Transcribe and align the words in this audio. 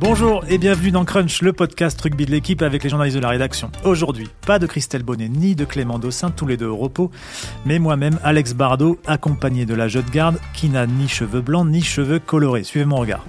Bonjour 0.00 0.42
et 0.48 0.56
bienvenue 0.56 0.92
dans 0.92 1.04
Crunch, 1.04 1.42
le 1.42 1.52
podcast 1.52 2.00
rugby 2.00 2.24
de 2.24 2.30
l'équipe 2.30 2.62
avec 2.62 2.82
les 2.82 2.88
journalistes 2.88 3.18
de 3.18 3.22
la 3.22 3.28
rédaction. 3.28 3.70
Aujourd'hui, 3.84 4.30
pas 4.46 4.58
de 4.58 4.66
Christelle 4.66 5.02
Bonnet 5.02 5.28
ni 5.28 5.54
de 5.54 5.66
Clément 5.66 5.98
Dossin, 5.98 6.30
tous 6.30 6.46
les 6.46 6.56
deux 6.56 6.68
au 6.68 6.76
repos, 6.78 7.10
mais 7.66 7.78
moi-même, 7.78 8.18
Alex 8.24 8.54
Bardot, 8.54 8.98
accompagné 9.06 9.66
de 9.66 9.74
la 9.74 9.88
jeune 9.88 10.08
garde 10.10 10.38
qui 10.54 10.70
n'a 10.70 10.86
ni 10.86 11.06
cheveux 11.06 11.42
blancs 11.42 11.68
ni 11.68 11.82
cheveux 11.82 12.18
colorés. 12.18 12.64
Suivez 12.64 12.86
mon 12.86 12.96
regard. 12.96 13.26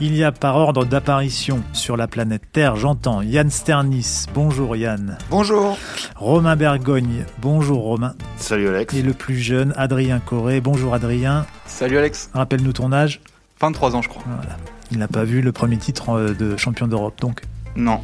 Il 0.00 0.16
y 0.16 0.24
a 0.24 0.32
par 0.32 0.56
ordre 0.56 0.86
d'apparition 0.86 1.62
sur 1.74 1.98
la 1.98 2.08
planète 2.08 2.44
Terre, 2.50 2.76
j'entends 2.76 3.20
Yann 3.20 3.50
Sternis. 3.50 4.24
Bonjour 4.32 4.76
Yann. 4.76 5.18
Bonjour. 5.28 5.76
Romain 6.16 6.56
Bergogne. 6.56 7.26
Bonjour 7.42 7.82
Romain. 7.82 8.14
Salut 8.38 8.68
Alex. 8.68 8.94
Et 8.94 9.02
le 9.02 9.12
plus 9.12 9.38
jeune, 9.38 9.74
Adrien 9.76 10.18
Corré. 10.18 10.62
Bonjour 10.62 10.94
Adrien. 10.94 11.44
Salut 11.66 11.98
Alex. 11.98 12.30
Rappelle-nous 12.32 12.72
ton 12.72 12.90
âge. 12.90 13.20
23 13.60 13.96
ans 13.96 14.00
je 14.00 14.08
crois. 14.08 14.22
Voilà. 14.24 14.56
Il 14.92 14.98
n'a 14.98 15.08
pas 15.08 15.24
vu 15.24 15.40
le 15.40 15.52
premier 15.52 15.76
titre 15.76 16.10
euh, 16.10 16.34
de 16.34 16.56
champion 16.56 16.86
d'Europe 16.86 17.20
donc. 17.20 17.42
Non. 17.76 18.00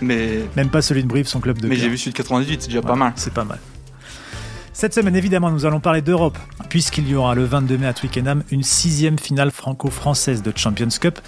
Mais. 0.00 0.40
Même 0.56 0.70
pas 0.70 0.82
celui 0.82 1.02
de 1.02 1.08
Brive, 1.08 1.26
son 1.26 1.40
club 1.40 1.58
de 1.58 1.68
Mais 1.68 1.76
j'ai 1.76 1.88
vu 1.88 1.98
celui 1.98 2.12
de 2.12 2.16
98, 2.16 2.62
c'est 2.62 2.68
déjà 2.68 2.82
pas 2.82 2.96
mal. 2.96 3.12
C'est 3.16 3.32
pas 3.32 3.44
mal. 3.44 3.58
Cette 4.78 4.92
semaine, 4.92 5.16
évidemment, 5.16 5.50
nous 5.50 5.64
allons 5.64 5.80
parler 5.80 6.02
d'Europe, 6.02 6.36
puisqu'il 6.68 7.08
y 7.08 7.14
aura 7.14 7.34
le 7.34 7.44
22 7.44 7.78
mai 7.78 7.86
à 7.86 7.94
Twickenham 7.94 8.42
une 8.50 8.62
sixième 8.62 9.18
finale 9.18 9.50
franco-française 9.50 10.42
de 10.42 10.52
Champions 10.54 10.88
Cup. 11.00 11.18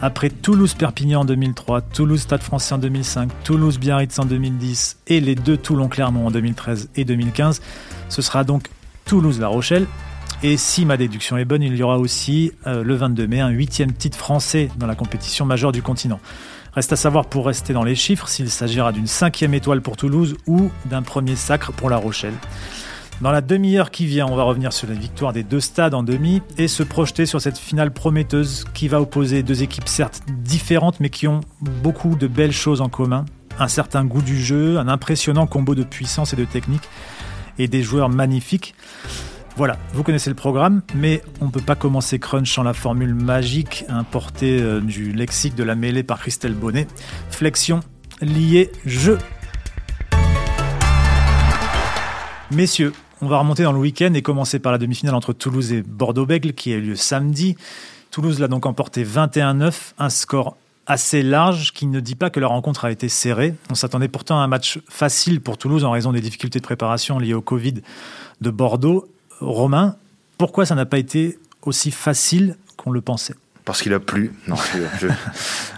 Après 0.00 0.30
Toulouse-Perpignan 0.30 1.20
en 1.20 1.24
2003, 1.26 1.82
Toulouse-Stade 1.82 2.42
français 2.42 2.76
en 2.76 2.78
2005, 2.78 3.30
Toulouse-Biarritz 3.44 4.18
en 4.18 4.24
2010 4.24 5.00
et 5.08 5.20
les 5.20 5.34
deux 5.34 5.58
Toulon-Clermont 5.58 6.28
en 6.28 6.30
2013 6.30 6.88
et 6.96 7.04
2015, 7.04 7.60
ce 8.08 8.22
sera 8.22 8.42
donc 8.42 8.68
Toulouse-La 9.04 9.48
Rochelle. 9.48 9.86
Et 10.44 10.56
si 10.56 10.86
ma 10.86 10.96
déduction 10.96 11.36
est 11.36 11.44
bonne, 11.44 11.62
il 11.62 11.74
y 11.74 11.82
aura 11.82 11.98
aussi 11.98 12.52
euh, 12.68 12.84
le 12.84 12.94
22 12.94 13.26
mai 13.26 13.40
un 13.40 13.48
huitième 13.48 13.92
titre 13.92 14.16
français 14.16 14.68
dans 14.78 14.86
la 14.86 14.94
compétition 14.94 15.44
majeure 15.44 15.72
du 15.72 15.82
continent. 15.82 16.20
Reste 16.74 16.92
à 16.92 16.96
savoir 16.96 17.26
pour 17.26 17.46
rester 17.46 17.72
dans 17.72 17.82
les 17.82 17.96
chiffres 17.96 18.28
s'il 18.28 18.48
s'agira 18.48 18.92
d'une 18.92 19.08
cinquième 19.08 19.52
étoile 19.52 19.80
pour 19.80 19.96
Toulouse 19.96 20.36
ou 20.46 20.70
d'un 20.84 21.02
premier 21.02 21.34
sacre 21.34 21.72
pour 21.72 21.90
La 21.90 21.96
Rochelle. 21.96 22.34
Dans 23.20 23.32
la 23.32 23.40
demi-heure 23.40 23.90
qui 23.90 24.06
vient, 24.06 24.26
on 24.26 24.36
va 24.36 24.44
revenir 24.44 24.72
sur 24.72 24.86
la 24.86 24.94
victoire 24.94 25.32
des 25.32 25.42
deux 25.42 25.58
stades 25.58 25.92
en 25.92 26.04
demi 26.04 26.40
et 26.56 26.68
se 26.68 26.84
projeter 26.84 27.26
sur 27.26 27.40
cette 27.40 27.58
finale 27.58 27.90
prometteuse 27.90 28.64
qui 28.74 28.86
va 28.86 29.00
opposer 29.00 29.42
deux 29.42 29.64
équipes 29.64 29.88
certes 29.88 30.22
différentes 30.28 31.00
mais 31.00 31.10
qui 31.10 31.26
ont 31.26 31.40
beaucoup 31.60 32.14
de 32.14 32.28
belles 32.28 32.52
choses 32.52 32.80
en 32.80 32.88
commun. 32.88 33.24
Un 33.58 33.66
certain 33.66 34.04
goût 34.04 34.22
du 34.22 34.40
jeu, 34.40 34.78
un 34.78 34.86
impressionnant 34.86 35.48
combo 35.48 35.74
de 35.74 35.82
puissance 35.82 36.32
et 36.32 36.36
de 36.36 36.44
technique 36.44 36.88
et 37.58 37.66
des 37.66 37.82
joueurs 37.82 38.08
magnifiques. 38.08 38.76
Voilà, 39.58 39.76
vous 39.92 40.04
connaissez 40.04 40.30
le 40.30 40.36
programme, 40.36 40.82
mais 40.94 41.20
on 41.40 41.46
ne 41.46 41.50
peut 41.50 41.60
pas 41.60 41.74
commencer 41.74 42.20
Crunch 42.20 42.54
sans 42.54 42.62
la 42.62 42.74
formule 42.74 43.12
magique 43.12 43.84
importée 43.88 44.62
euh, 44.62 44.80
du 44.80 45.10
lexique 45.10 45.56
de 45.56 45.64
la 45.64 45.74
mêlée 45.74 46.04
par 46.04 46.20
Christelle 46.20 46.54
Bonnet. 46.54 46.86
Flexion, 47.28 47.80
lié, 48.20 48.70
jeu. 48.86 49.18
Messieurs, 52.52 52.92
on 53.20 53.26
va 53.26 53.38
remonter 53.38 53.64
dans 53.64 53.72
le 53.72 53.80
week-end 53.80 54.14
et 54.14 54.22
commencer 54.22 54.60
par 54.60 54.70
la 54.70 54.78
demi-finale 54.78 55.16
entre 55.16 55.32
Toulouse 55.32 55.72
et 55.72 55.82
Bordeaux-Bègle 55.82 56.52
qui 56.52 56.72
a 56.72 56.76
eu 56.76 56.80
lieu 56.80 56.94
samedi. 56.94 57.56
Toulouse 58.12 58.38
l'a 58.38 58.46
donc 58.46 58.64
emporté 58.64 59.02
21-9, 59.04 59.94
un 59.98 60.08
score 60.08 60.56
assez 60.86 61.24
large 61.24 61.72
qui 61.72 61.86
ne 61.88 61.98
dit 61.98 62.14
pas 62.14 62.30
que 62.30 62.38
la 62.38 62.46
rencontre 62.46 62.84
a 62.84 62.92
été 62.92 63.08
serrée. 63.08 63.56
On 63.70 63.74
s'attendait 63.74 64.06
pourtant 64.06 64.38
à 64.38 64.44
un 64.44 64.46
match 64.46 64.78
facile 64.88 65.40
pour 65.40 65.58
Toulouse 65.58 65.84
en 65.84 65.90
raison 65.90 66.12
des 66.12 66.20
difficultés 66.20 66.60
de 66.60 66.64
préparation 66.64 67.18
liées 67.18 67.34
au 67.34 67.42
Covid 67.42 67.82
de 68.40 68.50
Bordeaux. 68.50 69.08
Romain, 69.40 69.96
pourquoi 70.36 70.66
ça 70.66 70.74
n'a 70.74 70.86
pas 70.86 70.98
été 70.98 71.38
aussi 71.62 71.90
facile 71.90 72.56
qu'on 72.76 72.90
le 72.90 73.00
pensait 73.00 73.34
parce 73.68 73.82
qu'il 73.82 73.92
a 73.92 74.00
plu. 74.00 74.32
Non, 74.46 74.56
je, 74.98 75.08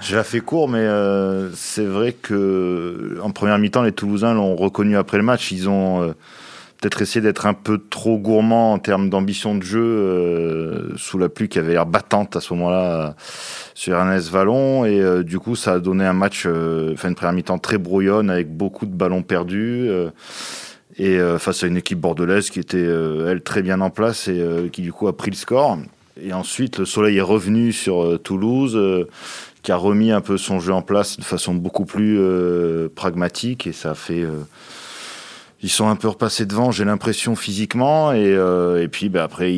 je, 0.00 0.14
la 0.14 0.22
fais 0.22 0.38
court, 0.38 0.68
mais 0.68 0.78
euh, 0.78 1.50
c'est 1.56 1.84
vrai 1.84 2.12
que 2.12 3.18
en 3.20 3.32
première 3.32 3.58
mi-temps, 3.58 3.82
les 3.82 3.90
Toulousains 3.90 4.32
l'ont 4.32 4.54
reconnu 4.54 4.96
après 4.96 5.16
le 5.16 5.24
match. 5.24 5.50
Ils 5.50 5.68
ont 5.68 6.00
euh, 6.00 6.12
peut-être 6.78 7.02
essayé 7.02 7.20
d'être 7.20 7.46
un 7.46 7.52
peu 7.52 7.78
trop 7.90 8.16
gourmands 8.16 8.74
en 8.74 8.78
termes 8.78 9.10
d'ambition 9.10 9.56
de 9.56 9.64
jeu 9.64 9.82
euh, 9.82 10.96
sous 10.96 11.18
la 11.18 11.28
pluie 11.28 11.48
qui 11.48 11.58
avait 11.58 11.72
l'air 11.72 11.84
battante 11.84 12.36
à 12.36 12.40
ce 12.40 12.54
moment-là 12.54 13.16
sur 13.74 13.96
Ernest 13.96 14.30
Vallon, 14.30 14.84
et 14.84 15.24
du 15.24 15.40
coup, 15.40 15.56
ça 15.56 15.72
a 15.72 15.78
donné 15.80 16.04
un 16.04 16.12
match, 16.12 16.46
enfin 16.46 17.08
une 17.08 17.16
première 17.16 17.32
mi-temps 17.32 17.58
très 17.58 17.78
brouillonne 17.78 18.30
avec 18.30 18.56
beaucoup 18.56 18.86
de 18.86 18.94
ballons 18.94 19.22
perdus 19.22 19.90
et 21.00 21.18
euh, 21.18 21.38
face 21.38 21.64
à 21.64 21.66
une 21.66 21.78
équipe 21.78 21.98
bordelaise 21.98 22.50
qui 22.50 22.60
était 22.60 22.76
euh, 22.76 23.30
elle 23.30 23.40
très 23.40 23.62
bien 23.62 23.80
en 23.80 23.88
place 23.88 24.28
et 24.28 24.38
euh, 24.38 24.68
qui 24.68 24.82
du 24.82 24.92
coup 24.92 25.08
a 25.08 25.16
pris 25.16 25.30
le 25.30 25.36
score. 25.36 25.78
Et 26.22 26.34
ensuite 26.34 26.78
le 26.78 26.84
soleil 26.84 27.16
est 27.16 27.22
revenu 27.22 27.72
sur 27.72 28.20
Toulouse 28.22 28.78
qui 29.62 29.72
a 29.72 29.76
remis 29.76 30.12
un 30.12 30.20
peu 30.20 30.36
son 30.36 30.60
jeu 30.60 30.74
en 30.74 30.82
place 30.82 31.16
de 31.16 31.24
façon 31.24 31.54
beaucoup 31.54 31.86
plus 31.86 32.20
pragmatique. 32.94 33.66
Et 33.66 33.72
ça 33.72 33.92
a 33.92 33.94
fait 33.94 34.26
ils 35.62 35.70
sont 35.70 35.88
un 35.88 35.96
peu 35.96 36.08
repassés 36.08 36.44
devant, 36.44 36.72
j'ai 36.72 36.84
l'impression 36.84 37.36
physiquement, 37.36 38.12
et, 38.12 38.88
puis 38.92 39.08
bah, 39.08 39.24
après, 39.24 39.50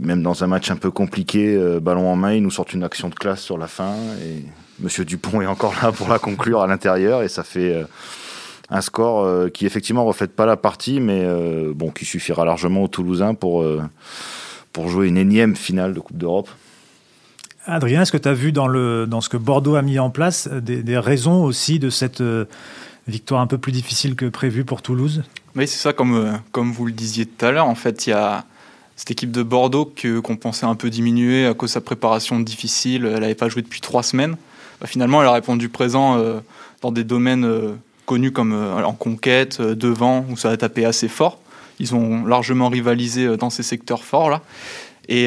même 0.00 0.22
dans 0.22 0.42
un 0.42 0.46
match 0.46 0.70
un 0.70 0.76
peu 0.76 0.90
compliqué, 0.90 1.58
ballon 1.82 2.08
en 2.08 2.16
main, 2.16 2.32
ils 2.32 2.42
nous 2.42 2.50
sortent 2.50 2.72
une 2.72 2.84
action 2.84 3.08
de 3.08 3.14
classe 3.14 3.42
sur 3.42 3.58
la 3.58 3.66
fin, 3.66 3.94
et 4.22 4.44
Monsieur 4.80 5.04
Dupont 5.04 5.42
est 5.42 5.46
encore 5.46 5.74
là 5.82 5.92
pour 5.92 6.08
la 6.08 6.18
conclure 6.18 6.62
à 6.62 6.66
l'intérieur, 6.66 7.22
et 7.22 7.28
ça 7.28 7.42
fait 7.42 7.84
un 8.74 8.80
score 8.80 9.24
euh, 9.24 9.48
qui 9.48 9.66
effectivement 9.66 10.04
reflète 10.04 10.34
pas 10.34 10.46
la 10.46 10.56
partie, 10.56 10.98
mais 10.98 11.20
euh, 11.22 11.72
bon, 11.74 11.90
qui 11.90 12.04
suffira 12.04 12.44
largement 12.44 12.82
aux 12.82 12.88
Toulousains 12.88 13.34
pour, 13.34 13.62
euh, 13.62 13.80
pour 14.72 14.88
jouer 14.88 15.06
une 15.06 15.16
énième 15.16 15.54
finale 15.54 15.94
de 15.94 16.00
Coupe 16.00 16.18
d'Europe. 16.18 16.48
Adrien, 17.66 18.02
est-ce 18.02 18.10
que 18.10 18.18
tu 18.18 18.28
as 18.28 18.34
vu 18.34 18.50
dans, 18.50 18.66
le, 18.66 19.06
dans 19.06 19.20
ce 19.20 19.28
que 19.28 19.36
Bordeaux 19.36 19.76
a 19.76 19.82
mis 19.82 20.00
en 20.00 20.10
place 20.10 20.48
des, 20.48 20.82
des 20.82 20.98
raisons 20.98 21.44
aussi 21.44 21.78
de 21.78 21.88
cette 21.88 22.22
victoire 23.06 23.40
un 23.40 23.46
peu 23.46 23.58
plus 23.58 23.72
difficile 23.72 24.16
que 24.16 24.26
prévu 24.26 24.64
pour 24.64 24.82
Toulouse? 24.82 25.22
Oui, 25.56 25.68
c'est 25.68 25.78
ça, 25.78 25.92
comme, 25.92 26.40
comme 26.50 26.72
vous 26.72 26.84
le 26.84 26.92
disiez 26.92 27.24
tout 27.24 27.46
à 27.46 27.52
l'heure. 27.52 27.66
En 27.66 27.76
fait, 27.76 28.06
il 28.06 28.10
y 28.10 28.12
a 28.12 28.44
cette 28.96 29.12
équipe 29.12 29.30
de 29.30 29.42
Bordeaux 29.42 29.86
que, 29.86 30.18
qu'on 30.18 30.36
pensait 30.36 30.66
un 30.66 30.74
peu 30.74 30.90
diminuer 30.90 31.46
à 31.46 31.54
cause 31.54 31.70
de 31.70 31.74
sa 31.74 31.80
préparation 31.80 32.38
difficile. 32.40 33.06
Elle 33.06 33.20
n'avait 33.20 33.34
pas 33.34 33.48
joué 33.48 33.62
depuis 33.62 33.80
trois 33.80 34.02
semaines. 34.02 34.36
Bah, 34.80 34.86
finalement, 34.86 35.22
elle 35.22 35.28
a 35.28 35.32
répondu 35.32 35.70
présent 35.70 36.20
dans 36.82 36.92
des 36.92 37.04
domaines 37.04 37.48
connus 38.06 38.32
comme 38.32 38.52
euh, 38.52 38.84
en 38.84 38.92
conquête, 38.92 39.58
euh, 39.60 39.74
devant, 39.74 40.24
où 40.30 40.36
ça 40.36 40.50
a 40.50 40.56
tapé 40.56 40.84
assez 40.84 41.08
fort. 41.08 41.40
Ils 41.80 41.94
ont 41.94 42.24
largement 42.24 42.68
rivalisé 42.68 43.24
euh, 43.24 43.36
dans 43.36 43.50
ces 43.50 43.62
secteurs 43.62 44.04
forts 44.04 44.30
là. 44.30 44.42
Et, 45.06 45.26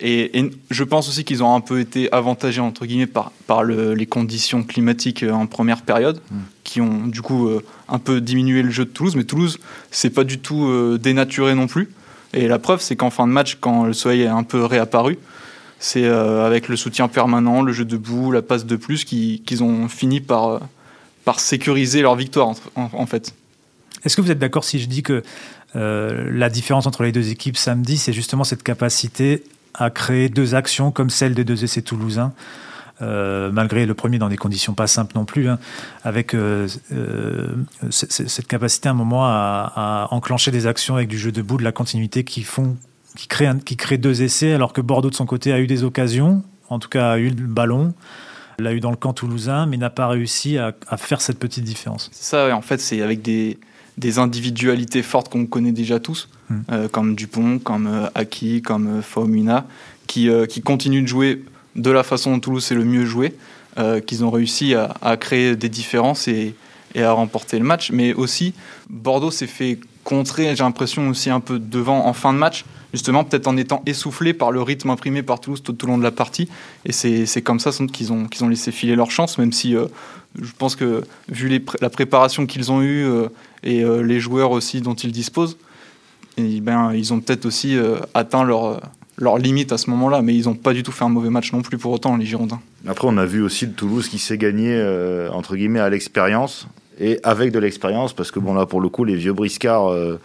et, 0.00 0.36
et, 0.36 0.50
je 0.68 0.82
pense 0.82 1.08
aussi 1.08 1.22
qu'ils 1.22 1.44
ont 1.44 1.54
un 1.54 1.60
peu 1.60 1.78
été 1.78 2.10
avantagés 2.10 2.60
entre 2.60 2.86
guillemets 2.86 3.06
par, 3.06 3.30
par 3.46 3.62
le, 3.62 3.94
les 3.94 4.06
conditions 4.06 4.64
climatiques 4.64 5.24
en 5.30 5.46
première 5.46 5.82
période, 5.82 6.20
mm. 6.28 6.36
qui 6.64 6.80
ont 6.80 7.06
du 7.06 7.22
coup 7.22 7.48
un 7.88 8.00
peu 8.00 8.20
diminué 8.20 8.62
le 8.62 8.70
jeu 8.70 8.84
de 8.84 8.90
Toulouse. 8.90 9.14
Mais 9.14 9.22
Toulouse, 9.22 9.60
c'est 9.92 10.10
pas 10.10 10.24
du 10.24 10.40
tout 10.40 10.98
dénaturé 10.98 11.54
non 11.54 11.68
plus. 11.68 11.88
Et 12.34 12.48
la 12.48 12.58
preuve, 12.58 12.80
c'est 12.80 12.96
qu'en 12.96 13.10
fin 13.10 13.28
de 13.28 13.32
match, 13.32 13.58
quand 13.60 13.84
le 13.84 13.92
soleil 13.92 14.22
est 14.22 14.26
un 14.26 14.42
peu 14.42 14.64
réapparu, 14.64 15.20
c'est 15.78 16.04
avec 16.04 16.66
le 16.66 16.74
soutien 16.74 17.06
permanent, 17.06 17.62
le 17.62 17.70
jeu 17.70 17.84
debout, 17.84 18.32
la 18.32 18.42
passe 18.42 18.66
de 18.66 18.74
plus, 18.74 19.04
qu'ils 19.04 19.62
ont 19.62 19.86
fini 19.86 20.20
par 20.20 20.62
par 21.26 21.40
sécuriser 21.40 22.02
leur 22.02 22.14
victoire, 22.14 22.54
en, 22.76 23.06
fait. 23.06 23.34
Est-ce 24.04 24.14
que 24.16 24.22
vous 24.22 24.30
êtes 24.30 24.38
d'accord 24.38 24.62
si 24.62 24.78
je 24.78 24.86
dis 24.86 25.02
que 25.02 25.24
euh, 25.74 26.30
la 26.32 26.48
différence 26.48 26.86
entre 26.86 27.02
les 27.02 27.10
deux 27.10 27.30
équipes 27.30 27.56
samedi, 27.56 27.98
c'est 27.98 28.12
justement 28.12 28.44
cette 28.44 28.62
capacité 28.62 29.42
à 29.74 29.90
créer 29.90 30.28
deux 30.28 30.54
actions 30.54 30.92
comme 30.92 31.10
celle 31.10 31.34
des 31.34 31.44
deux 31.44 31.64
essais 31.64 31.82
toulousains 31.82 32.32
euh, 33.02 33.50
malgré 33.52 33.86
le 33.86 33.92
premier 33.92 34.18
dans 34.18 34.28
des 34.28 34.36
conditions 34.36 34.72
pas 34.72 34.86
simples 34.86 35.16
non 35.16 35.24
plus, 35.24 35.48
hein, 35.48 35.58
avec 36.04 36.32
euh, 36.32 36.68
cette 37.90 38.46
capacité 38.46 38.88
à 38.88 38.92
un 38.92 38.94
moment 38.94 39.26
à, 39.26 40.06
enclencher 40.12 40.52
des 40.52 40.68
actions 40.68 40.94
avec 40.94 41.08
du 41.08 41.18
jeu 41.18 41.32
debout, 41.32 41.58
de 41.58 41.64
la 41.64 41.72
continuité 41.72 42.22
qui 42.22 42.44
font, 42.44 42.76
qui 43.16 43.26
crée, 43.26 43.50
qui 43.64 43.76
crée 43.76 43.98
deux 43.98 44.22
essais, 44.22 44.54
alors 44.54 44.72
que 44.72 44.80
Bordeaux 44.80 45.10
de 45.10 45.14
son 45.16 45.26
côté 45.26 45.52
a 45.52 45.58
eu 45.58 45.66
des 45.66 45.82
occasions, 45.82 46.44
en 46.70 46.78
tout 46.78 46.88
cas 46.88 47.10
a 47.10 47.18
eu 47.18 47.30
le 47.30 47.46
ballon, 47.46 47.92
l'a 48.58 48.72
eu 48.72 48.80
dans 48.80 48.90
le 48.90 48.96
camp 48.96 49.12
toulousain, 49.12 49.66
mais 49.66 49.76
n'a 49.76 49.90
pas 49.90 50.08
réussi 50.08 50.58
à, 50.58 50.74
à, 50.88 50.96
faire 50.96 51.20
cette 51.20 51.38
petite 51.38 51.64
différence. 51.64 52.10
C'est 52.12 52.24
ça, 52.24 52.56
en 52.56 52.62
fait, 52.62 52.80
c'est 52.80 53.02
avec 53.02 53.22
des, 53.22 53.58
des, 53.98 54.18
individualités 54.18 55.02
fortes 55.02 55.28
qu'on 55.28 55.46
connaît 55.46 55.72
déjà 55.72 56.00
tous, 56.00 56.28
mmh. 56.48 56.54
euh, 56.72 56.88
comme 56.88 57.14
Dupont, 57.14 57.58
comme 57.58 57.86
euh, 57.86 58.08
Aki, 58.14 58.62
comme 58.62 58.98
euh, 58.98 59.02
Faumina, 59.02 59.66
qui, 60.06 60.28
qui 60.48 60.62
continuent 60.62 61.02
de 61.02 61.08
jouer 61.08 61.44
de 61.74 61.90
la 61.90 62.04
façon 62.04 62.32
dont 62.32 62.38
Toulouse 62.38 62.70
est 62.70 62.76
le 62.76 62.84
mieux 62.84 63.04
joué, 63.04 63.34
qu'ils 64.06 64.24
ont 64.24 64.30
réussi 64.30 64.74
à, 64.74 64.94
à, 65.02 65.16
créer 65.16 65.56
des 65.56 65.68
différences 65.68 66.28
et, 66.28 66.54
et, 66.94 67.02
à 67.02 67.10
remporter 67.10 67.58
le 67.58 67.64
match. 67.64 67.90
Mais 67.90 68.14
aussi, 68.14 68.54
Bordeaux 68.88 69.32
s'est 69.32 69.48
fait 69.48 69.80
contrer, 70.04 70.54
j'ai 70.54 70.62
l'impression 70.62 71.08
aussi 71.08 71.28
un 71.28 71.40
peu 71.40 71.58
devant 71.58 72.06
en 72.06 72.12
fin 72.12 72.32
de 72.32 72.38
match, 72.38 72.64
justement 72.96 73.24
peut-être 73.24 73.46
en 73.46 73.58
étant 73.58 73.82
essoufflé 73.84 74.32
par 74.32 74.50
le 74.50 74.62
rythme 74.62 74.88
imprimé 74.88 75.22
par 75.22 75.38
Toulouse 75.38 75.62
tout, 75.62 75.84
au 75.84 75.86
long 75.86 75.98
de 75.98 76.02
la 76.02 76.10
partie. 76.10 76.48
Et 76.86 76.92
c'est 76.92 77.42
comme 77.42 77.60
ça 77.60 77.70
qu'ils 77.92 78.10
ont, 78.10 78.26
ont 78.40 78.48
laissé 78.48 78.72
filer 78.72 78.96
leur 78.96 79.10
chance, 79.10 79.36
même 79.36 79.52
si 79.52 79.76
euh, 79.76 79.86
je 80.40 80.50
pense 80.56 80.76
que 80.76 81.04
vu 81.28 81.62
la 81.82 81.90
préparation 81.90 82.46
qu'ils 82.46 82.72
ont 82.72 82.80
eue 82.80 83.04
euh, 83.04 83.28
et 83.62 83.84
euh, 83.84 84.00
les 84.00 84.18
joueurs 84.18 84.50
aussi 84.50 84.80
dont 84.80 84.94
ils 84.94 85.12
disposent, 85.12 85.58
ben, 86.38 86.92
ils 86.94 87.12
ont 87.12 87.20
peut-être 87.20 87.44
aussi 87.44 87.76
atteint 88.14 88.44
leur, 88.44 88.80
leur 89.18 89.38
limite 89.38 89.72
à 89.72 89.78
ce 89.78 89.88
moment-là, 89.90 90.20
mais 90.22 90.34
ils 90.34 90.44
n'ont 90.44 90.54
pas 90.54 90.72
du 90.74 90.82
tout 90.82 90.92
fait 90.92 91.04
un 91.04 91.08
mauvais 91.10 91.30
match 91.30 91.52
non 91.52 91.62
plus 91.62 91.78
pour 91.78 91.92
autant, 91.92 92.16
les 92.16 92.26
Girondins. 92.26 92.60
Après, 92.86 93.08
on 93.10 93.16
a 93.16 93.24
vu 93.24 93.42
aussi 93.42 93.66
le 93.66 93.72
Toulouse 93.72 94.08
qui 94.08 94.18
s'est 94.18 94.36
gagné, 94.36 94.70
entre 95.32 95.56
guillemets, 95.56 95.80
à 95.80 95.88
l'expérience, 95.88 96.66
et 96.98 97.18
avec 97.22 97.52
de 97.52 97.58
l'expérience, 97.58 98.12
parce 98.12 98.30
que 98.30 98.38
bon, 98.38 98.54
là, 98.54 98.66
pour 98.66 98.80
le 98.80 98.88
coup, 98.88 99.04
les 99.04 99.14
vieux 99.14 99.32
briscards, 99.32 99.90
euh, 99.92 100.18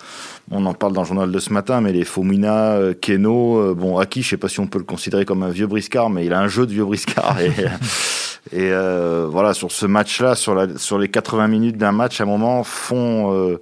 on 0.49 0.65
en 0.65 0.73
parle 0.73 0.93
dans 0.93 1.01
le 1.01 1.07
journal 1.07 1.31
de 1.31 1.39
ce 1.39 1.51
matin, 1.51 1.81
mais 1.81 1.91
les 1.91 2.03
Fomina, 2.05 2.73
euh, 2.73 2.93
Keno, 2.93 3.75
bon, 3.75 3.97
Aki, 3.97 4.21
je 4.21 4.29
sais 4.29 4.37
pas 4.37 4.49
si 4.49 4.59
on 4.59 4.67
peut 4.67 4.79
le 4.79 4.85
considérer 4.85 5.25
comme 5.25 5.43
un 5.43 5.49
vieux 5.49 5.67
briscard, 5.67 6.09
mais 6.09 6.25
il 6.25 6.33
a 6.33 6.39
un 6.39 6.47
jeu 6.47 6.65
de 6.65 6.71
vieux 6.71 6.85
briscard, 6.85 7.37
et, 7.41 7.51
et 8.57 8.71
voilà, 9.29 9.53
sur 9.53 9.71
ce 9.71 9.85
match-là, 9.85 10.35
sur, 10.35 10.55
la, 10.55 10.77
sur 10.77 10.97
les 10.97 11.09
80 11.09 11.47
minutes 11.47 11.77
d'un 11.77 11.91
match, 11.91 12.19
à 12.21 12.23
un 12.23 12.27
moment, 12.27 12.63
font 12.63 13.57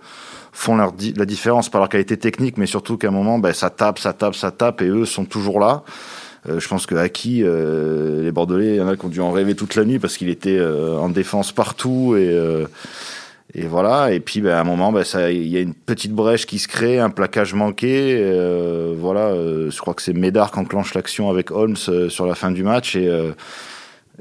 font 0.51 0.75
leur 0.75 0.93
la 1.15 1.25
différence 1.25 1.69
par 1.69 1.79
leur 1.79 1.89
qualité 1.89 2.17
technique, 2.17 2.57
mais 2.57 2.65
surtout 2.65 2.97
qu'à 2.97 3.07
un 3.07 3.11
moment, 3.11 3.39
ben, 3.39 3.53
ça 3.53 3.69
tape, 3.69 3.97
ça 3.97 4.13
tape, 4.13 4.35
ça 4.35 4.51
tape, 4.51 4.81
et 4.81 4.87
eux 4.87 5.05
sont 5.05 5.25
toujours 5.25 5.59
là. 5.59 5.83
Euh, 6.49 6.59
je 6.59 6.67
pense 6.67 6.85
que 6.85 6.95
Haki, 6.95 7.43
euh, 7.43 8.23
les 8.23 8.31
Bordelais, 8.31 8.75
il 8.75 8.75
y 8.75 8.81
en 8.81 8.87
a 8.87 8.95
qui 8.95 9.05
ont 9.05 9.09
dû 9.09 9.21
en 9.21 9.31
rêver 9.31 9.55
toute 9.55 9.75
la 9.75 9.85
nuit 9.85 9.99
parce 9.99 10.17
qu'il 10.17 10.29
était 10.29 10.57
euh, 10.57 10.97
en 10.97 11.09
défense 11.09 11.51
partout 11.51 12.15
et 13.55 13.65
voilà. 13.65 14.11
Et 14.11 14.19
puis 14.19 14.41
ben, 14.41 14.51
à 14.51 14.61
un 14.61 14.63
moment, 14.63 14.91
ben, 14.91 15.03
il 15.29 15.47
y 15.47 15.57
a 15.57 15.61
une 15.61 15.73
petite 15.73 16.13
brèche 16.13 16.45
qui 16.45 16.59
se 16.59 16.67
crée, 16.67 16.99
un 16.99 17.09
plaquage 17.09 17.53
manqué. 17.53 18.15
voilà, 18.97 19.33
je 19.33 19.77
crois 19.79 19.93
que 19.93 20.01
c'est 20.01 20.13
Médard 20.13 20.51
qui 20.51 20.59
enclenche 20.59 20.93
l'action 20.93 21.29
avec 21.29 21.51
Holmes 21.51 21.75
sur 21.75 22.25
la 22.25 22.35
fin 22.35 22.51
du 22.51 22.63
match 22.63 22.95
et 22.95 23.09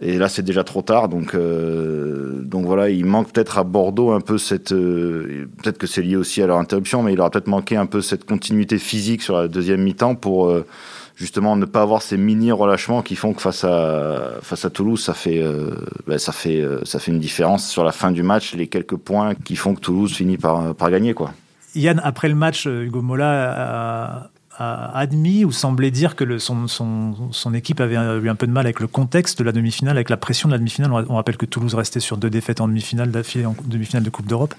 et 0.00 0.16
là, 0.16 0.28
c'est 0.28 0.44
déjà 0.44 0.62
trop 0.62 0.80
tard. 0.80 1.08
Donc, 1.08 1.34
donc 1.34 2.64
voilà, 2.64 2.88
il 2.88 3.04
manque 3.04 3.32
peut-être 3.32 3.58
à 3.58 3.64
Bordeaux 3.64 4.12
un 4.12 4.20
peu 4.20 4.38
cette. 4.38 4.70
Peut-être 4.70 5.76
que 5.76 5.86
c'est 5.86 6.02
lié 6.02 6.16
aussi 6.16 6.40
à 6.40 6.46
leur 6.46 6.56
interruption, 6.56 7.02
mais 7.02 7.12
il 7.12 7.20
aura 7.20 7.30
peut-être 7.30 7.48
manqué 7.48 7.76
un 7.76 7.86
peu 7.86 8.00
cette 8.00 8.24
continuité 8.24 8.78
physique 8.78 9.20
sur 9.22 9.36
la 9.36 9.48
deuxième 9.48 9.82
mi-temps 9.82 10.14
pour 10.14 10.54
justement 11.18 11.56
ne 11.56 11.66
pas 11.66 11.82
avoir 11.82 12.00
ces 12.00 12.16
mini 12.16 12.52
relâchements 12.52 13.02
qui 13.02 13.16
font 13.16 13.34
que 13.34 13.42
face 13.42 13.64
à 13.64 14.34
face 14.42 14.64
à 14.64 14.70
Toulouse, 14.70 15.02
ça 15.02 15.14
fait 15.14 15.42
ben, 16.06 16.18
ça 16.18 16.32
fait 16.32 16.64
ça 16.84 16.98
fait 16.98 17.10
une 17.10 17.20
différence 17.20 17.68
sur 17.68 17.84
la 17.84 17.92
fin 17.92 18.12
du 18.12 18.22
match, 18.22 18.54
les 18.54 18.68
quelques 18.68 18.96
points 18.96 19.34
qui 19.34 19.56
font 19.56 19.74
que 19.74 19.80
Toulouse 19.80 20.14
finit 20.14 20.38
par 20.38 20.74
par 20.74 20.90
gagner 20.90 21.14
quoi. 21.14 21.32
Yann, 21.74 22.00
après 22.02 22.28
le 22.28 22.34
match, 22.34 22.66
Hugo 22.66 23.02
Mola 23.02 24.30
a 24.58 24.98
admis 24.98 25.44
ou 25.44 25.52
semblait 25.52 25.92
dire 25.92 26.16
que 26.16 26.24
le, 26.24 26.38
son, 26.38 26.66
son, 26.66 27.14
son, 27.30 27.54
équipe 27.54 27.80
avait 27.80 27.94
eu 27.94 28.28
un 28.28 28.34
peu 28.34 28.46
de 28.46 28.52
mal 28.52 28.66
avec 28.66 28.80
le 28.80 28.88
contexte 28.88 29.38
de 29.38 29.44
la 29.44 29.52
demi-finale, 29.52 29.96
avec 29.96 30.10
la 30.10 30.16
pression 30.16 30.48
de 30.48 30.54
la 30.54 30.58
demi-finale. 30.58 30.90
On 31.08 31.14
rappelle 31.14 31.36
que 31.36 31.46
Toulouse 31.46 31.74
restait 31.74 32.00
sur 32.00 32.16
deux 32.16 32.30
défaites 32.30 32.60
en 32.60 32.66
demi-finale 32.66 33.12
en 33.46 33.54
demi-finale 33.64 34.02
de 34.02 34.10
Coupe 34.10 34.26
d'Europe. 34.26 34.54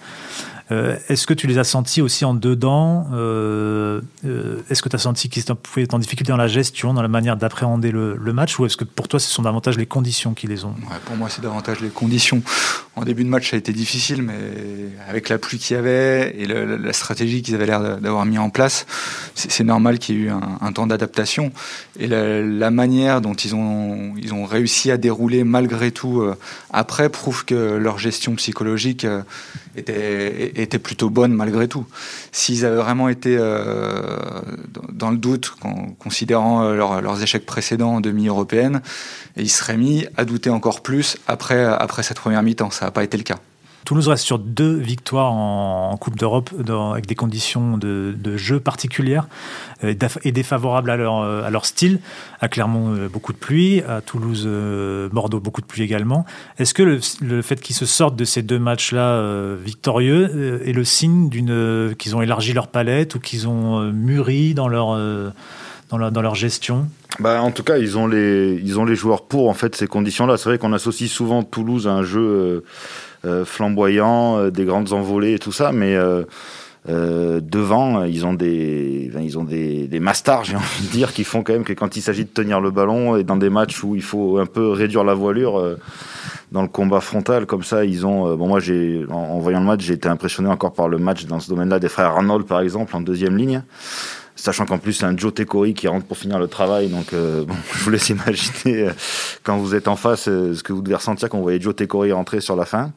Euh, 0.71 0.97
est-ce 1.09 1.25
que 1.25 1.33
tu 1.33 1.47
les 1.47 1.57
as 1.57 1.63
sentis 1.63 2.01
aussi 2.01 2.25
en 2.25 2.33
dedans 2.33 3.07
euh, 3.13 4.01
euh, 4.25 4.61
Est-ce 4.69 4.83
que 4.83 4.89
tu 4.89 4.95
as 4.95 4.99
senti 4.99 5.29
qu'ils 5.29 5.43
être 5.77 5.93
en 5.93 5.99
difficulté 5.99 6.31
dans 6.31 6.37
la 6.37 6.47
gestion, 6.47 6.93
dans 6.93 7.01
la 7.01 7.07
manière 7.07 7.37
d'appréhender 7.37 7.91
le, 7.91 8.33
match 8.33 8.59
Ou 8.59 8.65
est-ce 8.65 8.77
que 8.77 8.83
pour 8.83 9.07
toi, 9.07 9.19
ce 9.19 9.29
sont 9.29 9.41
davantage 9.41 9.77
les 9.77 9.87
conditions 9.87 10.33
qui 10.33 10.47
les 10.47 10.65
ont 10.65 10.75
Pour 11.05 11.15
moi, 11.15 11.29
c'est 11.29 11.41
davantage 11.41 11.79
les 11.79 11.89
conditions. 11.89 12.43
En 12.99 13.05
début 13.05 13.23
de 13.23 13.29
match, 13.29 13.51
ça 13.51 13.55
a 13.55 13.59
été 13.59 13.71
difficile, 13.71 14.21
mais 14.23 14.33
avec 15.07 15.29
la 15.29 15.37
pluie 15.37 15.57
qu'il 15.57 15.77
y 15.77 15.79
avait 15.79 16.35
et 16.37 16.45
la 16.45 16.91
stratégie 16.91 17.41
qu'ils 17.41 17.55
avaient 17.55 17.65
l'air 17.65 17.97
d'avoir 17.97 18.25
mis 18.25 18.37
en 18.37 18.49
place, 18.49 18.85
c'est 19.35 19.63
normal 19.63 19.99
qu'il 19.99 20.15
y 20.15 20.19
ait 20.19 20.21
eu 20.23 20.29
un, 20.29 20.71
temps 20.73 20.85
d'adaptation. 20.85 21.53
Et 21.97 22.07
la, 22.07 22.71
manière 22.71 23.21
dont 23.21 23.35
ils 23.35 23.55
ont, 23.55 24.15
ils 24.17 24.33
ont 24.33 24.43
réussi 24.43 24.91
à 24.91 24.97
dérouler 24.97 25.45
malgré 25.45 25.91
tout 25.91 26.21
après 26.71 27.07
prouve 27.07 27.45
que 27.45 27.77
leur 27.77 27.99
gestion 27.99 28.35
psychologique 28.35 29.07
était, 29.77 30.51
était 30.61 30.79
plutôt 30.79 31.09
bonne 31.09 31.31
malgré 31.33 31.69
tout. 31.69 31.85
S'ils 32.31 32.65
avaient 32.65 32.75
vraiment 32.75 33.09
été 33.09 33.37
euh, 33.37 34.41
dans 34.91 35.11
le 35.11 35.17
doute, 35.17 35.53
considérant 35.99 36.63
euh, 36.63 36.75
leurs 36.75 37.23
échecs 37.23 37.45
précédents 37.45 37.95
en 37.95 38.01
demi-européenne, 38.01 38.81
ils 39.37 39.49
seraient 39.49 39.77
mis 39.77 40.05
à 40.17 40.25
douter 40.25 40.49
encore 40.49 40.81
plus 40.81 41.17
après, 41.27 41.63
après 41.63 42.03
cette 42.03 42.19
première 42.19 42.43
mi-temps. 42.43 42.71
Pas 42.91 43.03
été 43.03 43.17
le 43.17 43.23
cas. 43.23 43.39
Toulouse 43.85 44.07
reste 44.07 44.25
sur 44.25 44.37
deux 44.37 44.75
victoires 44.75 45.31
en, 45.31 45.97
Coupe 45.97 46.17
d'Europe 46.17 46.51
avec 46.93 47.07
des 47.07 47.15
conditions 47.15 47.77
de, 47.77 48.37
jeu 48.37 48.59
particulières 48.59 49.27
euh, 49.83 49.95
et 50.23 50.31
défavorables 50.31 50.91
à 50.91 50.95
leur, 50.95 51.21
euh, 51.21 51.43
à 51.43 51.49
leur 51.49 51.65
style. 51.65 51.99
À 52.39 52.47
Clermont, 52.47 52.93
euh, 52.93 53.09
beaucoup 53.09 53.33
de 53.33 53.37
pluie. 53.37 53.81
À 53.81 54.01
Toulouse, 54.01 54.47
Bordeaux, 55.11 55.39
beaucoup 55.39 55.61
de 55.61 55.65
pluie 55.65 55.81
également. 55.81 56.25
Est-ce 56.59 56.73
que 56.73 56.83
le, 56.83 57.41
fait 57.41 57.59
qu'ils 57.59 57.75
se 57.75 57.87
sortent 57.87 58.15
de 58.15 58.25
ces 58.25 58.43
deux 58.43 58.59
matchs-là 58.59 59.55
victorieux 59.55 60.61
est 60.65 60.73
le 60.73 60.83
signe 60.83 61.29
qu'ils 61.97 62.15
ont 62.15 62.21
élargi 62.21 62.53
leur 62.53 62.67
palette 62.67 63.15
ou 63.15 63.19
qu'ils 63.19 63.47
ont 63.47 63.91
mûri 63.91 64.53
dans 64.53 64.67
leur 64.67 64.95
dans, 65.89 66.21
leur 66.21 66.35
gestion 66.35 66.87
bah, 67.19 67.41
En 67.41 67.51
tout 67.51 67.63
cas, 67.63 67.77
ils 67.77 67.97
ont, 67.97 68.07
les, 68.07 68.95
joueurs 68.95 69.23
pour 69.23 69.49
en 69.49 69.55
ces 69.73 69.87
conditions-là. 69.87 70.37
C'est 70.37 70.49
vrai 70.49 70.57
qu'on 70.57 70.73
associe 70.73 71.09
souvent 71.09 71.43
Toulouse 71.43 71.87
à 71.87 71.91
un 71.91 72.03
jeu 72.03 72.63
euh, 73.25 73.43
flamboyants, 73.43 74.37
euh, 74.37 74.49
des 74.51 74.65
grandes 74.65 74.93
envolées 74.93 75.33
et 75.33 75.39
tout 75.39 75.51
ça, 75.51 75.71
mais 75.73 75.93
euh, 75.95 76.23
devant, 76.87 78.03
ils 78.03 78.25
ont 78.25 78.33
des, 78.33 79.11
des 79.11 79.99
masters, 79.99 80.45
j'ai 80.45 80.55
envie 80.57 80.87
de 80.87 80.91
dire, 80.91 81.11
qui 81.11 81.23
font 81.23 81.43
quand 81.43 81.53
même 81.53 81.65
que 81.65 81.73
quand 81.73 81.97
il 81.97 82.01
s'agit 82.01 82.23
de 82.23 82.29
tenir 82.29 82.61
le 82.61 82.71
ballon 82.71 83.17
et 83.17 83.23
dans 83.23 83.35
des 83.35 83.49
matchs 83.49 83.83
où 83.83 83.95
il 83.95 84.03
faut 84.03 84.37
un 84.37 84.45
peu 84.45 84.69
réduire 84.69 85.03
la 85.03 85.15
voilure, 85.15 85.77
dans 86.51 86.61
le 86.61 86.67
combat 86.67 87.01
frontal, 87.01 87.45
comme 87.45 87.63
ça, 87.63 87.83
ils 87.83 88.05
ont. 88.05 88.37
moi, 88.37 88.59
j'ai, 88.59 89.05
en, 89.09 89.39
voyant 89.39 89.59
le 89.59 89.65
match, 89.65 89.81
j'ai 89.81 89.93
été 89.93 90.07
impressionné 90.07 90.49
encore 90.49 90.73
par 90.73 90.87
le 90.87 90.97
match 90.97 91.25
dans 91.25 91.39
ce 91.39 91.49
domaine-là 91.49 91.79
des 91.79 91.89
frères 91.89 92.11
Arnold, 92.11 92.45
par 92.45 92.61
exemple, 92.61 92.95
en 92.95 93.01
deuxième 93.01 93.35
ligne. 93.35 93.63
Sachant 94.39 94.65
qu'en 94.65 94.77
plus, 94.77 94.93
c'est 94.93 95.05
un 95.05 95.17
Joe 95.17 95.33
Tekori 95.33 95.73
qui 95.73 95.89
rentre 95.89 96.05
pour 96.05 96.17
finir 96.17 96.39
le 96.39 96.47
travail. 96.47 96.87
Donc, 96.87 97.11
euh, 97.11 97.43
bon, 97.47 97.55
je 97.73 97.83
vous 97.83 97.89
laisse 97.89 98.07
imaginer 98.07 98.83
euh, 98.83 98.91
quand 99.43 99.57
vous 99.57 99.75
êtes 99.75 99.89
en 99.89 99.97
face 99.97 100.29
euh, 100.29 100.53
ce 100.53 100.63
que 100.63 100.71
vous 100.71 100.81
devez 100.81 100.95
ressentir 100.95 101.27
quand 101.27 101.37
vous 101.37 101.43
voyez 101.43 101.59
Joe 101.59 101.75
Tekori 101.75 102.13
rentrer 102.13 102.39
sur 102.39 102.55
la 102.55 102.63
fin. 102.63 102.93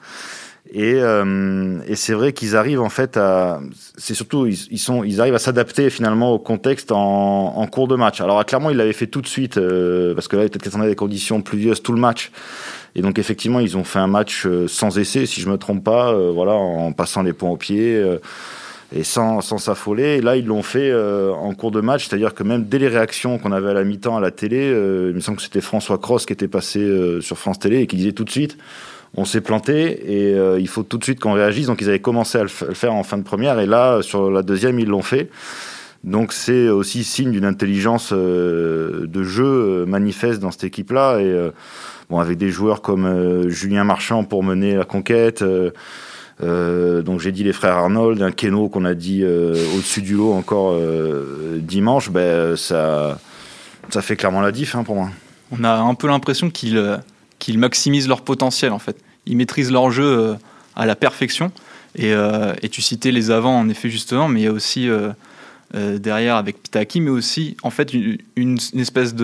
Et, 0.75 0.93
et 0.95 1.97
c'est 1.97 2.15
vrai 2.15 2.33
qu'ils 2.33 2.57
arrivent 2.57 2.81
en 2.81 2.89
fait 2.89 3.19
à, 3.19 3.61
c'est 3.99 4.15
surtout 4.15 4.47
ils, 4.47 4.79
sont, 4.79 5.05
ils 5.05 5.21
arrivent 5.21 5.35
à 5.35 5.41
s'adapter 5.41 5.91
finalement 5.91 6.33
au 6.33 6.39
contexte 6.39 6.93
en, 6.93 7.59
en, 7.59 7.67
cours 7.67 7.89
de 7.89 7.97
match. 7.97 8.23
Alors 8.23 8.43
clairement, 8.47 8.71
ils 8.71 8.77
l'avaient 8.77 8.95
fait 8.95 9.09
tout 9.09 9.21
de 9.21 9.27
suite 9.27 9.57
parce 10.15 10.29
que 10.29 10.37
là, 10.37 10.49
peut-être 10.49 10.63
qu'ils 10.63 10.81
des 10.81 10.95
conditions 10.95 11.43
pluvieuses 11.43 11.83
tout 11.83 11.93
le 11.93 12.01
match. 12.01 12.31
Et 12.95 13.03
donc 13.03 13.19
effectivement, 13.19 13.61
ils 13.61 13.77
ont 13.77 13.85
fait 13.85 13.99
un 13.99 14.07
match 14.07 14.47
sans 14.69 14.97
essai, 14.99 15.27
si 15.27 15.43
je 15.43 15.51
me 15.51 15.59
trompe 15.59 15.85
pas, 15.85 16.15
voilà, 16.31 16.53
en 16.53 16.93
passant 16.93 17.23
les 17.23 17.35
points 17.35 17.51
au 17.51 17.59
pied 17.59 18.03
et 18.95 19.05
sans 19.05 19.41
s'affoler. 19.41 20.21
Là, 20.21 20.37
ils 20.37 20.47
l'ont 20.47 20.63
fait 20.63 20.91
euh, 20.91 21.33
en 21.33 21.55
cours 21.55 21.71
de 21.71 21.81
match, 21.81 22.09
c'est-à-dire 22.09 22.35
que 22.35 22.43
même 22.43 22.65
dès 22.65 22.79
les 22.79 22.89
réactions 22.89 23.39
qu'on 23.39 23.53
avait 23.53 23.71
à 23.71 23.75
la 23.75 23.85
mi-temps 23.85 24.17
à 24.17 24.21
la 24.21 24.31
télé, 24.31 24.71
euh, 24.71 25.09
il 25.11 25.15
me 25.15 25.21
semble 25.21 25.39
que 25.39 25.43
c'était 25.43 25.61
François 25.61 25.99
Cross 25.99 26.27
qui 26.27 26.33
était 26.33 26.49
passé 26.49 26.81
euh, 26.81 27.21
sur 27.21 27.39
France 27.39 27.59
Télé 27.59 27.81
et 27.81 27.87
qui 27.87 27.97
disait 27.97 28.13
tout 28.13 28.25
de 28.25 28.31
suite 28.31 28.57
on 29.15 29.27
s'est 29.27 29.43
planté 29.43 30.11
et 30.11 30.35
il 30.59 30.69
faut 30.69 30.85
tout 30.85 30.97
de 30.97 31.05
suite 31.05 31.21
qu'on 31.21 31.35
réagisse. 31.35 31.67
Donc 31.67 31.83
ils 31.83 31.89
avaient 31.91 32.01
commencé 32.01 32.39
à 32.39 32.45
le, 32.45 32.49
faire 32.49 32.95
en 32.95 33.03
fin 33.03 33.19
de 33.19 33.23
première 33.23 33.61
et 33.61 33.67
là, 33.67 34.01
sur 34.01 34.31
la 34.31 34.41
deuxième, 34.41 34.81
ils 34.81 34.89
l'ont 34.89 35.03
fait. 35.03 35.29
Donc 36.03 36.33
c'est 36.33 36.71
aussi 36.71 37.05
signe 37.05 37.31
d'une 37.31 37.45
intelligence 37.45 38.15
de 38.15 39.23
jeu 39.23 39.85
manifeste 39.85 40.41
dans 40.41 40.51
cette 40.51 40.65
équipe-là 40.65 41.19
et 41.19 41.51
bon 42.09 42.21
avec 42.21 42.39
des 42.39 42.49
joueurs 42.49 42.81
comme 42.81 43.51
Julien 43.51 43.85
Marchand 43.85 44.25
pour 44.25 44.43
mener 44.43 44.77
la 44.77 44.85
conquête. 44.87 45.45
Euh, 46.41 47.03
donc 47.03 47.21
j'ai 47.21 47.33
dit 47.33 47.45
les 47.45 47.53
frères 47.53 47.77
Arnold, 47.77 48.23
un 48.23 48.33
Keno 48.33 48.69
qu'on 48.69 48.85
a 48.85 48.95
dit 48.95 49.23
euh, 49.23 49.53
au-dessus 49.77 50.03
du 50.03 50.15
lot 50.15 50.33
encore 50.33 50.73
euh, 50.73 51.59
dimanche, 51.61 52.11
ben, 52.11 52.57
ça, 52.57 53.19
ça 53.91 54.03
fait 54.03 54.17
clairement 54.17 54.41
la 54.41 54.53
diff 54.53 54.75
hein, 54.75 54.85
pour 54.85 54.97
moi. 54.97 55.11
On 55.51 55.65
a 55.65 55.75
un 55.75 55.95
peu 55.95 56.07
l'impression 56.07 56.51
qu'ils 56.51 57.01
qu'ils 57.39 57.59
maximisent 57.59 58.09
leur 58.09 58.23
potentiel 58.23 58.73
en 58.73 58.79
fait. 58.79 58.97
Ils 59.27 59.37
maîtrisent 59.37 59.71
leur 59.71 59.91
jeu 59.91 60.37
à 60.77 60.87
la 60.87 60.97
perfection. 60.97 61.53
Et, 61.97 62.15
tu 62.71 62.81
citais 62.81 63.11
les 63.11 63.31
avants 63.31 63.59
en 63.59 63.69
effet 63.69 63.91
justement, 63.91 64.29
mais 64.29 64.41
il 64.41 64.45
y 64.45 64.47
a 64.47 64.53
aussi 64.53 64.89
derrière 65.75 66.37
avec 66.37 66.63
Pitaki, 66.63 67.01
mais 67.01 67.11
aussi 67.11 67.57
en 67.63 67.71
fait 67.71 67.93
une, 67.93 68.17
une 68.37 68.59
espèce 68.81 69.15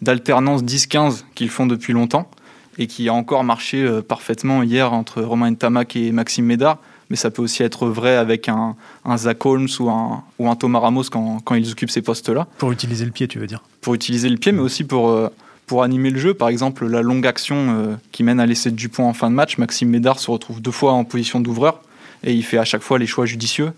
d'alternance 0.00 0.62
10-15 0.62 1.24
qu'ils 1.34 1.50
font 1.50 1.66
depuis 1.66 1.92
longtemps 1.92 2.30
et 2.78 2.86
qui 2.86 3.08
a 3.08 3.14
encore 3.14 3.44
marché 3.44 3.82
euh, 3.82 4.02
parfaitement 4.02 4.62
hier 4.62 4.92
entre 4.92 5.22
Romain 5.22 5.50
Ntamak 5.50 5.96
et 5.96 6.12
Maxime 6.12 6.44
Médard. 6.44 6.78
Mais 7.10 7.16
ça 7.16 7.30
peut 7.30 7.42
aussi 7.42 7.62
être 7.62 7.86
vrai 7.86 8.16
avec 8.16 8.48
un, 8.48 8.76
un 9.04 9.16
Zach 9.16 9.44
Holmes 9.44 9.68
ou 9.78 9.90
un, 9.90 10.24
ou 10.38 10.48
un 10.48 10.56
Thomas 10.56 10.80
Ramos 10.80 11.04
quand, 11.10 11.38
quand 11.44 11.54
ils 11.54 11.70
occupent 11.70 11.90
ces 11.90 12.02
postes-là. 12.02 12.46
Pour 12.58 12.72
utiliser 12.72 13.04
le 13.04 13.10
pied, 13.10 13.28
tu 13.28 13.38
veux 13.38 13.46
dire? 13.46 13.62
Pour 13.82 13.94
utiliser 13.94 14.30
le 14.30 14.38
pied, 14.38 14.52
mais 14.52 14.62
aussi 14.62 14.84
pour, 14.84 15.10
euh, 15.10 15.28
pour 15.66 15.82
animer 15.82 16.10
le 16.10 16.18
jeu. 16.18 16.32
Par 16.32 16.48
exemple, 16.48 16.86
la 16.86 17.02
longue 17.02 17.26
action 17.26 17.56
euh, 17.56 17.94
qui 18.10 18.22
mène 18.22 18.40
à 18.40 18.46
l'essai 18.46 18.70
de 18.70 18.76
Dupont 18.76 19.04
en 19.04 19.12
fin 19.12 19.30
de 19.30 19.34
match. 19.34 19.58
Maxime 19.58 19.90
Médard 19.90 20.18
se 20.18 20.30
retrouve 20.30 20.62
deux 20.62 20.70
fois 20.70 20.92
en 20.92 21.04
position 21.04 21.40
d'ouvreur 21.40 21.82
et 22.22 22.32
il 22.32 22.42
fait 22.42 22.58
à 22.58 22.64
chaque 22.64 22.82
fois 22.82 22.98
les 22.98 23.06
choix 23.06 23.26
judicieux. 23.26 23.72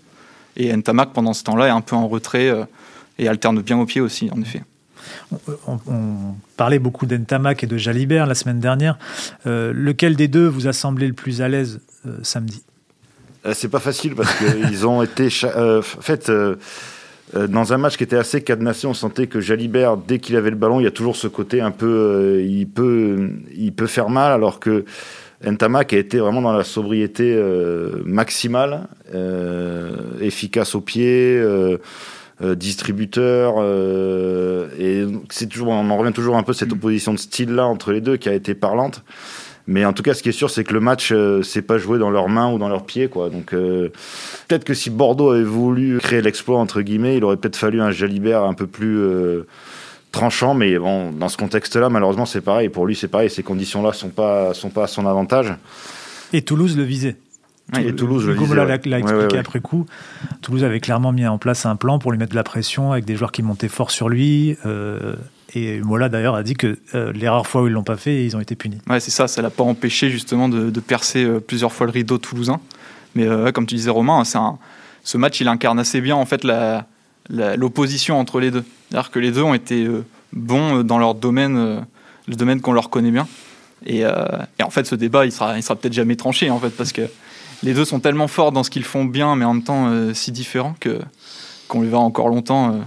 Et 0.55 0.75
Ntamak, 0.75 1.11
pendant 1.11 1.33
ce 1.33 1.43
temps-là, 1.43 1.67
est 1.67 1.71
un 1.71 1.81
peu 1.81 1.95
en 1.95 2.07
retrait 2.07 2.51
et 3.19 3.27
alterne 3.27 3.61
bien 3.61 3.77
au 3.77 3.85
pied 3.85 4.01
aussi, 4.01 4.29
en 4.31 4.41
effet 4.41 4.63
on, 5.67 6.35
parlait 6.55 6.79
beaucoup 6.79 7.05
d'Entamac 7.05 7.63
et 7.63 7.67
de 7.67 7.77
Jalibert 7.77 8.25
la 8.25 8.35
semaine 8.35 8.59
dernière. 8.59 8.97
Euh, 9.45 9.71
lequel 9.73 10.15
des 10.15 10.27
deux 10.27 10.47
vous 10.47 10.67
a 10.67 10.73
semblé 10.73 11.07
le 11.07 11.13
plus 11.13 11.41
à 11.41 11.47
l'aise 11.47 11.81
euh, 12.05 12.17
samedi? 12.23 12.63
Euh, 13.45 13.53
C'est 13.55 13.69
pas 13.69 13.79
facile 13.79 14.15
parce 14.15 14.33
qu'ils 14.35 14.87
ont 14.87 15.03
été. 15.03 15.29
en 15.45 15.81
fait, 15.81 16.31
dans 17.35 17.73
un 17.73 17.77
match 17.77 17.97
qui 17.97 18.03
était 18.03 18.17
assez 18.17 18.41
cadenassé, 18.41 18.87
on 18.87 18.93
sentait 18.93 19.27
que 19.27 19.41
Jalibert, 19.41 19.97
dès 19.97 20.19
qu'il 20.19 20.35
avait 20.35 20.49
le 20.49 20.55
ballon, 20.55 20.79
il 20.79 20.83
y 20.83 20.87
a 20.87 20.91
toujours 20.91 21.15
ce 21.15 21.27
côté 21.27 21.61
un 21.61 21.71
peu, 21.71 22.41
il 22.43 22.67
peut, 22.67 23.31
il 23.55 23.73
peut 23.73 23.87
faire 23.87 24.09
mal, 24.09 24.31
alors 24.31 24.59
que 24.59 24.85
Entama 25.45 25.85
qui 25.85 25.93
a 25.93 25.99
été 25.99 26.17
vraiment 26.17 26.41
dans 26.41 26.53
la 26.53 26.63
sobriété 26.63 27.35
euh, 27.35 28.01
maximale, 28.05 28.87
efficace 30.19 30.73
au 30.73 30.81
pied, 30.81 31.39
distributeur, 32.41 33.63
et 34.79 35.05
c'est 35.29 35.47
toujours, 35.47 35.69
on 35.69 35.89
en 35.89 35.97
revient 35.97 36.13
toujours 36.13 36.37
un 36.37 36.43
peu 36.43 36.53
cette 36.53 36.69
mm. 36.69 36.73
opposition 36.73 37.13
de 37.13 37.19
style 37.19 37.53
là 37.53 37.65
entre 37.65 37.91
les 37.91 38.01
deux 38.01 38.17
qui 38.17 38.29
a 38.29 38.33
été 38.33 38.53
parlante. 38.53 39.03
Mais 39.67 39.83
en 39.83 39.91
tout 39.91 40.01
cas, 40.01 40.13
ce 40.13 40.23
qui 40.23 40.29
est 40.29 40.33
sûr, 40.33 40.49
c'est 40.49 40.63
que 40.63 40.73
le 40.73 40.79
match 40.79 41.11
euh, 41.11 41.43
s'est 41.43 41.61
pas 41.61 41.77
joué 41.77 41.99
dans 41.99 42.09
leurs 42.09 42.29
mains 42.29 42.51
ou 42.51 42.57
dans 42.57 42.69
leurs 42.69 42.85
pieds, 42.85 43.09
quoi. 43.09 43.29
Donc 43.29 43.53
euh, 43.53 43.89
peut-être 44.47 44.63
que 44.63 44.73
si 44.73 44.89
Bordeaux 44.89 45.31
avait 45.31 45.43
voulu 45.43 45.99
créer 45.99 46.21
l'exploit 46.21 46.57
entre 46.57 46.81
guillemets, 46.81 47.17
il 47.17 47.23
aurait 47.25 47.35
peut-être 47.35 47.57
fallu 47.57 47.81
un 47.81 47.91
Jalibert 47.91 48.43
un 48.43 48.53
peu 48.53 48.65
plus 48.65 48.97
euh, 48.97 49.45
tranchant. 50.13 50.53
Mais 50.53 50.79
bon, 50.79 51.11
dans 51.11 51.27
ce 51.27 51.35
contexte-là, 51.35 51.89
malheureusement, 51.89 52.25
c'est 52.25 52.39
pareil. 52.39 52.69
Pour 52.69 52.85
lui, 52.85 52.95
c'est 52.95 53.09
pareil. 53.09 53.29
Ces 53.29 53.43
conditions-là 53.43 53.91
sont 53.91 54.09
pas 54.09 54.53
sont 54.53 54.69
pas 54.69 54.83
à 54.83 54.87
son 54.87 55.05
avantage. 55.05 55.53
Et 56.31 56.41
Toulouse 56.43 56.77
le 56.77 56.83
visait. 56.83 57.17
Et 57.77 57.93
Toulouse 57.93 58.25
le 58.25 58.33
visait. 58.33 58.55
l'a 58.55 58.99
expliqué 58.99 59.37
après 59.37 59.59
coup. 59.59 59.85
Toulouse 60.41 60.63
avait 60.63 60.79
clairement 60.79 61.11
mis 61.11 61.27
en 61.27 61.37
place 61.37 61.65
un 61.65 61.75
plan 61.75 61.99
pour 61.99 62.11
lui 62.11 62.17
mettre 62.17 62.31
de 62.31 62.37
la 62.37 62.43
pression 62.43 62.91
avec 62.93 63.05
des 63.05 63.15
joueurs 63.15 63.31
qui 63.31 63.43
montaient 63.43 63.67
fort 63.67 63.91
sur 63.91 64.09
lui. 64.09 64.57
Et 65.55 65.79
Mola 65.79 66.09
d'ailleurs 66.09 66.35
a 66.35 66.43
dit 66.43 66.55
que 66.55 66.77
euh, 66.93 67.11
les 67.13 67.29
rares 67.29 67.47
fois 67.47 67.61
où 67.61 67.67
ils 67.67 67.73
l'ont 67.73 67.83
pas 67.83 67.97
fait, 67.97 68.25
ils 68.25 68.35
ont 68.35 68.39
été 68.39 68.55
punis. 68.55 68.79
Ouais, 68.89 68.99
c'est 68.99 69.11
ça, 69.11 69.27
ça 69.27 69.41
l'a 69.41 69.49
pas 69.49 69.63
empêché 69.63 70.09
justement 70.09 70.49
de, 70.49 70.79
percer 70.79 71.23
euh, 71.23 71.39
plusieurs 71.39 71.71
fois 71.71 71.85
le 71.85 71.91
rideau 71.91 72.17
toulousain. 72.17 72.59
Mais 73.15 73.25
euh, 73.25 73.51
comme 73.51 73.65
tu 73.65 73.75
disais 73.75 73.89
Romain, 73.89 74.23
c'est 74.25 74.37
ce 75.03 75.17
match 75.17 75.39
il 75.39 75.47
incarne 75.47 75.79
assez 75.79 76.01
bien 76.01 76.15
en 76.15 76.25
fait 76.25 76.45
l'opposition 77.29 78.19
entre 78.19 78.39
les 78.39 78.51
deux. 78.51 78.65
C'est-à-dire 78.89 79.09
que 79.09 79.19
les 79.19 79.31
deux 79.31 79.41
ont 79.41 79.53
été 79.53 79.87
bons 80.33 80.83
dans 80.83 80.97
leur 80.97 81.15
domaine, 81.15 81.85
le 82.27 82.35
domaine 82.35 82.59
qu'on 82.59 82.73
leur 82.73 82.89
connaît 82.89 83.11
bien. 83.11 83.27
Et, 83.85 84.05
en 84.05 84.69
fait, 84.69 84.85
ce 84.85 84.95
débat, 84.95 85.25
il 85.25 85.31
sera, 85.31 85.57
il 85.57 85.63
sera 85.63 85.75
peut-être 85.75 85.93
jamais 85.93 86.17
tranché 86.17 86.49
en 86.49 86.59
fait 86.59 86.71
parce 86.71 86.91
que 86.91 87.03
les 87.63 87.73
deux 87.73 87.85
sont 87.85 87.99
tellement 87.99 88.27
forts 88.27 88.51
dans 88.51 88.63
ce 88.63 88.69
qu'ils 88.69 88.83
font 88.83 89.05
bien, 89.05 89.35
mais 89.35 89.45
en 89.45 89.53
même 89.53 89.63
temps 89.63 90.13
si 90.13 90.31
différents 90.31 90.75
que 90.79 90.99
qu'on 91.67 91.81
les 91.81 91.89
verra 91.89 92.01
encore 92.01 92.29
longtemps 92.29 92.79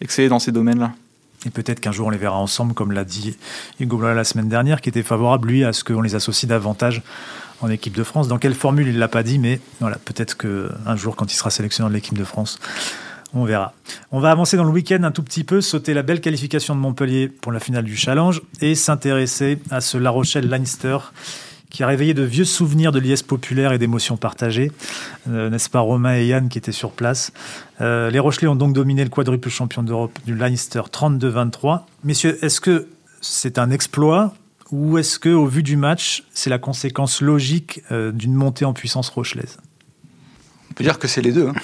exceller 0.00 0.28
dans 0.28 0.38
ces 0.38 0.52
domaines-là. 0.52 0.92
Et 1.44 1.50
peut-être 1.50 1.80
qu'un 1.80 1.92
jour 1.92 2.06
on 2.06 2.10
les 2.10 2.18
verra 2.18 2.38
ensemble, 2.38 2.72
comme 2.72 2.92
l'a 2.92 3.04
dit 3.04 3.36
Hugo 3.80 3.96
Blas 3.96 4.14
la 4.14 4.24
semaine 4.24 4.48
dernière, 4.48 4.80
qui 4.80 4.88
était 4.88 5.02
favorable, 5.02 5.48
lui, 5.48 5.64
à 5.64 5.72
ce 5.72 5.82
qu'on 5.84 6.02
les 6.02 6.14
associe 6.14 6.48
davantage 6.48 7.02
en 7.60 7.68
équipe 7.68 7.96
de 7.96 8.04
France. 8.04 8.28
Dans 8.28 8.38
quelle 8.38 8.54
formule, 8.54 8.88
il 8.88 8.98
l'a 8.98 9.08
pas 9.08 9.22
dit, 9.22 9.38
mais 9.38 9.60
voilà, 9.80 9.96
peut-être 9.96 10.36
qu'un 10.36 10.96
jour, 10.96 11.16
quand 11.16 11.32
il 11.32 11.36
sera 11.36 11.50
sélectionneur 11.50 11.90
de 11.90 11.94
l'équipe 11.94 12.16
de 12.16 12.24
France, 12.24 12.58
on 13.34 13.44
verra. 13.44 13.72
On 14.10 14.20
va 14.20 14.30
avancer 14.30 14.56
dans 14.56 14.64
le 14.64 14.70
week-end 14.70 15.02
un 15.04 15.10
tout 15.10 15.22
petit 15.22 15.42
peu, 15.42 15.60
sauter 15.60 15.94
la 15.94 16.02
belle 16.02 16.20
qualification 16.20 16.74
de 16.74 16.80
Montpellier 16.80 17.28
pour 17.28 17.50
la 17.50 17.60
finale 17.60 17.84
du 17.84 17.96
Challenge 17.96 18.42
et 18.60 18.74
s'intéresser 18.74 19.58
à 19.70 19.80
ce 19.80 19.96
La 19.98 20.10
Rochelle-Leinster 20.10 20.98
qui 21.72 21.82
a 21.82 21.86
réveillé 21.86 22.12
de 22.12 22.22
vieux 22.22 22.44
souvenirs 22.44 22.92
de 22.92 23.00
liesse 23.00 23.22
populaire 23.22 23.72
et 23.72 23.78
d'émotions 23.78 24.18
partagées. 24.18 24.70
Euh, 25.28 25.48
n'est-ce 25.48 25.70
pas 25.70 25.80
Romain 25.80 26.16
et 26.16 26.26
Yann 26.26 26.48
qui 26.48 26.58
étaient 26.58 26.70
sur 26.70 26.92
place 26.92 27.32
euh, 27.80 28.10
Les 28.10 28.18
Rochelais 28.18 28.46
ont 28.46 28.54
donc 28.54 28.74
dominé 28.74 29.02
le 29.02 29.10
quadruple 29.10 29.48
champion 29.48 29.82
d'Europe 29.82 30.16
du 30.26 30.34
Leinster 30.34 30.82
32-23. 30.92 31.80
Messieurs, 32.04 32.38
est-ce 32.44 32.60
que 32.60 32.88
c'est 33.22 33.58
un 33.58 33.70
exploit 33.70 34.34
ou 34.70 34.98
est-ce 34.98 35.18
que, 35.18 35.30
au 35.30 35.46
vu 35.46 35.62
du 35.62 35.76
match, 35.76 36.24
c'est 36.32 36.50
la 36.50 36.58
conséquence 36.58 37.20
logique 37.20 37.82
euh, 37.90 38.12
d'une 38.12 38.34
montée 38.34 38.64
en 38.64 38.74
puissance 38.74 39.08
rochelaise? 39.08 39.56
On 40.70 40.74
peut 40.74 40.84
dire 40.84 40.98
que 40.98 41.08
c'est 41.08 41.20
les 41.20 41.32
deux. 41.32 41.48
Hein. 41.48 41.54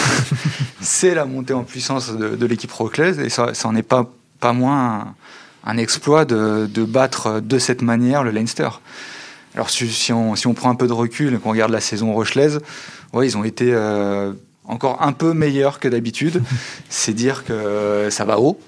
c'est 0.80 1.14
la 1.14 1.24
montée 1.24 1.54
en 1.54 1.64
puissance 1.64 2.10
de, 2.10 2.46
l'équipe 2.46 2.72
rochelaise 2.72 3.18
et 3.18 3.28
ça, 3.28 3.52
n'en 3.64 3.74
est 3.74 3.82
pas, 3.82 4.06
moins 4.52 5.14
un, 5.64 5.76
exploit 5.78 6.24
de, 6.24 6.66
de, 6.72 6.84
battre 6.84 7.40
de 7.40 7.58
cette 7.58 7.82
manière 7.82 8.24
le 8.24 8.30
Leinster. 8.30 8.68
Alors 9.54 9.68
si, 9.68 10.12
on, 10.12 10.54
prend 10.54 10.70
un 10.70 10.74
peu 10.74 10.86
de 10.86 10.92
recul 10.92 11.34
et 11.34 11.38
qu'on 11.38 11.50
regarde 11.50 11.72
la 11.72 11.80
saison 11.80 12.12
rochelaise, 12.14 12.60
ouais, 13.12 13.26
ils 13.26 13.36
ont 13.36 13.44
été 13.44 13.70
euh, 13.72 14.32
encore 14.64 15.02
un 15.02 15.12
peu 15.12 15.34
meilleurs 15.34 15.78
que 15.78 15.88
d'habitude. 15.88 16.42
C'est 16.88 17.12
dire 17.12 17.44
que 17.44 18.08
ça 18.10 18.24
va 18.24 18.38
haut. 18.38 18.58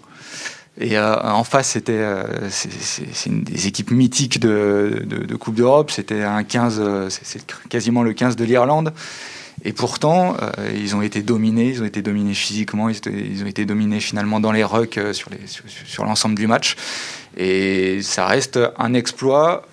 Et 0.79 0.99
euh, 0.99 1.23
en 1.23 1.45
face, 1.45 1.69
c'était 1.69 1.93
euh, 1.93 2.51
c'est 2.51 3.27
une 3.27 3.45
des 3.45 3.69
équipes 3.69 3.93
mythiques 3.93 4.41
de, 4.41 5.37
Coupe 5.39 5.55
d'Europe. 5.55 5.91
C'était 5.91 6.23
un 6.23 6.43
15, 6.43 7.09
c'est 7.09 7.47
quasiment 7.69 8.03
le 8.03 8.13
15 8.13 8.35
de 8.37 8.45
l'Irlande. 8.45 8.93
Et 9.65 9.73
pourtant, 9.73 10.37
ils 10.75 10.97
ont 10.97 11.01
été 11.01 11.23
dominés, 11.23 11.69
ils 11.69 11.81
ont 11.81 11.87
été 11.87 12.03
dominés 12.03 12.35
physiquement, 12.35 12.89
ils, 12.89 13.43
ont 13.45 13.47
été 13.47 13.65
dominés 13.65 14.01
finalement 14.01 14.41
dans 14.41 14.51
les 14.51 14.65
rucks 14.65 14.99
sur 15.13 15.31
l'ensemble 16.05 16.35
sur, 16.35 16.43
du 16.43 16.49
match. 16.49 16.77
Et 17.37 18.03
ça 18.03 18.27
reste 18.27 18.59
un 18.77 18.95
exploit 18.95 19.65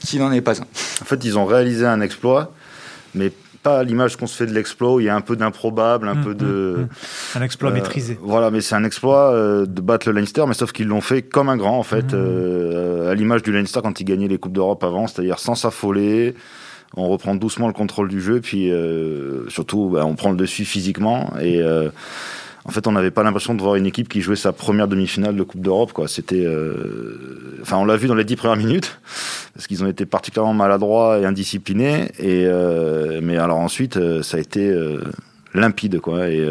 qui 0.00 0.18
n'en 0.18 0.32
est 0.32 0.40
pas 0.40 0.60
un. 0.60 0.64
En 0.64 1.04
fait, 1.04 1.24
ils 1.24 1.38
ont 1.38 1.46
réalisé 1.46 1.86
un 1.86 2.00
exploit, 2.00 2.52
mais 3.14 3.32
pas 3.62 3.82
l'image 3.82 4.16
qu'on 4.16 4.26
se 4.26 4.36
fait 4.36 4.46
de 4.46 4.54
l'exploit 4.54 4.94
où 4.94 5.00
il 5.00 5.06
y 5.06 5.08
a 5.08 5.14
un 5.14 5.20
peu 5.20 5.36
d'improbable, 5.36 6.08
un 6.08 6.14
mmh, 6.14 6.24
peu 6.24 6.34
de. 6.34 6.76
Mmh. 6.78 7.38
Un 7.38 7.42
exploit 7.42 7.70
euh, 7.70 7.74
maîtrisé. 7.74 8.18
Voilà, 8.22 8.50
mais 8.50 8.60
c'est 8.60 8.74
un 8.74 8.84
exploit 8.84 9.32
euh, 9.32 9.66
de 9.66 9.80
battre 9.80 10.08
le 10.08 10.14
Leinster, 10.18 10.44
mais 10.46 10.54
sauf 10.54 10.72
qu'ils 10.72 10.86
l'ont 10.86 11.00
fait 11.00 11.22
comme 11.22 11.48
un 11.48 11.56
grand, 11.56 11.78
en 11.78 11.82
fait, 11.82 12.14
euh, 12.14 13.10
à 13.10 13.14
l'image 13.14 13.42
du 13.42 13.52
Leinster 13.52 13.80
quand 13.82 14.00
ils 14.00 14.04
gagnaient 14.04 14.28
les 14.28 14.38
Coupes 14.38 14.52
d'Europe 14.52 14.84
avant, 14.84 15.06
c'est-à-dire 15.06 15.38
sans 15.38 15.54
s'affoler. 15.54 16.34
On 16.96 17.08
reprend 17.08 17.34
doucement 17.34 17.66
le 17.66 17.74
contrôle 17.74 18.08
du 18.08 18.20
jeu, 18.20 18.40
puis 18.40 18.72
surtout, 19.48 19.90
bah, 19.90 20.06
on 20.06 20.14
prend 20.14 20.30
le 20.30 20.38
dessus 20.38 20.64
physiquement. 20.64 21.34
Et 21.38 21.62
en 22.68 22.70
fait, 22.70 22.86
on 22.86 22.92
n'avait 22.92 23.10
pas 23.10 23.22
l'impression 23.22 23.54
de 23.54 23.62
voir 23.62 23.76
une 23.76 23.86
équipe 23.86 24.10
qui 24.10 24.20
jouait 24.20 24.36
sa 24.36 24.52
première 24.52 24.88
demi-finale 24.88 25.34
de 25.34 25.42
Coupe 25.42 25.62
d'Europe. 25.62 25.94
Quoi. 25.94 26.06
C'était, 26.06 26.44
euh, 26.44 27.58
enfin, 27.62 27.78
on 27.78 27.86
l'a 27.86 27.96
vu 27.96 28.08
dans 28.08 28.14
les 28.14 28.24
dix 28.24 28.36
premières 28.36 28.58
minutes 28.58 29.00
parce 29.54 29.66
qu'ils 29.66 29.82
ont 29.82 29.86
été 29.88 30.04
particulièrement 30.04 30.52
maladroits 30.52 31.18
et 31.18 31.24
indisciplinés. 31.24 32.10
Et 32.18 32.44
euh, 32.44 33.20
mais 33.22 33.38
alors 33.38 33.56
ensuite, 33.56 33.96
euh, 33.96 34.22
ça 34.22 34.36
a 34.36 34.40
été 34.40 34.70
limpide, 35.54 35.98
quoi. 36.00 36.28
Et, 36.28 36.46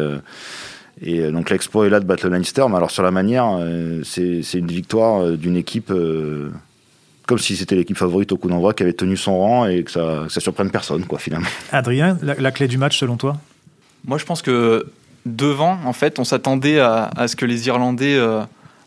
et 1.00 1.30
donc 1.30 1.50
l'exploit 1.50 1.86
est 1.86 1.90
là 1.90 2.00
de 2.00 2.04
battre 2.04 2.26
le 2.26 2.32
Leinster. 2.32 2.66
Mais 2.68 2.76
alors 2.76 2.90
sur 2.90 3.04
la 3.04 3.12
manière, 3.12 3.56
c'est, 4.02 4.42
une 4.54 4.66
victoire 4.66 5.24
d'une 5.36 5.56
équipe 5.56 5.92
comme 7.28 7.38
si 7.38 7.54
c'était 7.54 7.76
l'équipe 7.76 7.96
favorite 7.96 8.32
au 8.32 8.38
coup 8.38 8.48
d'envoi 8.48 8.74
qui 8.74 8.82
avait 8.82 8.92
tenu 8.92 9.16
son 9.16 9.38
rang 9.38 9.66
et 9.66 9.84
que 9.84 9.90
ça, 9.92 10.26
ça 10.28 10.40
surprenne 10.40 10.70
personne, 10.70 11.04
quoi, 11.04 11.20
finalement. 11.20 11.46
Adrien, 11.70 12.18
la 12.22 12.50
clé 12.50 12.66
du 12.66 12.78
match 12.78 12.98
selon 12.98 13.16
toi? 13.16 13.36
Moi, 14.04 14.18
je 14.18 14.24
pense 14.24 14.42
que 14.42 14.86
devant, 15.28 15.78
en 15.84 15.92
fait, 15.92 16.18
on 16.18 16.24
s'attendait 16.24 16.80
à, 16.80 17.10
ce 17.26 17.36
que 17.36 17.44
les 17.44 17.66
Irlandais 17.68 18.16
euh, 18.16 18.42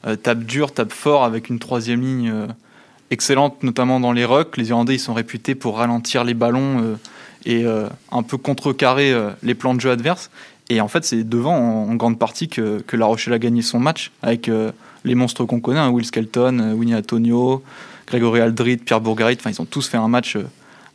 euh, 0.05 0.15
tapent 0.15 0.43
dur, 0.43 0.73
tapent 0.73 0.91
fort 0.91 1.23
avec 1.23 1.49
une 1.49 1.59
troisième 1.59 2.01
ligne 2.01 2.31
euh, 2.33 2.47
excellente, 3.11 3.63
notamment 3.63 3.99
dans 3.99 4.11
les 4.11 4.25
rucks. 4.25 4.57
Les 4.57 4.69
Irlandais, 4.69 4.95
ils 4.95 4.99
sont 4.99 5.13
réputés 5.13 5.55
pour 5.55 5.77
ralentir 5.77 6.23
les 6.23 6.33
ballons 6.33 6.97
et 7.45 7.65
un 7.65 8.23
peu 8.23 8.37
contrecarrer 8.37 9.13
les 9.43 9.53
plans 9.53 9.73
de 9.73 9.81
jeu 9.81 9.91
adverses. 9.91 10.29
Et 10.69 10.79
en 10.79 10.87
fait, 10.87 11.03
c'est 11.03 11.27
devant, 11.27 11.57
en, 11.57 11.95
grande 11.95 12.17
partie, 12.17 12.47
que, 12.47 12.83
La 12.93 13.05
Rochelle 13.05 13.33
a 13.33 13.39
gagné 13.39 13.61
son 13.61 13.79
match 13.79 14.11
avec 14.21 14.49
les 15.03 15.15
monstres 15.15 15.43
qu'on 15.43 15.59
connaît, 15.59 15.79
hein, 15.79 15.89
Will 15.89 16.05
Skelton, 16.05 16.73
Winnie 16.73 16.95
Antonio, 16.95 17.61
Grégory 18.07 18.39
Aldrit, 18.39 18.77
Pierre 18.77 19.01
Bourgarit. 19.01 19.35
Enfin, 19.37 19.49
ils 19.49 19.61
ont 19.61 19.65
tous 19.65 19.89
fait 19.89 19.97
un 19.97 20.07
match 20.07 20.37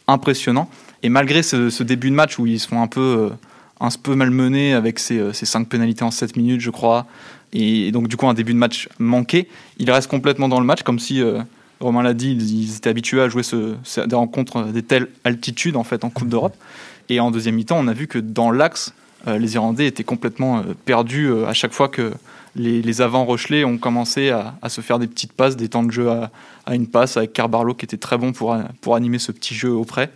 impressionnant. 0.09 0.71
Et 1.03 1.11
malgré 1.11 1.43
ce, 1.43 1.69
ce, 1.69 1.83
début 1.83 2.09
de 2.09 2.15
match 2.15 2.39
où 2.39 2.47
ils 2.47 2.61
sont 2.61 2.81
un 2.81 2.87
peu 2.87 3.31
un 3.81 3.89
peu 4.03 4.15
malmené 4.15 4.73
avec 4.73 4.99
ses, 4.99 5.19
euh, 5.19 5.33
ses 5.33 5.47
5 5.47 5.69
pénalités 5.69 6.03
en 6.03 6.11
7 6.11 6.37
minutes, 6.37 6.61
je 6.61 6.71
crois. 6.71 7.07
Et 7.53 7.93
donc, 7.93 8.09
du 8.09 8.17
coup, 8.17 8.27
un 8.29 8.35
début 8.35 8.53
de 8.53 8.59
match 8.59 8.89
manqué. 8.99 9.49
Il 9.79 9.91
reste 9.91 10.11
complètement 10.11 10.49
dans 10.49 10.61
le 10.61 10.67
match, 10.67 10.83
comme 10.83 10.99
si, 10.99 11.21
euh, 11.21 11.41
Romain 11.81 12.03
l'a 12.03 12.15
dit, 12.15 12.33
ils 12.33 12.77
étaient 12.77 12.91
habitués 12.91 13.21
à 13.21 13.29
jouer 13.29 13.43
des 13.43 14.17
rencontres 14.17 14.65
des 14.65 14.83
telles 14.83 15.09
altitudes, 15.25 15.77
en 15.77 15.85
fait, 15.85 16.05
en 16.05 16.11
Coupe 16.11 16.29
d'Europe. 16.29 16.57
Et 17.09 17.21
en 17.21 17.31
deuxième 17.31 17.55
mi-temps, 17.55 17.79
on 17.79 17.87
a 17.87 17.93
vu 17.93 18.07
que 18.07 18.19
dans 18.19 18.51
l'axe, 18.51 18.95
euh, 19.27 19.39
les 19.39 19.55
Irlandais 19.55 19.87
étaient 19.87 20.05
complètement 20.05 20.63
perdus 20.85 21.31
à 21.47 21.53
chaque 21.53 21.73
fois 21.73 21.89
que 21.89 22.13
les, 22.57 22.81
les 22.81 23.01
avants 23.03 23.27
Rochelais 23.27 23.65
ont 23.65 23.77
commencé 23.77 24.31
à, 24.31 24.55
à, 24.63 24.71
se 24.71 24.81
faire 24.81 24.99
des 24.99 25.07
petites 25.07 25.33
passes, 25.33 25.57
des 25.57 25.69
temps 25.69 25.83
de 25.83 25.91
jeu 25.93 26.11
à, 26.11 26.31
à 26.65 26.75
une 26.75 26.87
passe, 26.87 27.19
avec 27.19 27.35
Carbarlo 27.35 27.75
qui 27.75 27.85
était 27.85 27.99
très 27.99 28.17
bon 28.17 28.33
pour, 28.33 28.57
pour 28.81 28.97
animer 28.97 29.19
ce 29.19 29.33
petit 29.33 29.55
jeu 29.55 29.71
auprès. 29.71 30.11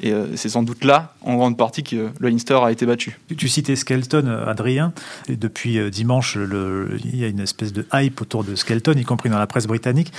Et 0.00 0.12
euh, 0.12 0.36
c'est 0.36 0.48
sans 0.48 0.62
doute 0.62 0.84
là, 0.84 1.14
en 1.22 1.36
grande 1.36 1.56
partie, 1.56 1.84
que 1.84 2.10
le 2.18 2.28
Leinster 2.28 2.58
a 2.62 2.72
été 2.72 2.84
battu. 2.84 3.18
Tu 3.36 3.48
citais 3.48 3.76
Skelton, 3.76 4.26
euh, 4.26 4.46
Adrien. 4.46 4.92
Et 5.28 5.36
depuis 5.36 5.78
euh, 5.78 5.90
dimanche, 5.90 6.36
il 6.36 7.16
y 7.16 7.24
a 7.24 7.28
une 7.28 7.40
espèce 7.40 7.72
de 7.72 7.86
hype 7.92 8.20
autour 8.20 8.42
de 8.42 8.54
Skelton, 8.56 8.94
y 8.96 9.04
compris 9.04 9.30
dans 9.30 9.38
la 9.38 9.46
presse 9.46 9.66
britannique. 9.66 10.12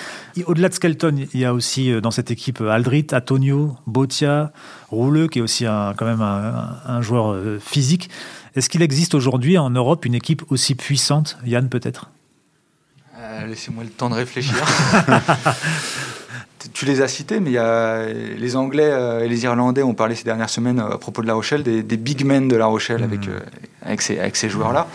Au-delà 0.46 0.70
de 0.70 0.74
Skelton, 0.74 1.28
il 1.34 1.40
y 1.40 1.46
a 1.46 1.54
aussi 1.54 1.92
dans 2.02 2.12
cette 2.12 2.32
équipe 2.32 2.62
Aldrit, 2.62 3.08
Antonio, 3.12 3.76
Botia, 3.86 4.54
Rouleux, 4.90 5.28
qui 5.28 5.40
est 5.40 5.42
aussi 5.42 5.66
un, 5.66 5.94
quand 5.96 6.06
même 6.06 6.22
un, 6.22 7.02
joueur 7.02 7.36
physique. 7.60 8.10
Est-ce 8.56 8.70
qu'il 8.70 8.82
existe 8.82 9.14
aujourd'hui 9.14 9.58
en 9.58 9.70
Europe 9.70 10.06
une 10.06 10.16
équipe 10.16 10.44
aussi 10.50 10.76
puissante? 10.76 11.38
Yann, 11.46 11.68
peut-être? 11.70 12.10
Laissez-moi 13.48 13.84
le 13.84 13.90
temps 13.90 14.10
de 14.10 14.16
réfléchir. 14.16 14.56
tu 16.74 16.86
les 16.86 17.02
as 17.02 17.08
cités, 17.08 17.40
mais 17.40 17.52
il 17.52 17.54
y 17.54 17.58
a 17.58 18.06
les 18.08 18.56
Anglais 18.56 18.90
euh, 18.90 19.24
et 19.24 19.28
les 19.28 19.44
Irlandais 19.44 19.84
ont 19.84 19.94
parlé 19.94 20.16
ces 20.16 20.24
dernières 20.24 20.50
semaines 20.50 20.80
euh, 20.80 20.94
à 20.94 20.98
propos 20.98 21.22
de 21.22 21.28
La 21.28 21.34
Rochelle, 21.34 21.64
des, 21.64 21.98
big 21.98 22.26
men 22.26 22.48
de 22.48 22.56
La 22.56 22.66
Rochelle 22.66 23.04
avec, 23.04 23.28
hmm. 23.28 23.32
euh, 23.32 23.40
avec 23.82 24.02
ces, 24.02 24.20
avec 24.20 24.36
ces 24.36 24.50
joueurs-là. 24.50 24.88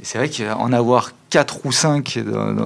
Et 0.00 0.04
c'est 0.04 0.18
vrai 0.18 0.28
qu'en 0.28 0.72
avoir 0.72 1.12
4 1.30 1.64
ou 1.64 1.72
5 1.72 2.18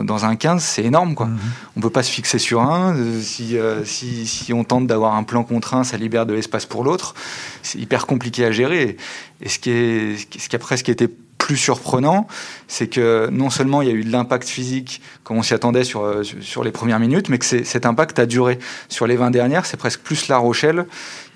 dans, 0.03 0.25
un 0.25 0.35
15, 0.35 0.63
c'est 0.63 0.83
énorme. 0.83 1.15
Quoi. 1.15 1.27
Mhm. 1.27 1.39
On 1.77 1.81
ne 1.81 1.83
peut 1.83 1.91
pas 1.91 2.03
se 2.03 2.11
fixer 2.11 2.39
sur 2.39 2.63
un. 2.63 2.97
Si, 3.21 3.57
si, 3.85 4.27
si 4.27 4.53
on 4.53 4.65
tente 4.65 4.87
d'avoir 4.87 5.15
un 5.15 5.23
plan 5.23 5.45
contre 5.45 5.75
un, 5.75 5.85
ça 5.85 5.99
libère 5.99 6.27
de 6.27 6.35
l'espace 6.35 6.67
pour 6.67 6.83
l'autre. 6.83 7.15
C'est 7.63 7.79
hyper 7.79 8.07
compliqué 8.07 8.45
à 8.45 8.51
gérer. 8.51 8.97
Et 9.41 9.49
ce 9.49 9.59
qui, 9.59 9.71
est, 9.71 10.17
ce 10.39 10.49
qui 10.49 10.57
a 10.57 10.59
presque 10.59 10.89
été 10.89 11.09
plus 11.49 11.57
surprenant, 11.57 12.27
c'est 12.67 12.89
que 12.89 13.31
non 13.33 13.49
seulement 13.49 13.81
il 13.81 13.89
y 13.89 13.91
a 13.91 13.95
eu 13.95 14.05
de 14.05 14.13
l'impact 14.13 14.47
physique, 14.47 15.01
comme 15.25 15.39
on 15.39 15.43
s'y 15.43 15.55
attendait 15.55 15.83
sur, 15.83 16.03
euh, 16.03 16.23
sur 16.23 16.63
les 16.63 16.73
premières 16.73 17.01
minutes, 17.01 17.31
mais 17.31 17.39
que 17.39 17.47
cet 17.47 17.87
impact 17.87 18.19
a 18.19 18.27
duré. 18.27 18.59
Sur 18.91 19.07
les 19.07 19.17
20 19.17 19.31
dernières, 19.31 19.65
c'est 19.65 19.79
presque 19.79 20.01
plus 20.01 20.29
La 20.29 20.37
Rochelle 20.37 20.85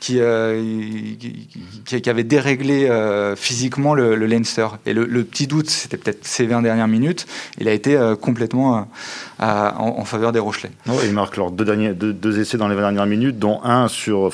qui, 0.02 0.18
euh, 0.18 0.60
qui, 1.84 2.10
avait 2.10 2.24
déréglé 2.24 2.88
euh, 2.88 3.36
physiquement 3.36 3.94
le, 3.94 4.16
Leinster. 4.16 4.66
Et 4.84 4.94
le, 4.94 5.06
petit 5.22 5.46
doute, 5.46 5.70
c'était 5.70 5.96
peut-être 5.96 6.26
ces 6.26 6.44
20 6.44 6.62
dernières 6.62 6.88
minutes, 6.88 7.28
il 7.58 7.68
a 7.68 7.72
été 7.72 7.96
complètement 8.20 8.88
en, 9.38 10.04
faveur 10.04 10.32
des 10.32 10.40
Rochelais. 10.40 10.72
ils 11.04 11.12
marquent 11.12 11.36
leurs 11.36 11.52
deux, 11.52 12.40
essais 12.40 12.58
dans 12.58 12.66
les 12.66 12.74
20 12.74 12.80
dernières 12.80 13.06
minutes, 13.06 13.38
dont 13.38 13.60
un, 13.62 13.86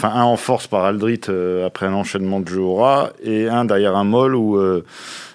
en 0.02 0.36
force 0.36 0.66
par 0.68 0.86
Aldrit 0.86 1.20
après 1.66 1.84
un 1.84 1.92
enchaînement 1.92 2.40
de 2.40 2.48
jeu 2.48 2.60
au 2.60 2.76
rat, 2.76 3.10
et 3.22 3.48
un 3.48 3.66
derrière 3.66 3.94
un 3.94 4.04
molle 4.04 4.36
où 4.36 4.58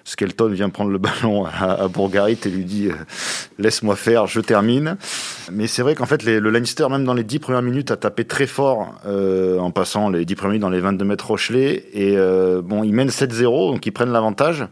Skelton 0.05 0.49
vient 0.49 0.69
prendre 0.69 0.91
le 0.91 0.97
ballon 0.97 1.45
à, 1.45 1.87
Bourgarit 1.87 2.37
et 2.45 2.49
lui 2.49 2.65
dit 2.65 2.87
euh, 2.87 2.93
laisse-moi 3.57 3.95
faire, 3.95 4.27
je 4.27 4.41
termine. 4.41 4.97
Mais 5.51 5.67
c'est 5.67 5.81
vrai 5.81 5.95
qu'en 5.95 6.05
fait 6.05 6.23
le 6.23 6.39
Leinster 6.49 6.87
même 6.89 7.05
dans 7.05 7.13
les 7.13 7.23
10 7.23 7.39
premières 7.39 7.61
minutes 7.61 7.91
a 7.91 7.97
tapé 7.97 8.25
très 8.25 8.47
fort 8.47 8.95
euh, 9.05 9.59
en 9.59 9.71
passant 9.71 10.09
les 10.09 10.22
10 10.25 10.35
premières 10.35 10.51
minutes 10.51 10.61
dans 10.61 10.69
les 10.69 10.79
22 10.79 11.05
mètres 11.05 11.27
Rochelet 11.27 11.85
et 11.93 12.17
euh, 12.17 12.61
bon 12.61 12.83
ils 12.83 12.93
mènent 12.93 13.09
7-0 13.09 13.71
donc 13.71 13.85
ils 13.85 13.91
prennent 13.91 14.11
l'avantage. 14.11 14.65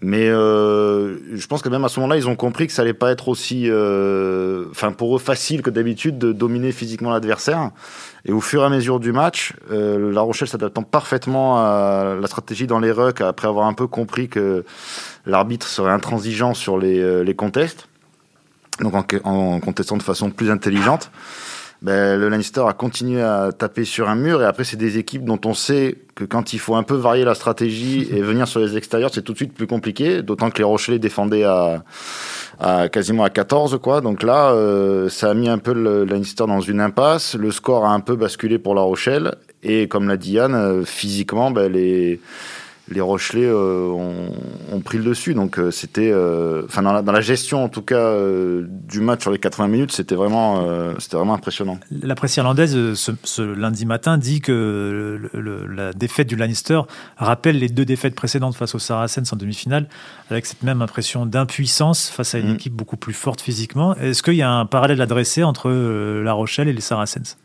Mais 0.00 0.26
euh, 0.28 1.18
je 1.36 1.46
pense 1.46 1.60
que 1.60 1.68
même 1.68 1.84
à 1.84 1.88
ce 1.88 2.00
moment-là, 2.00 2.16
ils 2.16 2.26
ont 2.26 2.34
compris 2.34 2.66
que 2.66 2.72
ça 2.72 2.80
allait 2.80 2.94
pas 2.94 3.10
être 3.12 3.28
aussi, 3.28 3.66
euh, 3.68 4.64
enfin 4.70 4.90
pour 4.90 5.14
eux 5.14 5.18
facile 5.18 5.60
que 5.60 5.68
d'habitude 5.68 6.16
de 6.16 6.32
dominer 6.32 6.72
physiquement 6.72 7.10
l'adversaire. 7.10 7.70
Et 8.24 8.32
au 8.32 8.40
fur 8.40 8.62
et 8.62 8.64
à 8.64 8.68
mesure 8.70 9.00
du 9.00 9.12
match, 9.12 9.52
La 9.70 10.22
Rochelle 10.22 10.48
s'adaptant 10.48 10.82
parfaitement 10.82 11.58
à 11.58 12.16
la 12.18 12.26
stratégie 12.26 12.66
dans 12.66 12.78
les 12.80 12.90
rucks, 12.90 13.20
après 13.20 13.48
avoir 13.48 13.66
un 13.66 13.74
peu 13.74 13.86
compris 13.86 14.28
que 14.28 14.64
l'arbitre 15.26 15.66
serait 15.66 15.92
intransigeant 15.92 16.54
sur 16.54 16.78
les, 16.78 17.22
les 17.22 17.34
contests, 17.34 17.86
donc 18.80 18.94
en, 19.24 19.60
contestant 19.60 19.98
de 19.98 20.02
façon 20.02 20.30
plus 20.30 20.50
intelligente. 20.50 21.10
Ben, 21.82 22.18
le 22.18 22.28
Leinster 22.28 22.62
a 22.68 22.72
continué 22.72 23.20
à 23.22 23.50
taper 23.52 23.84
sur 23.84 24.08
un 24.08 24.14
mur 24.14 24.40
et 24.40 24.44
après 24.44 24.62
c'est 24.62 24.76
des 24.76 24.98
équipes 24.98 25.24
dont 25.24 25.40
on 25.44 25.52
sait 25.52 25.96
que 26.14 26.24
quand 26.24 26.52
il 26.52 26.60
faut 26.60 26.76
un 26.76 26.84
peu 26.84 26.94
varier 26.94 27.24
la 27.24 27.34
stratégie 27.34 28.08
et 28.12 28.22
venir 28.22 28.46
sur 28.46 28.60
les 28.60 28.76
extérieurs 28.76 29.10
c'est 29.12 29.22
tout 29.22 29.32
de 29.32 29.38
suite 29.38 29.52
plus 29.52 29.66
compliqué 29.66 30.22
d'autant 30.22 30.50
que 30.50 30.58
les 30.58 30.64
Rochelais 30.64 31.00
défendaient 31.00 31.44
à 31.44 31.82
à 32.62 32.88
quasiment 32.88 33.24
à 33.24 33.30
14 33.30 33.78
quoi. 33.82 34.00
Donc 34.00 34.22
là, 34.22 34.52
euh, 34.52 35.08
ça 35.08 35.30
a 35.30 35.34
mis 35.34 35.48
un 35.48 35.58
peu 35.58 35.72
le 35.72 36.04
Leinster 36.04 36.44
dans 36.46 36.60
une 36.60 36.80
impasse. 36.80 37.34
Le 37.34 37.50
score 37.50 37.84
a 37.84 37.90
un 37.90 38.00
peu 38.00 38.16
basculé 38.16 38.58
pour 38.58 38.74
La 38.74 38.82
Rochelle 38.82 39.34
et 39.62 39.88
comme 39.88 40.08
l'a 40.08 40.16
dit 40.16 40.32
Yann, 40.32 40.54
euh, 40.54 40.84
physiquement, 40.84 41.50
ben, 41.50 41.70
les 41.70 42.20
les 42.88 43.00
Rochelais 43.00 43.46
euh, 43.46 43.88
ont, 43.88 44.80
pris 44.80 44.98
le 44.98 45.04
dessus. 45.04 45.34
Donc 45.34 45.60
c'était, 45.70 46.12
enfin 46.64 46.82
dans, 46.82 47.12
la, 47.12 47.20
gestion 47.20 47.64
en 47.64 47.68
tout 47.68 47.82
cas 47.82 48.16
du 48.68 49.00
match 49.00 49.22
sur 49.22 49.30
les 49.30 49.38
80 49.38 49.68
minutes, 49.68 49.92
c'était 49.92 50.14
vraiment, 50.14 50.66
c'était 50.98 51.16
vraiment 51.16 51.34
impressionnant. 51.34 51.78
La 51.90 52.14
presse 52.14 52.36
irlandaise 52.36 52.76
ce, 52.94 53.42
lundi 53.42 53.86
matin 53.86 54.18
dit 54.18 54.40
que 54.40 55.30
la 55.68 55.92
défaite 55.92 56.28
du 56.28 56.36
Leinster 56.36 56.80
rappelle 57.16 57.58
les 57.58 57.68
deux 57.68 57.84
défaites 57.84 58.14
précédentes 58.14 58.56
face 58.56 58.74
aux 58.74 58.80
Saracens 58.80 59.32
en 59.32 59.36
demi-finale, 59.36 59.88
avec 60.30 60.46
cette 60.46 60.62
même 60.62 60.82
impression 60.82 61.26
d'impuissance 61.26 62.10
face 62.10 62.34
à 62.34 62.38
une 62.38 62.52
mm. 62.52 62.54
équipe 62.54 62.74
beaucoup 62.74 62.96
plus 62.96 63.14
forte 63.14 63.40
physiquement. 63.40 63.94
Est-ce 63.96 64.22
qu'il 64.22 64.34
y 64.34 64.42
a 64.42 64.50
un 64.50 64.66
parallèle 64.66 65.00
à 65.00 65.06
dresser 65.06 65.42
entre 65.44 65.70
La 65.70 66.32
Rochelle 66.32 66.68
et 66.68 66.72
les 66.72 66.80
Saracens? 66.80 67.36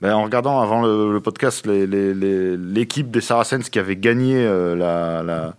Ben, 0.00 0.12
en 0.12 0.24
regardant 0.24 0.60
avant 0.60 0.82
le, 0.82 1.18
podcast 1.20 1.66
l'équipe 1.66 3.10
des 3.10 3.20
Saracens 3.20 3.70
qui 3.70 3.78
avait 3.78 3.96
gagné 3.96 4.34
euh, 4.36 4.74
la, 4.76 5.54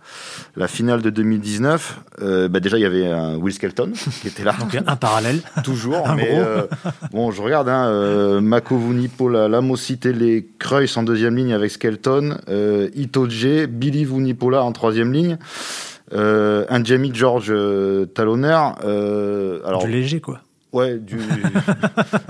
la, 0.54 0.68
finale 0.68 1.02
de 1.02 1.10
2019, 1.10 2.00
euh, 2.22 2.48
ben, 2.48 2.60
déjà 2.60 2.76
il 2.76 2.82
y 2.82 2.86
avait 2.86 3.06
un 3.06 3.36
Will 3.36 3.54
Skelton 3.54 3.92
qui 4.22 4.28
était 4.28 4.44
là. 4.44 4.54
Donc 4.60 4.74
un 4.74 4.96
parallèle. 4.96 5.40
Toujours. 5.64 6.06
mais 6.14 6.30
euh, 6.34 6.66
bon, 7.12 7.30
je 7.30 7.42
regarde 7.42 7.68
hein, 7.68 8.40
Mako 8.40 8.78
Vunipola, 8.78 9.48
Lamosité, 9.48 10.12
les 10.12 10.46
Creuss 10.58 10.96
en 10.96 11.02
deuxième 11.02 11.34
ligne 11.34 11.52
avec 11.52 11.70
Skelton, 11.70 12.36
Itoje, 12.94 13.66
Billy 13.68 14.04
Vunipola 14.04 14.62
en 14.62 14.72
troisième 14.72 15.12
ligne. 15.12 15.38
un 16.12 16.84
Jamie 16.84 17.10
George 17.12 17.52
talonneur. 18.14 18.76
alors, 19.64 19.84
du 19.84 19.90
léger, 19.90 20.20
quoi. 20.20 20.40
Ouais, 20.72 20.98
du, 20.98 21.18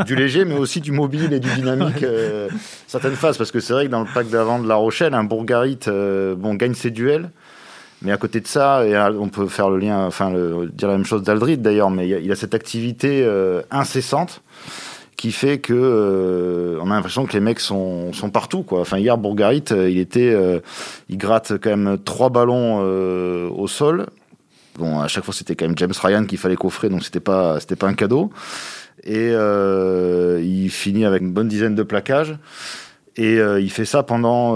du, 0.05 0.15
léger, 0.15 0.45
mais 0.45 0.57
aussi 0.57 0.81
du 0.81 0.93
mobile 0.93 1.33
et 1.33 1.41
du 1.41 1.49
dynamique, 1.55 2.03
euh, 2.03 2.49
certaines 2.87 3.15
phases. 3.15 3.39
Parce 3.39 3.51
que 3.51 3.61
c'est 3.61 3.73
vrai 3.73 3.87
que 3.87 3.91
dans 3.91 4.01
le 4.01 4.09
pack 4.13 4.29
d'avant 4.29 4.59
de 4.59 4.69
La 4.69 4.77
Rochelle, 4.77 5.15
un 5.15 5.25
Bourgarit 5.25 5.81
euh, 5.89 6.35
bon, 6.37 6.55
gagne 6.55 6.75
ses 6.75 6.91
duels. 6.91 7.31
Mais 8.03 8.13
à 8.13 8.19
côté 8.19 8.41
de 8.41 8.47
ça, 8.47 8.87
et 8.87 8.97
on 9.19 9.31
peut 9.31 9.49
faire 9.49 9.71
le 9.71 9.79
lien, 9.79 10.05
enfin, 10.07 10.31
le, 10.31 10.71
dire 10.73 10.89
la 10.89 10.95
même 10.95 11.07
chose 11.07 11.23
d'Aldrid 11.23 11.63
d'ailleurs, 11.63 11.91
mais 11.91 12.07
il 12.07 12.31
a, 12.31 12.37
cette 12.37 12.55
activité 12.55 13.23
euh, 13.25 13.63
incessante 13.71 14.43
qui 15.17 15.33
fait 15.33 15.59
que 15.59 16.79
on 16.83 16.91
a 16.91 16.95
l'impression 16.95 17.25
que 17.25 17.33
les 17.33 17.41
mecs 17.41 17.59
sont, 17.59 18.13
sont 18.13 18.29
partout 18.29 18.63
quoi. 18.63 18.81
Enfin 18.81 18.99
hier 18.99 19.17
Bourgarit, 19.17 19.65
il 19.71 19.99
était 19.99 20.37
il 21.09 21.17
gratte 21.17 21.55
quand 21.57 21.75
même 21.75 21.97
trois 22.05 22.29
ballons 22.29 22.81
au 23.49 23.67
sol 23.67 24.07
Bon, 24.79 25.01
à 25.01 25.09
chaque 25.09 25.25
fois, 25.25 25.35
c'était 25.35 25.55
quand 25.55 25.67
même 25.67 25.79
James 25.79 25.93
Ryan 26.03 26.25
qu'il 26.25 26.39
fallait 26.39 26.57
coffrer, 26.57 26.89
donc 26.89 27.03
c'était 27.05 27.21
pas, 27.21 27.61
c'était 27.61 27.77
pas 27.77 27.87
un 27.87 27.95
cadeau. 27.95 28.31
Et 29.05 29.31
euh, 29.33 30.43
il 30.43 30.71
finit 30.71 31.05
avec 31.05 31.23
une 31.23 31.33
bonne 31.33 31.49
dizaine 31.49 31.75
de 31.75 31.83
plaquages. 31.83 32.37
Et 33.19 33.39
euh, 33.39 33.61
il 33.61 33.71
fait 33.71 33.87
ça 33.87 34.03
pendant 34.03 34.55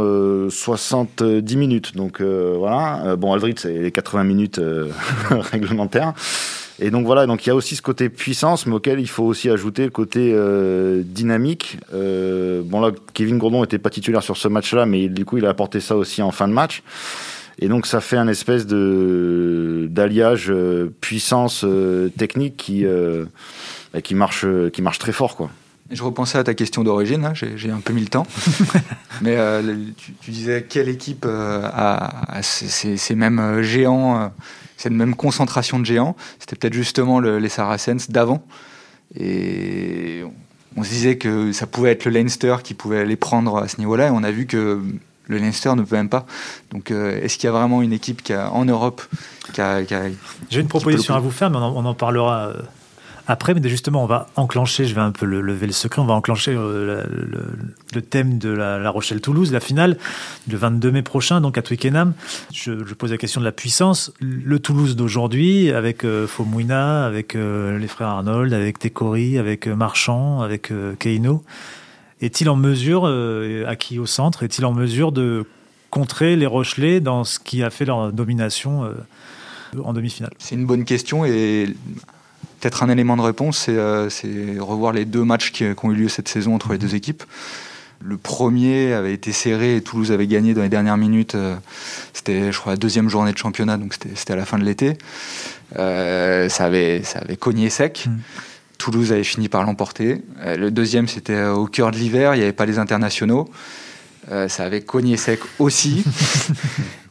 70 0.51 1.23
euh, 1.23 1.59
minutes. 1.59 1.97
Donc 1.97 2.21
voilà. 2.21 3.17
bon, 3.17 3.33
Aldrit, 3.33 3.55
c'est 3.57 3.79
les 3.79 3.93
80 3.93 4.25
minutes 4.25 4.61
réglementaires. 5.31 6.13
Et 6.83 6.91
donc 6.91 7.05
voilà, 7.05 7.27
donc 7.27 7.45
il 7.45 7.51
y 7.51 7.53
a 7.53 7.55
aussi 7.55 7.77
ce 7.77 7.83
côté 7.83 8.09
puissance, 8.09 8.67
mais 8.67 8.75
auquel 8.75 9.01
il 9.01 9.09
faut 9.09 9.25
aussi 9.25 9.51
ajouter 9.51 9.85
le 9.85 9.91
côté 9.91 10.35
dynamique. 11.05 11.79
bon 11.93 12.81
là, 12.81 12.91
Kevin 13.13 13.37
Gourdon 13.37 13.63
était 13.65 13.79
pas 13.79 13.91
titulaire 13.91 14.23
sur 14.23 14.39
ce 14.39 14.49
match-là, 14.49 14.87
mais 14.87 15.09
du 15.09 15.27
coup 15.27 15.37
il 15.37 15.45
a 15.45 15.51
apporté 15.51 15.81
ça 15.81 15.95
aussi 15.95 16.23
en 16.23 16.31
fin 16.31 16.49
de 16.49 16.55
match. 16.55 16.83
Et 17.61 17.69
donc 17.69 17.87
ça 17.87 18.01
fait 18.01 18.17
un 18.17 18.27
espèce 18.27 18.67
de 18.67 19.87
d'alliage 19.91 20.47
euh, 20.51 20.93
puissance 21.01 21.63
euh, 21.65 22.09
technique 22.17 22.57
qui 22.57 22.87
euh, 22.87 23.27
bah, 23.93 24.01
qui 24.01 24.15
marche 24.15 24.47
qui 24.73 24.83
marche 24.83 24.99
très 24.99 25.13
fort 25.13 25.37
quoi. 25.37 25.51
Je 25.91 26.03
repensais 26.05 26.39
à 26.39 26.45
ta 26.45 26.55
question 26.55 26.85
d'origine, 26.85 27.25
hein, 27.25 27.33
j'ai 27.35 27.71
un 27.71 27.81
peu 27.81 27.93
mis 27.93 28.03
le 28.03 28.07
temps. 28.07 28.25
Mais 29.23 29.37
tu, 29.97 30.31
disais 30.31 30.63
quelle 30.63 30.89
équipe 30.89 31.27
a, 31.27 32.43
ces, 32.43 33.15
mêmes 33.17 33.61
géants, 33.61 34.31
cette 34.77 34.93
même 34.93 35.17
concentration 35.17 35.81
de 35.81 35.85
géants 35.85 36.15
C'était 36.39 36.55
peut-être 36.55 36.75
justement 36.75 37.19
les 37.19 37.49
Saracens 37.49 38.09
d'avant. 38.09 38.47
Et 39.19 40.23
on 40.77 40.85
se 40.85 40.91
disait 40.91 41.17
que 41.17 41.51
ça 41.51 41.67
pouvait 41.67 41.91
être 41.91 42.05
le 42.05 42.13
Leinster 42.13 42.55
qui 42.63 42.75
pouvait 42.75 43.05
les 43.05 43.17
prendre 43.17 43.57
à 43.57 43.67
ce 43.67 43.79
niveau-là. 43.79 44.07
Et 44.07 44.11
on 44.11 44.23
a 44.23 44.31
vu 44.31 44.47
que 44.47 44.81
le 45.31 45.39
Leinster 45.39 45.75
ne 45.77 45.83
peut 45.83 45.97
même 45.97 46.09
pas. 46.09 46.27
Donc, 46.73 46.91
euh, 46.91 47.23
est-ce 47.23 47.39
qu'il 47.39 47.47
y 47.47 47.49
a 47.49 47.53
vraiment 47.53 47.81
une 47.83 47.93
équipe 47.93 48.23
qui 48.23 48.33
a, 48.33 48.51
en 48.51 48.65
Europe 48.65 49.03
qui 49.55 49.61
a, 49.61 49.83
J'ai 50.51 50.61
une 50.61 50.69
proposition 50.69 51.15
à 51.15 51.21
vous 51.21 51.31
faire, 51.31 51.51
mais 51.51 51.57
on 51.57 51.85
en, 51.87 51.95
parlera 51.95 52.49
euh, 52.49 52.55
après. 53.29 53.55
Mais 53.55 53.67
justement, 53.69 54.03
on 54.03 54.07
va 54.07 54.27
enclencher, 54.35 54.87
je 54.87 54.95
vais 54.95 55.01
un 55.01 55.13
peu 55.13 55.27
lever 55.27 55.67
le 55.69 55.73
secret, 55.73 56.03
on 56.03 56.07
va 56.07 56.15
enclencher 56.15 56.53
euh, 56.57 57.05
le, 57.95 58.03
thème 58.03 58.39
de 58.39 58.51
la, 58.51 58.91
Rochelle-Toulouse, 58.91 59.53
la 59.53 59.61
finale, 59.61 59.99
le 60.51 60.57
22 60.57 60.91
mai 60.91 61.03
prochain, 61.03 61.41
donc 61.41 61.57
à 61.57 61.63
Twickenham. 61.63 62.13
Je, 62.53 62.73
pose 62.95 63.13
la 63.13 63.17
question 63.17 63.41
de 63.41 63.47
la 63.47 63.53
puissance. 63.53 64.13
Le 64.21 64.59
Toulouse 64.59 64.97
d'aujourd'hui, 64.97 65.71
avec 65.71 66.05
Fomouina, 66.27 67.07
avec 67.07 67.35
les 67.35 67.89
frères 67.89 68.09
Arnold, 68.09 68.53
avec 68.53 68.81
Tekori, 68.81 69.39
avec 69.39 69.69
Marchand, 69.69 70.43
avec 70.43 70.73
Keino 70.99 71.45
est-il 72.21 72.49
en 72.49 72.57
mesure, 72.57 73.03
euh, 73.07 73.65
acquis 73.67 73.99
au 73.99 74.07
centre, 74.07 74.43
est-il 74.43 74.65
en 74.65 74.73
mesure 74.73 75.13
de 75.13 75.47
contrer 75.91 76.37
les 76.37 76.47
Rochelais 76.47 77.01
dans 77.01 77.25
ce 77.25 77.39
qui 77.39 77.63
a 77.63 77.71
fait 77.71 77.85
leur 77.85 78.13
domination 78.13 78.85
euh, 78.85 78.93
en 79.83 79.93
demi-finale? 79.93 80.33
C'est 80.39 80.55
une 80.55 80.67
bonne 80.67 80.85
question 80.85 81.25
et 81.25 81.75
peut-être 82.61 82.83
un 82.83 82.91
élément 82.91 83.17
de 83.17 83.23
réponse, 83.23 83.59
c'est 83.59 83.75
euh, 83.77 84.09
revoir 84.61 84.93
les 84.93 85.05
deux 85.05 85.25
matchs 85.25 85.51
qui, 85.51 85.65
ont 85.65 85.91
eu 85.93 85.95
lieu 85.95 86.09
cette 86.09 86.29
saison 86.29 86.55
entre 86.55 86.73
les 86.73 86.79
deux 86.79 86.95
équipes. 86.95 87.23
Le 88.03 88.17
premier 88.17 88.95
avait 88.95 89.13
été 89.13 89.31
serré 89.33 89.77
et 89.77 89.83
Toulouse 89.83 90.11
avait 90.11 90.27
gagné 90.27 90.55
dans 90.55 90.63
les 90.63 90.71
dernières 90.71 90.97
minutes. 90.97 91.37
c'était, 92.15 92.51
je 92.51 92.59
crois, 92.59 92.73
la 92.73 92.79
deuxième 92.79 93.11
journée 93.11 93.33
de 93.33 93.37
championnat, 93.37 93.77
donc 93.77 93.95
c'était 94.15 94.33
à 94.33 94.37
la 94.37 94.47
fin 94.47 94.59
de 94.59 94.65
l'été. 94.65 94.97
ça, 95.75 96.65
avait, 96.65 97.03
ça 97.03 97.19
avait 97.19 97.37
cogné 97.37 97.69
sec. 97.69 98.07
Mmh. 98.07 98.17
Toulouse 98.81 99.13
avait 99.13 99.25
fini 99.25 99.51
par 99.51 99.63
l'emporter. 99.63 100.23
Euh, 100.41 100.57
le 100.57 100.71
deuxième, 100.71 101.07
c'était 101.07 101.35
euh, 101.35 101.53
au 101.53 101.67
cœur 101.67 101.91
de 101.91 101.99
l'hiver, 101.99 102.35
il 102.35 102.39
n'y 102.39 102.45
avait 102.45 102.55
pas 102.55 102.65
les 102.65 102.79
internationaux. 102.79 103.51
Euh, 104.33 104.49
ça 104.49 104.65
avait 104.65 104.81
cogné 104.81 105.19
sec 105.19 105.41
aussi. 105.59 106.03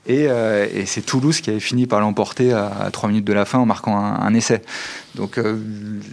Et, 0.08 0.24
et 0.24 0.88
c'est 0.88 1.04
Toulouse 1.04 1.40
qui 1.40 1.52
avait 1.52 1.60
fini 1.60 1.86
par 1.86 2.00
l'emporter 2.00 2.52
à, 2.52 2.90
3 2.92 3.10
minutes 3.10 3.26
de 3.26 3.34
la 3.34 3.46
fin 3.46 3.60
en 3.60 3.68
marquant 3.68 3.96
un, 3.96 4.34
essai. 4.34 4.64
Donc 5.14 5.40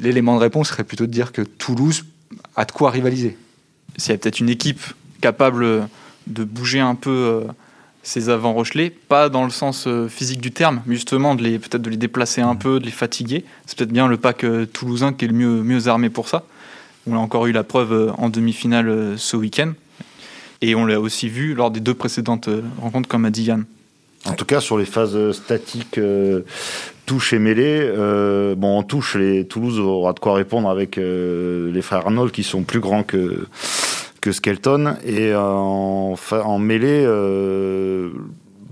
l'élément 0.03 0.35
de 0.35 0.40
réponse 0.40 0.69
serait 0.69 0.85
plutôt 0.85 1.07
de 1.07 1.11
dire 1.11 1.33
que 1.33 1.40
Toulouse 1.40 2.05
a 2.57 2.66
de 2.66 2.73
quoi 2.73 2.90
rivaliser. 2.90 3.38
S'il 3.97 4.11
y 4.11 4.14
a 4.14 4.19
peut-être 4.19 4.40
une 4.40 4.51
équipe 4.51 4.83
capable 5.23 5.88
de 6.27 6.45
bouger 6.45 6.81
un 6.81 6.95
peu 6.95 7.47
ces 8.07 8.29
avants 8.29 8.53
Rochelais, 8.53 8.90
pas 8.90 9.29
dans 9.29 9.42
le 9.42 9.51
sens 9.51 9.88
euh, 9.88 10.07
physique 10.07 10.40
du 10.40 10.53
terme, 10.53 10.81
mais 10.87 10.95
justement 10.95 11.35
de 11.35 11.42
les 11.42 11.59
peut-être 11.59 11.83
de 11.83 11.90
les 11.90 11.97
déplacer 11.97 12.40
un 12.40 12.55
mmh. 12.55 12.59
peu, 12.59 12.79
de 12.79 12.85
les 12.85 12.92
fatiguer. 12.92 13.45
C'est 13.66 13.77
peut-être 13.77 13.90
bien 13.90 14.07
le 14.07 14.16
pack 14.16 14.45
euh, 14.45 14.64
toulousain 14.64 15.12
qui 15.12 15.25
est 15.25 15.29
le 15.29 15.35
mieux, 15.35 15.62
mieux 15.64 15.88
armé 15.88 16.09
pour 16.09 16.29
ça. 16.29 16.45
On 17.09 17.16
a 17.16 17.19
encore 17.19 17.47
eu 17.47 17.53
la 17.53 17.64
preuve 17.64 17.92
euh, 17.92 18.12
en 18.16 18.29
demi-finale 18.29 19.14
ce 19.16 19.37
week-end. 19.37 19.73
Et 20.62 20.77
on 20.77 20.87
l'a 20.87 21.01
aussi 21.01 21.29
vu 21.29 21.55
lors 21.55 21.73
des 21.73 21.81
deux 21.81 21.95
précédentes 21.95 22.49
rencontres, 22.81 23.09
comme 23.09 23.25
a 23.25 23.31
dit 23.31 23.42
Yann. 23.42 23.64
En 24.25 24.35
tout 24.35 24.45
cas, 24.45 24.61
sur 24.61 24.79
les 24.79 24.87
phases 24.87 25.33
statiques, 25.33 26.01
touche 27.05 27.33
et 27.33 27.38
mêlée, 27.38 27.92
bon, 28.57 28.79
en 28.79 28.83
touche, 28.83 29.16
les, 29.16 29.47
Toulouse 29.47 29.79
aura 29.79 30.14
de 30.14 30.19
quoi 30.19 30.35
répondre 30.35 30.71
avec 30.71 30.97
les 30.97 31.83
frères 31.83 32.07
Arnold 32.07 32.33
qui 32.33 32.42
sont 32.42 32.62
plus 32.62 32.81
grands 32.81 33.03
que, 33.03 33.47
que 34.27 34.33
Skelton. 34.33 34.97
Et 35.05 35.33
euh, 35.33 35.47
en, 35.47 36.59
mêlée, 36.59 37.05
euh, 37.07 38.11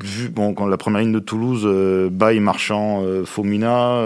vu, 0.03 0.29
bon, 0.29 0.53
quand 0.53 0.67
la 0.67 0.77
première 0.77 1.01
ligne 1.01 1.13
de 1.13 1.21
Toulouse, 1.21 1.63
euh, 1.65 2.09
Baye, 2.11 2.41
Marchand, 2.41 3.03
euh, 3.05 3.25
Fomina, 3.25 4.05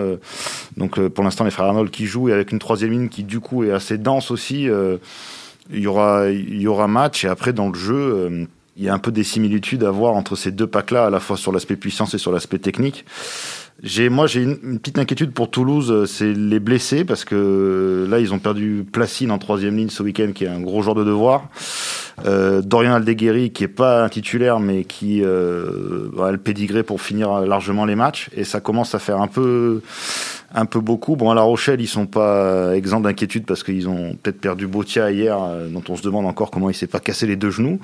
donc 0.77 1.01
pour 1.09 1.25
l'instant 1.25 1.45
les 1.45 1.51
frères 1.51 1.67
Arnold 1.67 1.91
qui 1.91 2.07
jouent, 2.07 2.29
et 2.29 2.33
avec 2.33 2.53
une 2.53 2.59
troisième 2.59 2.91
ligne 2.91 3.09
qui 3.09 3.25
du 3.25 3.41
coup 3.41 3.65
est 3.65 3.73
assez 3.73 3.97
dense 3.97 4.31
aussi, 4.31 4.69
il 5.71 5.81
y 5.81 5.87
aura, 5.87 6.29
il 6.29 6.61
y 6.61 6.67
aura 6.67 6.87
match. 6.87 7.25
Et 7.25 7.29
après 7.29 7.55
dans 7.55 7.69
le 7.69 7.75
jeu, 7.75 8.47
il 8.77 8.85
y 8.85 8.89
a 8.89 8.95
un 8.95 8.99
peu 8.99 9.11
des 9.11 9.25
similitudes 9.25 9.85
à 9.85 9.91
voir 9.91 10.15
entre 10.15 10.37
ces 10.37 10.53
deux 10.53 10.67
packs-là, 10.67 11.07
à 11.07 11.11
la 11.11 11.19
fois 11.19 11.37
sur 11.37 11.51
l'aspect 11.51 11.77
puissance 11.77 12.13
et 12.15 12.19
sur 12.19 12.31
l'aspect 12.31 12.59
technique. 12.59 13.07
J'ai, 13.83 14.09
moi, 14.09 14.27
j'ai 14.27 14.43
une, 14.43 14.79
petite 14.81 14.99
inquiétude 14.99 15.33
pour 15.33 15.51
Toulouse, 15.51 15.93
euh, 15.93 16.05
c'est 16.05 16.33
les 16.33 16.59
blessés, 16.59 17.05
parce 17.05 17.25
que 17.25 17.37
euh, 17.37 18.09
là, 18.09 18.19
ils 18.19 18.35
ont 18.35 18.41
perdu 18.41 18.85
Placine 18.91 19.31
en 19.31 19.39
troisième 19.39 19.77
ligne 19.77 19.89
ce 19.89 20.03
week-end, 20.03 20.33
qui 20.35 20.45
est 20.45 20.49
un 20.49 20.61
gros 20.61 20.83
joueur 20.83 20.97
de 20.97 21.05
devoir. 21.05 21.49
Euh, 22.27 22.61
Dorian 22.61 22.95
Aldeguerri, 22.95 23.51
qui 23.51 23.63
est 23.65 23.69
pas 23.69 24.03
un 24.03 24.09
titulaire, 24.09 24.59
mais 24.59 24.83
qui 24.83 25.23
euh, 25.23 26.09
a 26.21 26.33
le 26.33 26.39
pédigré 26.39 26.83
pour 26.83 27.01
finir 27.01 27.41
largement 27.43 27.85
les 27.85 27.95
matchs. 27.95 28.31
Et 28.37 28.43
ça 28.43 28.61
commence 28.61 28.97
à 28.97 28.99
faire 28.99 29.21
un 29.21 29.29
peu, 29.29 29.81
un 30.53 30.67
peu 30.67 30.81
beaucoup. 30.81 31.15
Bon, 31.15 31.31
à 31.31 31.37
La 31.37 31.43
Rochelle, 31.43 31.81
ils 31.81 31.87
sont 31.87 32.07
pas 32.07 32.75
exempts 32.75 33.01
d'inquiétude 33.01 33.47
parce 33.47 33.63
qu'ils 33.63 33.89
ont 33.89 34.17
peut-être 34.21 34.41
perdu 34.41 34.67
Botia 34.67 35.13
hier, 35.13 35.39
dont 35.71 35.85
on 35.89 35.95
se 35.95 36.03
demande 36.03 36.27
encore 36.27 36.51
comment 36.51 36.69
il 36.69 36.75
s'est 36.75 36.89
pas 36.89 37.01
cassé 37.01 37.29
les 37.29 37.37
deux 37.37 37.51
genoux. 37.51 37.79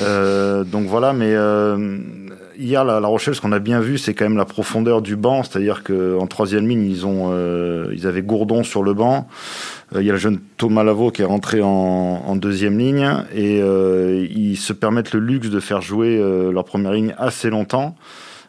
Euh, 0.00 0.64
donc 0.64 0.86
voilà, 0.86 1.14
mais 1.14 1.34
hier, 2.58 2.84
la, 2.84 3.00
la, 3.00 3.08
Rochelle, 3.08 3.34
ce 3.34 3.40
qu'on 3.40 3.52
a 3.52 3.58
bien 3.58 3.80
vu, 3.80 3.98
c'est 3.98 4.14
quand 4.14 4.24
même 4.24 4.36
la 4.36 4.44
profondeur 4.44 5.02
du 5.02 5.16
banc. 5.16 5.42
C'est-à-dire 5.42 5.82
qu'en 5.82 6.26
troisième 6.26 6.68
ligne, 6.68 6.84
ils, 6.84 7.06
ont, 7.06 7.30
euh, 7.32 7.88
ils 7.92 8.06
avaient 8.06 8.22
Gourdon 8.22 8.62
sur 8.62 8.82
le 8.82 8.94
banc. 8.94 9.28
Euh, 9.94 10.02
il 10.02 10.06
y 10.06 10.10
a 10.10 10.12
le 10.12 10.18
jeune 10.18 10.40
Thomas 10.56 10.82
Lavaux 10.82 11.10
qui 11.10 11.22
est 11.22 11.26
rentré 11.26 11.60
en, 11.62 12.36
deuxième 12.36 12.78
ligne. 12.78 13.08
Et 13.34 13.60
euh, 13.62 14.26
ils 14.30 14.56
se 14.56 14.72
permettent 14.72 15.12
le 15.12 15.20
luxe 15.20 15.50
de 15.50 15.60
faire 15.60 15.80
jouer 15.80 16.18
leur 16.52 16.64
première 16.64 16.92
ligne 16.92 17.14
assez 17.18 17.50
longtemps. 17.50 17.96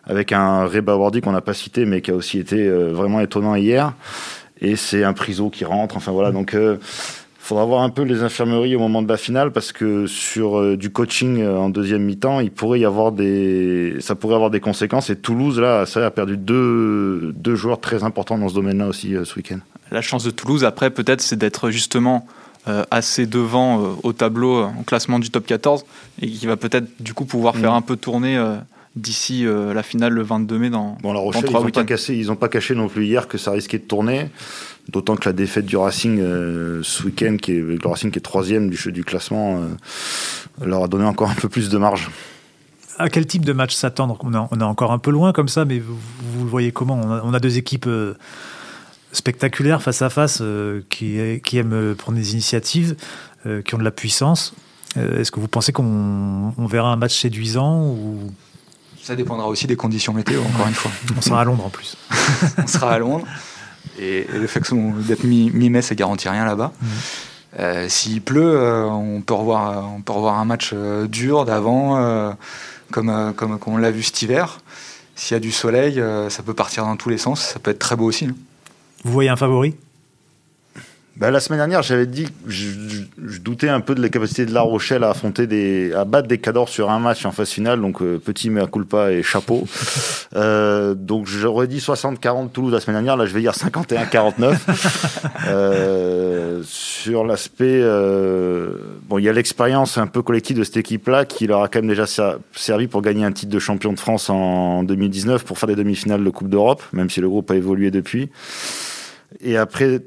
Avec 0.07 0.31
un 0.31 0.65
Reba 0.65 0.95
Wardy 0.95 1.21
qu'on 1.21 1.31
n'a 1.31 1.41
pas 1.41 1.55
cité, 1.55 1.85
mais 1.85 2.01
qui 2.01 2.11
a 2.11 2.15
aussi 2.15 2.37
été 2.37 2.69
vraiment 2.69 3.19
étonnant 3.21 3.55
hier. 3.55 3.93
Et 4.61 4.75
c'est 4.75 5.03
un 5.03 5.13
Priso 5.13 5.49
qui 5.49 5.65
rentre. 5.65 5.97
Enfin 5.97 6.11
voilà, 6.11 6.31
donc 6.31 6.55
faudra 7.45 7.63
voir 7.63 7.83
un 7.83 7.91
peu 7.91 8.01
les 8.01 8.23
infirmeries 8.23 8.75
au 8.75 8.79
moment 8.79 9.03
de 9.03 9.07
la 9.07 9.17
finale 9.17 9.51
parce 9.51 9.71
que 9.71 10.07
sur 10.07 10.59
euh, 10.59 10.75
du 10.75 10.89
coaching 10.89 11.41
euh, 11.41 11.57
en 11.57 11.69
deuxième 11.69 12.01
mi-temps, 12.01 12.39
il 12.39 12.49
pourrait 12.49 12.79
y 12.79 12.85
avoir 12.85 13.11
des, 13.11 13.97
ça 13.99 14.15
pourrait 14.15 14.33
avoir 14.33 14.49
des 14.49 14.59
conséquences. 14.59 15.11
Et 15.11 15.15
Toulouse 15.15 15.59
là, 15.59 15.85
ça 15.85 16.03
a 16.03 16.09
perdu 16.09 16.37
deux, 16.37 17.33
deux 17.35 17.55
joueurs 17.55 17.79
très 17.79 18.03
importants 18.03 18.39
dans 18.39 18.49
ce 18.49 18.55
domaine-là 18.55 18.87
aussi 18.87 19.15
euh, 19.15 19.25
ce 19.25 19.35
week-end. 19.35 19.59
La 19.91 20.01
chance 20.01 20.23
de 20.23 20.31
Toulouse 20.31 20.63
après 20.63 20.89
peut-être 20.89 21.21
c'est 21.21 21.35
d'être 21.35 21.69
justement 21.69 22.25
assez 22.89 23.27
devant 23.27 23.95
au 24.01 24.11
tableau 24.11 24.63
en 24.63 24.81
classement 24.81 25.19
du 25.19 25.29
top 25.29 25.45
14 25.45 25.85
et 26.19 26.27
qui 26.27 26.47
va 26.47 26.57
peut-être 26.57 26.87
du 26.99 27.13
coup 27.13 27.25
pouvoir 27.25 27.55
faire 27.55 27.73
mm. 27.73 27.75
un 27.75 27.81
peu 27.81 27.95
tourner 27.95 28.43
d'ici 28.95 29.45
la 29.45 29.83
finale 29.83 30.13
le 30.13 30.23
22 30.23 30.57
mai 30.57 30.69
dans, 30.71 30.97
bon, 31.03 31.13
la 31.13 31.19
Rochelle, 31.19 31.45
ils 31.47 31.53
n'ont 31.53 31.69
pas, 31.69 31.83
cassé, 31.83 32.15
ils 32.15 32.31
ont 32.31 32.35
pas 32.35 32.49
caché 32.49 32.73
non 32.73 32.87
plus 32.87 33.05
hier 33.05 33.27
que 33.27 33.37
ça 33.37 33.51
risquait 33.51 33.77
de 33.77 33.83
tourner. 33.83 34.31
D'autant 34.89 35.15
que 35.15 35.27
la 35.27 35.33
défaite 35.33 35.65
du 35.65 35.77
Racing 35.77 36.19
euh, 36.19 36.81
ce 36.83 37.03
week-end, 37.03 37.37
qui 37.41 37.53
est, 37.53 37.61
le 37.61 37.79
Racing 37.83 38.11
qui 38.11 38.19
est 38.19 38.21
troisième 38.21 38.69
du, 38.69 38.91
du 38.91 39.03
classement, 39.03 39.57
euh, 39.57 40.65
leur 40.65 40.83
a 40.83 40.87
donné 40.87 41.05
encore 41.05 41.29
un 41.29 41.35
peu 41.35 41.49
plus 41.49 41.69
de 41.69 41.77
marge. 41.77 42.11
À 42.99 43.09
quel 43.09 43.25
type 43.25 43.43
de 43.43 43.51
match 43.51 43.73
s'attendre 43.73 44.17
on, 44.21 44.31
on, 44.33 44.59
est 44.59 44.63
encore 44.63 44.91
un 44.91 44.99
peu 44.99 45.09
loin 45.09 45.33
comme 45.33 45.47
ça, 45.47 45.65
mais 45.65 45.79
vous, 45.79 45.97
vous 45.97 46.43
le 46.43 46.49
voyez 46.49 46.71
comment? 46.71 47.01
On 47.01 47.33
a, 47.33 47.39
deux 47.39 47.57
équipes 47.57 47.87
euh, 47.87 48.13
spectaculaires 49.11 49.81
face 49.81 50.03
à 50.03 50.09
face 50.09 50.41
qui, 50.89 51.41
qui, 51.43 51.57
aiment 51.57 51.95
prendre 51.95 52.17
des 52.17 52.33
initiatives, 52.33 52.95
qui 53.65 53.75
ont 53.75 53.77
de 53.79 53.83
la 53.83 53.91
puissance. 53.91 54.53
Est-ce 54.95 55.31
que 55.31 55.39
vous 55.39 55.47
pensez 55.47 55.71
qu'on 55.71 56.53
verra 56.57 56.91
un 56.91 56.95
match 56.95 57.19
séduisant 57.19 57.87
ou... 57.87 58.31
Ça 59.01 59.15
dépendra 59.15 59.47
aussi 59.47 59.67
des 59.67 59.75
conditions 59.75 60.13
météo, 60.13 60.41
encore 60.41 60.67
une 60.67 60.73
fois. 60.73 60.91
On 61.15 61.21
sera 61.21 61.41
à 61.41 61.43
Londres 61.43 61.65
en 61.65 61.69
plus. 61.69 61.95
on 62.57 62.67
sera 62.67 62.93
à 62.93 62.97
Londres. 62.99 63.27
Et, 63.99 64.25
le 64.33 64.47
fait 64.47 64.61
d'être 65.07 65.23
mi-mai, 65.23 65.81
ça 65.81 65.95
garantit 65.95 66.29
rien 66.29 66.45
là-bas. 66.45 66.73
Mmh. 66.81 66.85
Euh, 67.59 67.87
s'il 67.87 68.21
pleut, 68.21 68.57
euh, 68.57 68.85
on, 68.85 69.21
peut 69.21 69.33
revoir, 69.33 69.89
on 69.95 70.01
peut 70.01 70.11
revoir 70.11 70.39
un 70.39 70.45
match 70.45 70.71
euh, 70.73 71.07
dur 71.07 71.45
d'avant, 71.45 72.35
comme, 72.91 73.33
comme, 73.35 73.59
comme, 73.59 73.73
on 73.73 73.77
l'a 73.77 73.91
vu 73.91 74.03
cet 74.03 74.21
hiver. 74.21 74.59
S'il 75.15 75.35
y 75.35 75.37
a 75.37 75.39
du 75.39 75.51
soleil, 75.51 76.03
ça 76.29 76.43
peut 76.43 76.53
partir 76.53 76.83
dans 76.83 76.97
tous 76.97 77.09
les 77.09 77.17
sens. 77.17 77.41
Ça 77.41 77.59
peut 77.59 77.71
être 77.71 77.79
très 77.79 77.95
beau 77.95 78.05
aussi. 78.05 78.25
Hein. 78.25 78.35
Vous 79.03 79.13
voyez 79.13 79.29
un 79.29 79.37
favori? 79.37 79.75
Bah, 81.17 81.31
la 81.31 81.39
semaine 81.39 81.59
dernière, 81.59 81.81
j'avais 81.81 82.07
dit, 82.07 82.27
je, 82.45 82.69
je, 83.25 83.39
doutais 83.39 83.69
un 83.69 83.79
peu 83.79 83.95
de 83.95 84.01
la 84.01 84.09
capacité 84.09 84.45
de 84.45 84.53
La 84.53 84.61
Rochelle 84.61 85.01
à 85.05 85.11
affronter 85.11 85.47
des, 85.47 85.93
à 85.93 86.03
battre 86.03 86.27
des 86.27 86.39
cadors 86.39 86.67
sur 86.67 86.91
un 86.91 86.99
match 86.99 87.25
en 87.25 87.31
phase 87.31 87.49
finale, 87.49 87.79
donc 87.79 88.01
euh, 88.01 88.19
petit 88.19 88.49
mea 88.49 88.67
culpa 88.67 89.13
et 89.13 89.23
chapeau. 89.23 89.65
euh, 90.35 90.93
donc 90.93 91.25
j'aurais 91.25 91.67
dit 91.67 91.77
60-40 91.77 92.49
Toulouse 92.49 92.73
la 92.73 92.81
semaine 92.81 92.97
dernière, 92.97 93.15
là 93.15 93.25
je 93.25 93.33
vais 93.33 93.39
dire 93.39 93.53
51-49. 93.53 94.57
euh, 95.47 96.61
sur 96.65 97.23
l'aspect, 97.23 97.79
euh, 97.81 98.71
bon, 99.03 99.17
il 99.17 99.23
y 99.23 99.29
a 99.29 99.33
l'expérience 99.33 99.97
un 99.97 100.07
peu 100.07 100.21
collective 100.21 100.57
de 100.57 100.65
cette 100.65 100.77
équipe-là 100.77 101.23
qui 101.23 101.47
leur 101.47 101.63
a 101.63 101.69
quand 101.69 101.79
même 101.79 101.87
déjà 101.87 102.05
servi 102.53 102.87
pour 102.87 103.01
gagner 103.01 103.23
un 103.23 103.31
titre 103.31 103.53
de 103.53 103.59
champion 103.59 103.93
de 103.93 103.99
France 103.99 104.29
en 104.29 104.83
2019 104.83 105.45
pour 105.45 105.59
faire 105.59 105.67
des 105.67 105.75
demi-finales 105.75 106.25
de 106.25 106.29
Coupe 106.29 106.49
d'Europe, 106.49 106.83
même 106.91 107.09
si 107.09 107.21
le 107.21 107.29
groupe 107.29 107.49
a 107.51 107.55
évolué 107.55 107.89
depuis. 107.89 108.29
Et 109.39 109.55
après 109.55 110.01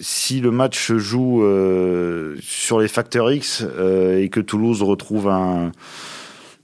si 0.00 0.40
le 0.40 0.50
match 0.50 0.88
se 0.88 0.98
joue 0.98 1.44
euh, 1.44 2.36
sur 2.42 2.80
les 2.80 2.88
facteurs 2.88 3.30
X 3.30 3.64
euh, 3.64 4.20
et 4.20 4.28
que 4.28 4.40
Toulouse 4.40 4.82
retrouve 4.82 5.28
un, 5.28 5.72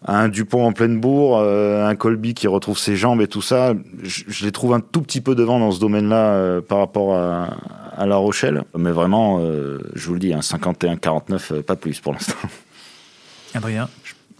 un 0.05 0.29
Dupont 0.29 0.67
en 0.67 0.73
pleine 0.73 0.99
bourre, 0.99 1.39
euh, 1.39 1.87
un 1.87 1.95
Colby 1.95 2.35
qui 2.35 2.49
retrouve 2.49 2.79
ses 2.79 2.97
jambes 2.97 3.21
et 3.21 3.29
tout 3.29 3.43
ça, 3.43 3.75
je, 4.03 4.45
les 4.45 4.53
trouve 4.53 4.75
un 4.75 4.81
tout 4.81 5.03
petit 5.03 5.21
peu 5.21 5.35
devant 5.35 5.61
dans 5.61 5.71
ce 5.71 5.81
domaine-là 5.81 6.61
par 6.63 6.79
rapport 6.79 7.15
à, 7.15 7.57
à, 7.97 8.07
La 8.07 8.17
Rochelle. 8.17 8.65
Mais 8.77 8.91
vraiment, 8.91 9.41
je 9.95 10.07
vous 10.07 10.15
le 10.15 10.21
dis, 10.21 10.33
un 10.33 10.41
51-49, 10.41 11.63
pas 11.63 11.77
plus 11.77 12.01
pour 12.01 12.13
l'instant. 12.13 12.35
Adrien? 13.55 13.89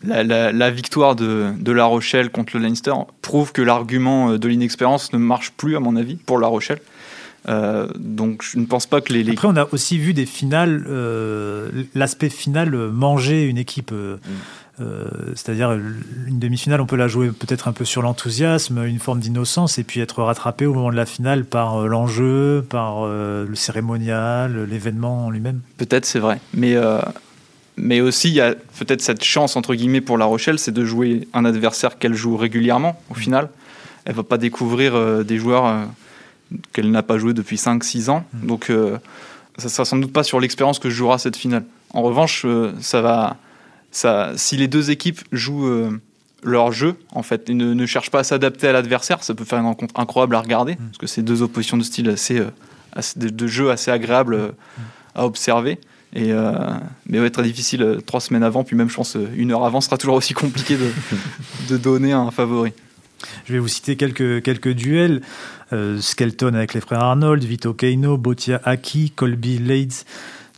La, 0.03 0.25
la, 0.25 0.51
la, 0.51 0.71
victoire 0.71 1.15
de, 1.15 1.53
de, 1.59 1.73
La 1.73 1.85
Rochelle 1.85 2.31
contre 2.31 2.57
le 2.57 2.63
Leinster 2.63 2.95
prouve 3.21 3.53
que 3.53 3.61
l'argument 3.61 4.39
de 4.39 4.49
l'inexpérience 4.49 5.13
ne 5.13 5.19
marche 5.19 5.51
plus, 5.51 5.77
à 5.77 5.81
mon 5.81 5.95
avis, 5.95 6.17
pour 6.17 6.39
La 6.39 6.47
Rochelle. 6.47 6.81
Euh, 7.49 7.89
donc 7.97 8.43
je 8.43 8.59
ne 8.59 8.67
pense 8.67 8.87
pas 8.87 9.01
que 9.01 9.13
les, 9.13 9.29
Après, 9.31 9.49
on 9.49 9.57
a 9.57 9.67
aussi 9.73 9.99
vu 9.99 10.13
des 10.13 10.27
finales, 10.27 10.85
euh, 10.89 11.71
l'aspect 11.95 12.29
final 12.29 12.71
manger 12.71 13.45
une 13.47 13.59
équipe. 13.59 13.93
Euh, 13.93 14.17
mm. 14.17 14.31
C'est-à-dire 15.35 15.73
une 15.73 16.39
demi-finale, 16.39 16.81
on 16.81 16.87
peut 16.87 16.97
la 16.97 17.07
jouer 17.07 17.29
peut-être 17.33 17.69
un 17.69 17.73
peu 17.73 17.85
sur 17.85 18.01
l'enthousiasme, 18.01 18.83
une 18.87 18.99
forme 18.99 19.21
d'innocence, 19.21 19.79
et 19.79 19.85
puis 19.85 20.01
être 20.01 20.23
rattrapé 20.23 20.65
au 20.65 20.73
moment 20.73 20.91
de 20.91 20.97
la 20.97 21.05
finale 21.05 21.45
par 21.45 21.87
l'enjeu, 21.87 22.65
par 22.67 23.07
le 23.07 23.55
cérémonial, 23.55 24.65
l'événement 24.65 25.27
en 25.27 25.31
lui-même. 25.31 25.61
Peut-être, 25.77 26.07
c'est 26.07 26.19
vrai. 26.19 26.41
Mais, 26.55 26.77
mais 27.77 28.01
aussi, 28.01 28.29
il 28.29 28.35
y 28.37 28.41
a 28.41 28.55
peut-être 28.79 29.03
cette 29.03 29.23
chance, 29.23 29.55
entre 29.55 29.75
guillemets, 29.75 30.01
pour 30.01 30.17
La 30.17 30.25
Rochelle, 30.25 30.59
c'est 30.59 30.73
de 30.73 30.87
jouer 30.87 31.29
un 31.35 31.45
adversaire 31.45 31.99
qu'elle 31.99 32.15
joue 32.15 32.39
régulièrement, 32.39 32.99
au 33.11 33.15
mm. 33.15 33.19
final. 33.19 33.51
Elle 34.07 34.13
ne 34.13 34.17
va 34.17 34.23
pas 34.23 34.39
découvrir 34.39 35.27
des 35.27 35.37
joueurs 35.37 35.89
qu'elle 36.73 36.91
n'a 36.91 37.03
pas 37.03 37.19
joué 37.19 37.35
depuis 37.35 37.57
5-6 37.57 38.11
ans. 38.11 38.25
Mm. 38.33 38.47
Donc, 38.47 38.71
euh, 38.71 38.99
ça 39.59 39.65
ne 39.65 39.71
sera 39.71 39.85
sans 39.85 39.97
doute 39.97 40.13
pas 40.13 40.23
sur 40.23 40.41
l'expérience 40.41 40.79
que 40.79 40.91
jouera 40.91 41.19
cette 41.19 41.37
finale. 41.37 41.65
En 41.91 42.03
revanche, 42.03 42.45
euh, 42.45 42.73
ça 42.81 43.01
va, 43.01 43.37
ça, 43.91 44.33
si 44.37 44.57
les 44.57 44.69
deux 44.69 44.91
équipes 44.91 45.21
jouent 45.33 45.67
euh, 45.67 46.01
leur 46.43 46.73
jeu, 46.73 46.97
en 47.13 47.23
fait, 47.23 47.51
et 47.51 47.55
ne, 47.55 47.75
ne 47.75 47.87
cherchent 47.87 48.11
pas 48.11 48.21
à 48.21 48.25
s'adapter 48.25 48.69
à 48.69 48.73
l'adversaire, 48.73 49.23
ça 49.23 49.35
peut 49.35 49.45
faire 49.45 49.59
une 49.59 49.67
rencontre 49.67 49.99
incroyable 49.99 50.35
à 50.37 50.41
regarder, 50.41 50.75
mm. 50.75 50.87
parce 50.87 50.99
que 50.99 51.07
c'est 51.07 51.23
deux 51.23 51.43
oppositions 51.43 51.77
de 51.77 51.83
style 51.83 52.09
assez, 52.09 52.43
de, 53.17 53.47
jeu 53.47 53.71
assez 53.71 53.91
agréables 53.91 54.37
mm. 54.37 54.53
à 55.15 55.27
observer. 55.27 55.79
Et, 56.13 56.33
mais 57.07 57.21
ouais, 57.21 57.31
très 57.31 57.45
difficile 57.45 57.99
trois 58.05 58.21
semaines 58.21 58.43
avant, 58.43 58.65
puis 58.65 58.75
même 58.75 58.91
je 58.91 58.97
pense 58.97 59.17
une 59.37 59.53
heure 59.53 59.65
avant 59.65 59.81
sera 59.81 59.97
toujours 59.97 60.17
aussi 60.17 60.35
compliqué 60.35 60.77
de, 60.77 60.91
de 61.69 61.77
donner 61.77 62.11
un 62.11 62.33
favori. 62.33 62.73
Je 63.45 63.53
vais 63.53 63.59
vous 63.59 63.69
citer 63.69 63.97
quelques, 63.97 64.43
quelques 64.43 64.73
duels. 64.73 65.21
Skelton 66.01 66.55
avec 66.55 66.75
les 66.75 66.81
frères 66.81 67.01
Arnold, 67.01 67.45
Vito 67.45 67.75
Keino, 67.75 68.17
Botia 68.17 68.61
Aki, 68.65 69.13
Colby 69.13 69.59
Leeds, 69.59 70.05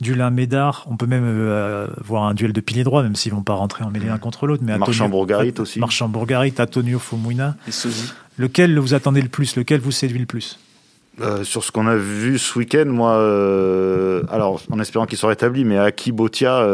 Dulin 0.03 0.31
Médard. 0.31 0.87
On 0.90 0.96
peut 0.96 1.07
même 1.07 1.25
euh, 1.25 1.87
voir 2.05 2.25
un 2.25 2.35
duel 2.35 2.53
de 2.53 2.61
pilier 2.61 2.85
droit, 2.85 3.03
même 3.03 3.14
s'ils 3.14 3.33
vont 3.33 3.42
pas 3.42 3.55
rentrer 3.55 3.85
en 3.85 3.90
mêlée 3.90 4.07
l'un 4.07 4.18
contre 4.18 4.46
l'autre. 4.46 4.62
Mais 4.64 4.77
Marchand 4.77 5.09
Bourgarit 5.09 5.55
aussi. 5.59 5.79
Marchand 5.79 6.09
Bourgarit, 6.09 6.55
Antonio 6.59 6.98
Fumuina. 6.98 7.57
Et 7.68 7.72
Sozi. 7.72 8.12
Lequel 8.37 8.79
vous 8.79 8.94
attendez 8.94 9.22
le 9.22 9.29
plus? 9.29 9.57
Lequel 9.57 9.81
vous 9.81 9.92
séduit 9.92 10.18
le 10.18 10.27
plus? 10.27 10.59
Euh, 11.20 11.44
sur 11.44 11.62
ce 11.62 11.70
qu'on 11.70 11.87
a 11.87 11.94
vu 11.94 12.38
ce 12.38 12.59
week-end, 12.59 12.87
moi, 12.87 13.16
euh, 13.16 14.22
alors 14.31 14.62
en 14.70 14.81
espérant 14.81 15.05
qu'il 15.05 15.18
soit 15.18 15.29
rétabli, 15.29 15.64
mais 15.64 15.79
Aki 15.79 16.11
Botia, 16.11 16.66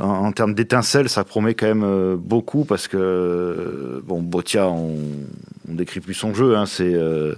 en, 0.00 0.32
termes 0.32 0.54
d'étincelles, 0.54 1.08
ça 1.08 1.22
promet 1.22 1.54
quand 1.54 1.66
même 1.66 1.84
euh, 1.84 2.16
beaucoup 2.16 2.64
parce 2.64 2.88
que 2.88 2.96
euh, 2.96 4.00
bon, 4.04 4.22
Botia, 4.22 4.66
on, 4.66 4.96
on 5.68 5.74
décrit 5.74 6.00
plus 6.00 6.14
son 6.14 6.34
jeu. 6.34 6.56
Hein, 6.56 6.66
c'est 6.66 6.94
euh, 6.94 7.34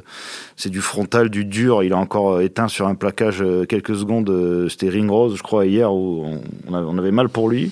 du 0.64 0.81
frontal, 0.81 1.29
du 1.29 1.45
dur. 1.45 1.83
Il 1.83 1.92
a 1.92 1.99
encore 1.99 2.40
éteint 2.40 2.69
sur 2.69 2.87
un 2.87 2.95
plaquage 2.95 3.45
quelques 3.69 3.97
secondes. 3.97 4.69
C'était 4.71 4.88
Ring 4.88 5.11
Rose, 5.11 5.37
je 5.37 5.42
crois, 5.42 5.66
hier 5.66 5.92
où 5.92 6.25
on, 6.66 6.99
avait 6.99 7.11
mal 7.11 7.29
pour 7.29 7.51
lui. 7.51 7.71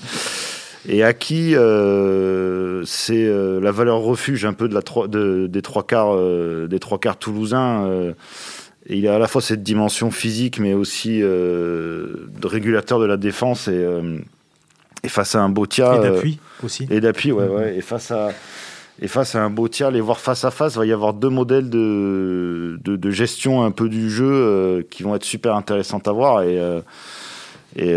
Et 0.87 1.03
Aki, 1.03 1.55
c'est 2.85 3.27
la 3.27 3.71
valeur 3.71 4.01
refuge 4.01 4.45
un 4.45 4.53
peu 4.53 4.69
des 4.69 5.63
trois 5.63 5.87
quarts 5.87 6.19
des 6.69 6.79
trois 6.79 6.99
quarts 6.99 7.17
toulousains. 7.17 8.15
Il 8.87 9.09
a 9.09 9.15
à 9.15 9.19
la 9.19 9.29
fois 9.29 9.41
cette 9.41 9.63
dimension 9.63 10.11
physique, 10.11 10.61
mais 10.61 10.75
aussi 10.75 11.21
de 11.21 12.47
régulateur 12.47 13.01
de 13.01 13.07
la 13.07 13.17
défense 13.17 13.67
et 13.67 13.83
et 15.05 15.09
face 15.09 15.35
à 15.35 15.43
un 15.43 15.49
Botia. 15.49 15.97
Et 15.97 16.01
d'appui 16.01 16.39
euh, 16.41 16.67
aussi. 16.67 16.87
Et 16.91 17.01
d'appui, 17.01 17.31
ouais, 17.31 17.47
ouais. 17.47 17.77
Et 17.77 17.81
face 17.81 18.11
à. 18.11 18.31
Et 19.03 19.09
face 19.09 19.35
à 19.35 19.43
un 19.43 19.51
Botia, 19.51 19.91
les 19.91 20.01
voir 20.01 20.21
face 20.21 20.45
à 20.45 20.53
face, 20.53 20.75
il 20.75 20.79
va 20.79 20.87
y 20.87 20.93
avoir 20.93 21.15
deux 21.15 21.29
modèles 21.29 21.69
de, 21.69 22.79
de, 22.85 23.11
gestion 23.11 23.65
un 23.65 23.73
peu 23.73 23.89
du 23.89 24.09
jeu 24.09 24.31
euh, 24.31 24.83
qui 24.89 25.03
vont 25.03 25.17
être 25.17 25.25
super 25.25 25.57
intéressants 25.57 26.01
à 26.07 26.13
voir. 26.13 26.43
Et, 26.43 26.61
euh, 26.61 26.81
et 27.75 27.93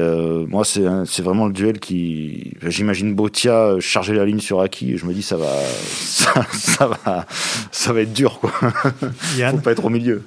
moi, 0.47 0.65
c'est 0.65 1.21
vraiment 1.21 1.45
le 1.45 1.53
duel 1.53 1.79
qui. 1.79 2.53
J'imagine 2.63 3.13
Botia 3.13 3.75
charger 3.79 4.15
la 4.15 4.25
ligne 4.25 4.39
sur 4.39 4.59
Aki. 4.59 4.93
Et 4.93 4.97
je 4.97 5.05
me 5.05 5.13
dis, 5.13 5.21
ça 5.21 5.37
va, 5.37 5.51
ça, 6.51 6.87
va, 6.87 7.25
ça 7.71 7.93
va 7.93 8.01
être 8.01 8.13
dur, 8.13 8.39
quoi. 8.39 8.51
Faut 8.51 9.57
pas 9.57 9.71
être 9.71 9.85
au 9.85 9.89
milieu. 9.89 10.23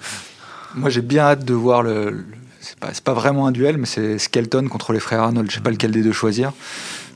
Moi, 0.76 0.88
j'ai 0.88 1.02
bien 1.02 1.24
hâte 1.24 1.44
de 1.44 1.52
voir 1.52 1.82
le, 1.82 2.24
c'est 2.70 2.78
pas, 2.78 2.92
pas 3.04 3.14
vraiment 3.14 3.46
un 3.46 3.52
duel, 3.52 3.78
mais 3.78 3.86
c'est 3.86 4.18
Skelton 4.18 4.68
contre 4.68 4.92
les 4.92 5.00
frères 5.00 5.22
Arnold. 5.22 5.50
Je 5.50 5.56
sais 5.56 5.60
pas 5.60 5.70
lequel 5.70 5.90
des 5.90 6.02
deux 6.02 6.12
choisir. 6.12 6.52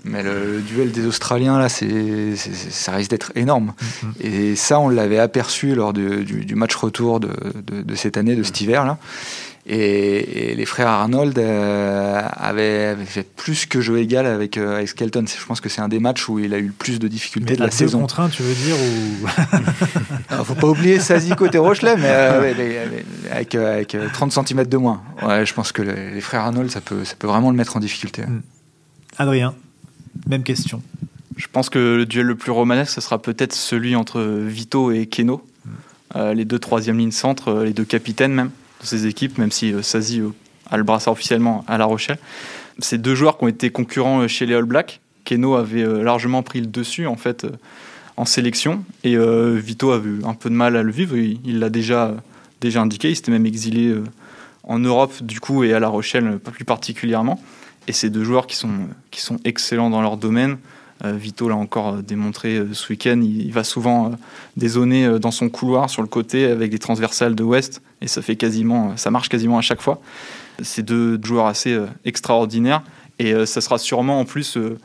Mais 0.04 0.22
le, 0.22 0.60
duel 0.60 0.92
des 0.92 1.06
Australiens, 1.06 1.58
là, 1.58 1.70
c'est, 1.70 2.36
ça 2.36 2.92
risque 2.92 3.10
d'être 3.10 3.32
énorme. 3.36 3.72
Mm-hmm. 3.78 4.26
Et 4.26 4.56
ça, 4.56 4.78
on 4.78 4.90
l'avait 4.90 5.18
aperçu 5.18 5.74
lors 5.74 5.94
du, 5.94 6.54
match 6.54 6.74
retour 6.74 7.20
de, 7.20 7.30
de, 7.66 7.94
cette 7.94 8.18
année, 8.18 8.36
de 8.36 8.42
cet 8.42 8.60
hiver. 8.60 8.84
Là. 8.84 8.98
Et, 9.66 10.54
les 10.54 10.66
frères 10.66 10.88
Arnold 10.88 11.38
euh, 11.38 12.20
avaient, 12.32 12.96
fait 13.06 13.26
plus 13.26 13.64
que 13.64 13.80
jeu 13.80 13.98
égal 13.98 14.26
avec, 14.26 14.58
euh, 14.58 14.76
avec 14.76 14.88
Skelton. 14.88 15.24
Je 15.26 15.44
pense 15.46 15.60
que 15.60 15.70
c'est 15.70 15.80
un 15.80 15.88
des 15.88 16.00
matchs 16.00 16.28
où 16.28 16.38
il 16.38 16.52
a 16.52 16.58
eu 16.58 16.66
le 16.66 16.72
plus 16.72 16.98
de 16.98 17.08
difficultés 17.08 17.56
de 17.56 17.62
la 17.62 17.70
saison. 17.70 18.00
contre 18.00 18.28
tu 18.30 18.42
veux 18.42 18.54
dire 18.54 18.76
ou... 18.76 19.26
Ah, 20.30 20.42
faut 20.42 20.54
pas 20.54 20.68
oublier 20.68 20.98
Sazi 21.00 21.30
côté 21.36 21.58
Rochelet, 21.58 21.96
mais, 21.96 22.06
euh, 22.06 22.54
avec, 23.34 23.54
avec 23.54 23.96
30 24.12 24.32
cm 24.32 24.66
de 24.66 24.76
moins. 24.76 25.02
Ouais, 25.22 25.44
je 25.44 25.54
pense 25.54 25.72
que 25.72 25.82
les, 25.82 26.20
frères 26.20 26.42
Arnold, 26.42 26.70
ça 26.70 26.80
peut, 26.80 27.04
ça 27.04 27.14
peut 27.18 27.26
vraiment 27.26 27.50
le 27.50 27.56
mettre 27.56 27.76
en 27.76 27.80
difficulté. 27.80 28.22
Hmm. 28.22 28.42
Adrien, 29.18 29.54
même 30.26 30.42
question. 30.42 30.82
Je 31.36 31.46
pense 31.50 31.68
que 31.68 31.78
le 31.78 32.06
duel 32.06 32.26
le 32.26 32.36
plus 32.36 32.52
romanesque, 32.52 32.92
ce 32.92 33.00
sera 33.00 33.20
peut-être 33.20 33.52
celui 33.52 33.96
entre 33.96 34.20
Vito 34.22 34.92
et 34.92 35.06
Keno. 35.06 35.44
Hmm. 35.64 36.32
les 36.32 36.44
deux 36.44 36.58
troisième 36.58 36.98
lignes 36.98 37.10
centre, 37.10 37.62
les 37.64 37.72
deux 37.72 37.84
capitaines 37.84 38.32
même 38.32 38.50
ces 38.84 39.06
équipes, 39.06 39.38
même 39.38 39.50
si 39.50 39.72
euh, 39.72 39.82
Sazi 39.82 40.20
euh, 40.20 40.30
a 40.70 40.76
le 40.76 40.82
brassard 40.82 41.12
officiellement 41.12 41.64
à 41.66 41.78
La 41.78 41.84
Rochelle. 41.84 42.18
Ces 42.78 42.98
deux 42.98 43.14
joueurs 43.14 43.38
qui 43.38 43.44
ont 43.44 43.48
été 43.48 43.70
concurrents 43.70 44.20
euh, 44.20 44.28
chez 44.28 44.46
les 44.46 44.54
All 44.54 44.64
Blacks. 44.64 45.00
Keno 45.24 45.54
avait 45.54 45.82
largement 46.02 46.42
pris 46.42 46.60
le 46.60 46.66
dessus 46.66 47.06
en 47.06 47.16
fait 47.16 47.46
en 48.18 48.26
sélection 48.26 48.84
et 49.04 49.16
Vito 49.16 49.90
a 49.90 49.96
eu 49.96 50.20
un 50.22 50.34
peu 50.34 50.50
de 50.50 50.54
mal 50.54 50.76
à 50.76 50.82
le 50.82 50.92
vivre. 50.92 51.16
Il 51.16 51.60
l'a 51.60 51.70
déjà 51.70 52.14
déjà 52.64 52.80
indiqué. 52.80 53.10
Il 53.10 53.16
s'était 53.16 53.32
même 53.32 53.46
exilé 53.46 53.94
en 54.64 54.78
Europe 54.78 55.22
du 55.22 55.40
coup 55.40 55.64
et 55.64 55.72
à 55.72 55.80
La 55.80 55.88
Rochelle 55.88 56.38
pas 56.38 56.50
plus 56.50 56.64
particulièrement. 56.64 57.42
Et 57.86 57.92
ces 57.92 58.10
deux 58.10 58.24
joueurs 58.24 58.46
qui 58.46 58.56
sont 58.56 58.88
qui 59.10 59.20
sont 59.20 59.38
excellents 59.44 59.90
dans 59.90 60.02
leur 60.02 60.16
domaine. 60.16 60.58
Vito 61.04 61.48
l'a 61.48 61.56
encore 61.56 62.02
démontré 62.02 62.62
ce 62.72 62.90
week-end. 62.90 63.20
Il, 63.22 63.52
va 63.52 63.62
souvent 63.62 64.12
dézoner 64.56 65.18
dans 65.18 65.32
son 65.32 65.50
couloir 65.50 65.90
sur 65.90 66.00
le 66.00 66.08
côté 66.08 66.46
avec 66.46 66.70
des 66.70 66.78
transversales 66.78 67.34
de 67.34 67.42
West 67.42 67.82
et 68.04 68.06
ça 68.06 68.22
fait 68.22 68.36
quasiment, 68.36 68.96
ça 68.96 69.10
marche 69.10 69.28
quasiment 69.28 69.58
à 69.58 69.62
chaque 69.62 69.80
fois. 69.80 70.00
C'est 70.62 70.82
deux 70.82 71.18
joueurs 71.22 71.46
assez 71.46 71.72
euh, 71.72 71.86
extraordinaires 72.04 72.82
et 73.18 73.32
euh, 73.32 73.46
ça 73.46 73.60
sera 73.60 73.78
sûrement 73.78 74.20
en 74.20 74.24
plus 74.24 74.56
euh, 74.56 74.78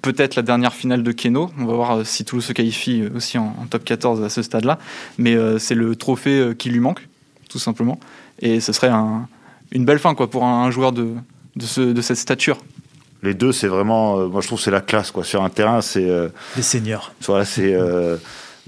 peut-être 0.00 0.36
la 0.36 0.42
dernière 0.42 0.72
finale 0.72 1.02
de 1.02 1.12
Keno. 1.12 1.50
On 1.58 1.66
va 1.66 1.74
voir 1.74 2.06
si 2.06 2.24
Toulouse 2.24 2.44
se 2.44 2.52
qualifie 2.52 3.04
aussi 3.14 3.36
en, 3.36 3.52
top 3.68 3.84
14 3.84 4.22
à 4.22 4.28
ce 4.28 4.42
stade-là. 4.42 4.78
Mais 5.18 5.36
c'est 5.58 5.74
le 5.74 5.96
trophée 5.96 6.52
qui 6.56 6.70
lui 6.70 6.78
manque, 6.78 7.08
tout 7.52 7.58
simplement. 7.58 8.00
Et 8.40 8.60
ce 8.60 8.72
serait 8.72 8.90
une 9.72 9.84
belle 9.84 9.98
fin 9.98 10.14
quoi, 10.14 10.28
pour 10.28 10.44
un, 10.44 10.70
joueur 10.70 10.92
de, 10.92 11.14
de, 11.56 11.92
de 11.92 12.00
cette 12.00 12.16
stature. 12.16 12.58
Les 13.22 13.34
deux, 13.34 13.52
c'est 13.52 13.68
vraiment, 13.68 14.26
moi 14.28 14.40
je 14.40 14.48
trouve 14.48 14.60
c'est 14.60 14.72
la 14.72 14.80
classe 14.80 15.12
quoi. 15.12 15.22
Sur 15.22 15.44
un 15.44 15.50
terrain, 15.50 15.80
c'est 15.80 16.10
des 16.56 16.62
seniors. 16.62 17.12
Voilà, 17.20 17.44
c'est 17.44 17.76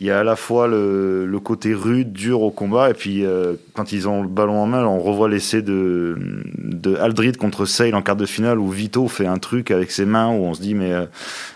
il 0.00 0.06
y 0.06 0.10
a 0.10 0.20
à 0.20 0.24
la 0.24 0.34
fois 0.34 0.66
le, 0.66 1.24
le, 1.24 1.40
côté 1.40 1.72
rude, 1.72 2.12
dur 2.12 2.42
au 2.42 2.50
combat, 2.50 2.90
et 2.90 2.94
puis 2.94 3.24
euh, 3.24 3.54
quand 3.74 3.92
ils 3.92 4.08
ont 4.08 4.22
le 4.22 4.28
ballon 4.28 4.58
en 4.58 4.66
main, 4.66 4.84
on 4.84 4.98
revoit 4.98 5.28
l'essai 5.28 5.62
de, 5.62 6.16
de 6.58 6.96
Aldrid 6.96 7.36
contre 7.36 7.64
Sale 7.64 7.94
en 7.94 8.02
quart 8.02 8.16
de 8.16 8.26
finale, 8.26 8.58
où 8.58 8.68
Vito 8.70 9.06
fait 9.06 9.26
un 9.26 9.38
truc 9.38 9.70
avec 9.70 9.92
ses 9.92 10.04
mains, 10.04 10.30
où 10.30 10.44
on 10.44 10.54
se 10.54 10.60
dit, 10.60 10.74
mais 10.74 10.92
euh, 10.92 11.06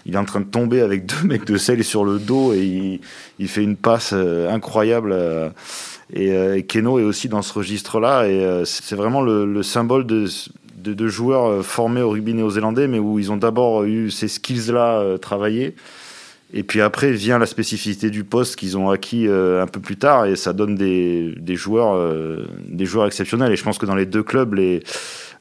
il 0.07 0.14
est 0.14 0.19
en 0.19 0.25
train 0.25 0.41
de 0.41 0.47
tomber 0.47 0.83
avec 0.83 1.05
deux 1.05 1.23
mecs 1.27 1.47
de 1.47 1.57
Sale 1.57 1.83
sur 1.83 2.05
le 2.05 2.21
dos, 2.21 2.53
et 2.53 2.62
il, 2.62 3.01
il 3.41 3.49
fait 3.49 3.64
une 3.64 3.77
passe 3.77 4.12
euh, 4.14 4.49
incroyable. 4.53 5.17
Et, 6.12 6.29
et, 6.29 6.62
Keno 6.62 6.99
est 6.99 7.05
aussi 7.05 7.29
dans 7.29 7.42
ce 7.42 7.53
registre-là, 7.53 8.27
et 8.27 8.62
c'est 8.64 8.97
vraiment 8.97 9.21
le, 9.21 9.44
le 9.44 9.62
symbole 9.62 10.07
de, 10.07 10.27
de, 10.77 11.09
joueurs 11.09 11.64
formés 11.64 12.01
au 12.01 12.11
rugby 12.11 12.33
néo-zélandais, 12.33 12.88
mais 12.88 12.99
où 12.99 13.18
ils 13.18 13.31
ont 13.31 13.37
d'abord 13.37 13.85
eu 13.85 14.11
ces 14.11 14.29
skills-là 14.29 15.18
travaillés. 15.18 15.75
Et 16.53 16.62
puis 16.62 16.81
après 16.81 17.12
vient 17.12 17.38
la 17.38 17.47
spécificité 17.47 18.11
du 18.11 18.25
poste 18.25 18.57
qu'ils 18.57 18.79
ont 18.79 18.88
acquis 18.88 19.27
euh, 19.27 19.62
un 19.62 19.66
peu 19.66 19.81
plus 19.81 19.97
tard 19.97 20.25
et 20.25 20.35
ça 20.35 20.55
donne 20.55 20.77
des, 20.77 21.57
joueurs, 21.57 21.94
euh, 21.94 22.47
des 22.66 22.87
joueurs 22.87 23.07
exceptionnels. 23.07 23.53
Et 23.53 23.57
je 23.57 23.64
pense 23.64 23.77
que 23.77 23.85
dans 23.85 23.94
les 23.94 24.07
deux 24.07 24.23
clubs, 24.23 24.59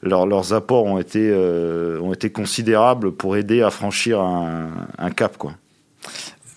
leurs 0.02 0.52
apports 0.52 0.84
ont 0.84 0.98
été, 0.98 1.30
euh, 1.32 1.98
ont 2.00 2.12
été 2.12 2.30
considérables 2.30 3.12
pour 3.12 3.36
aider 3.36 3.62
à 3.62 3.70
franchir 3.70 4.20
un, 4.20 4.68
un 4.98 5.10
cap. 5.10 5.38
Quoi. 5.38 5.54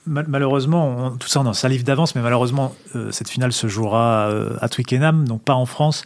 Malheureusement, 0.08 1.12
tout 1.20 1.28
ça 1.28 1.42
on 1.42 1.46
en 1.46 1.54
salive 1.54 1.84
d'avance, 1.84 2.16
mais 2.16 2.22
malheureusement, 2.22 2.74
cette 3.12 3.30
finale 3.30 3.54
se 3.54 3.68
jouera 3.68 4.30
à 4.60 4.68
Twickenham, 4.68 5.28
donc 5.28 5.44
pas 5.44 5.54
en 5.54 5.68
France 5.68 6.06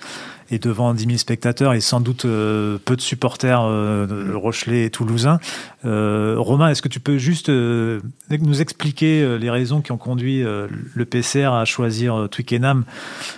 et 0.52 0.60
devant 0.60 0.94
10 0.94 1.06
000 1.06 1.18
spectateurs 1.18 1.74
et 1.74 1.82
sans 1.82 2.00
doute 2.00 2.26
euh, 2.26 2.78
peu 2.84 2.96
de 2.96 3.02
supporters 3.02 3.62
euh, 3.64 4.06
de 4.06 4.34
Rochelet 4.34 4.86
et 4.86 4.90
Toulousains. 4.90 5.40
Euh, 5.86 6.36
Romain, 6.38 6.70
est-ce 6.70 6.82
que 6.82 6.88
tu 6.88 7.00
peux 7.00 7.18
juste 7.18 7.50
nous 7.50 8.62
expliquer 8.62 9.38
les 9.38 9.50
raisons 9.50 9.82
qui 9.82 9.92
ont 9.92 9.98
conduit 9.98 10.44
le 10.44 11.06
PCR 11.06 11.54
à 11.54 11.66
choisir 11.66 12.28
Twickenham 12.30 12.84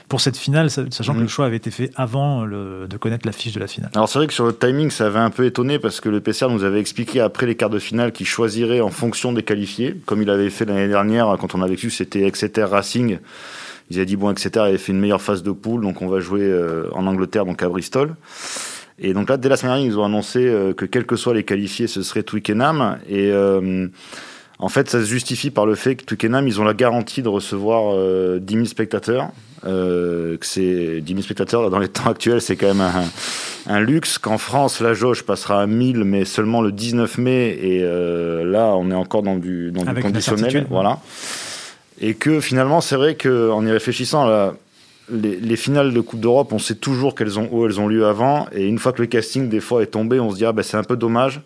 pour 0.07 0.21
cette 0.21 0.37
finale, 0.37 0.69
sachant 0.69 1.13
que 1.13 1.19
le 1.19 1.25
mm. 1.25 1.29
choix 1.29 1.45
avait 1.45 1.57
été 1.57 1.71
fait 1.71 1.91
avant 1.95 2.45
de 2.45 2.97
connaître 2.97 3.25
la 3.25 3.33
fiche 3.33 3.53
de 3.53 3.59
la 3.59 3.67
finale? 3.67 3.91
Alors 3.95 4.07
c'est 4.07 4.19
vrai 4.19 4.27
que 4.27 4.33
sur 4.33 4.45
le 4.45 4.53
timing, 4.53 4.91
ça 4.91 5.07
avait 5.07 5.19
un 5.19 5.29
peu 5.29 5.45
étonné 5.45 5.79
parce 5.79 5.99
que 5.99 6.09
le 6.09 6.21
PCR 6.21 6.49
nous 6.49 6.63
avait 6.63 6.79
expliqué 6.79 7.19
après 7.19 7.45
les 7.45 7.55
quarts 7.55 7.69
de 7.69 7.79
finale 7.79 8.11
qu'il 8.11 8.25
choisirait 8.25 8.81
en 8.81 8.89
fonction 8.89 9.33
des 9.33 9.43
qualifiés, 9.43 9.95
comme 10.05 10.21
il 10.21 10.29
avait 10.29 10.49
fait 10.49 10.65
l'année 10.65 10.87
dernière 10.87 11.35
quand 11.39 11.55
on 11.55 11.61
a 11.61 11.67
vécu, 11.67 11.89
c'était 11.89 12.23
Exeter 12.23 12.63
Racing. 12.63 13.19
Ils 13.89 13.97
avaient 13.97 14.05
dit 14.05 14.15
bon, 14.15 14.31
etc. 14.31 14.51
avait 14.57 14.77
fait 14.77 14.91
une 14.91 14.99
meilleure 14.99 15.21
phase 15.21 15.43
de 15.43 15.51
poule, 15.51 15.81
donc 15.81 16.01
on 16.01 16.07
va 16.07 16.19
jouer 16.19 16.41
euh, 16.43 16.89
en 16.93 17.07
Angleterre, 17.07 17.45
donc 17.45 17.61
à 17.63 17.69
Bristol. 17.69 18.15
Et 18.99 19.13
donc 19.13 19.29
là, 19.29 19.37
dès 19.37 19.47
la 19.47 19.57
semaine 19.57 19.73
dernière, 19.73 19.91
ils 19.91 19.99
ont 19.99 20.05
annoncé 20.05 20.39
euh, 20.39 20.73
que 20.73 20.85
quels 20.85 21.05
que 21.05 21.15
soient 21.15 21.33
les 21.33 21.43
qualifiés, 21.43 21.87
ce 21.87 22.01
serait 22.01 22.23
Twickenham. 22.23 22.97
Et 23.07 23.31
euh, 23.31 23.87
en 24.59 24.69
fait, 24.69 24.89
ça 24.89 24.99
se 24.99 25.05
justifie 25.05 25.51
par 25.51 25.65
le 25.65 25.75
fait 25.75 25.95
que 25.95 26.03
Twickenham, 26.03 26.47
ils 26.47 26.59
ont 26.59 26.63
la 26.63 26.73
garantie 26.73 27.21
de 27.21 27.29
recevoir 27.29 27.95
10 28.39 28.53
000 28.53 28.65
spectateurs. 28.65 29.29
que 29.63 30.37
c'est 30.41 30.99
10 30.99 31.13
000 31.13 31.21
spectateurs 31.21 31.69
dans 31.69 31.79
les 31.79 31.89
temps 31.89 32.09
actuels, 32.09 32.41
c'est 32.41 32.55
quand 32.55 32.73
même 32.73 32.81
un, 32.81 33.03
un 33.67 33.79
luxe. 33.79 34.17
Qu'en 34.17 34.39
France, 34.39 34.81
la 34.81 34.95
jauge 34.95 35.23
passera 35.23 35.61
à 35.61 35.67
1000, 35.67 36.03
mais 36.03 36.25
seulement 36.25 36.61
le 36.61 36.71
19 36.71 37.19
mai. 37.19 37.49
Et 37.61 37.81
là, 37.83 38.73
on 38.75 38.89
est 38.89 38.95
encore 38.95 39.21
dans 39.21 39.37
du, 39.37 39.71
dans 39.71 39.83
du 39.85 40.01
conditionnel. 40.01 40.65
Voilà. 40.71 40.99
Et 41.99 42.13
que 42.13 42.39
finalement, 42.39 42.81
c'est 42.81 42.95
vrai 42.95 43.15
qu'en 43.15 43.65
y 43.65 43.71
réfléchissant, 43.71 44.53
les, 45.09 45.55
finales 45.55 45.93
de 45.93 46.01
Coupe 46.01 46.19
d'Europe, 46.19 46.51
on 46.51 46.59
sait 46.59 46.75
toujours 46.75 47.15
qu'elles 47.15 47.39
ont, 47.39 47.49
où 47.51 47.65
elles 47.65 47.79
ont 47.79 47.87
lieu 47.87 48.05
avant. 48.05 48.47
Et 48.51 48.65
une 48.65 48.79
fois 48.79 48.93
que 48.93 49.01
le 49.01 49.07
casting, 49.07 49.49
des 49.49 49.59
fois, 49.59 49.81
est 49.81 49.87
tombé, 49.87 50.19
on 50.19 50.31
se 50.31 50.37
dit, 50.37 50.45
ah, 50.45 50.51
ben, 50.51 50.63
c'est 50.63 50.77
un 50.77 50.83
peu 50.83 50.97
dommage. 50.97 51.41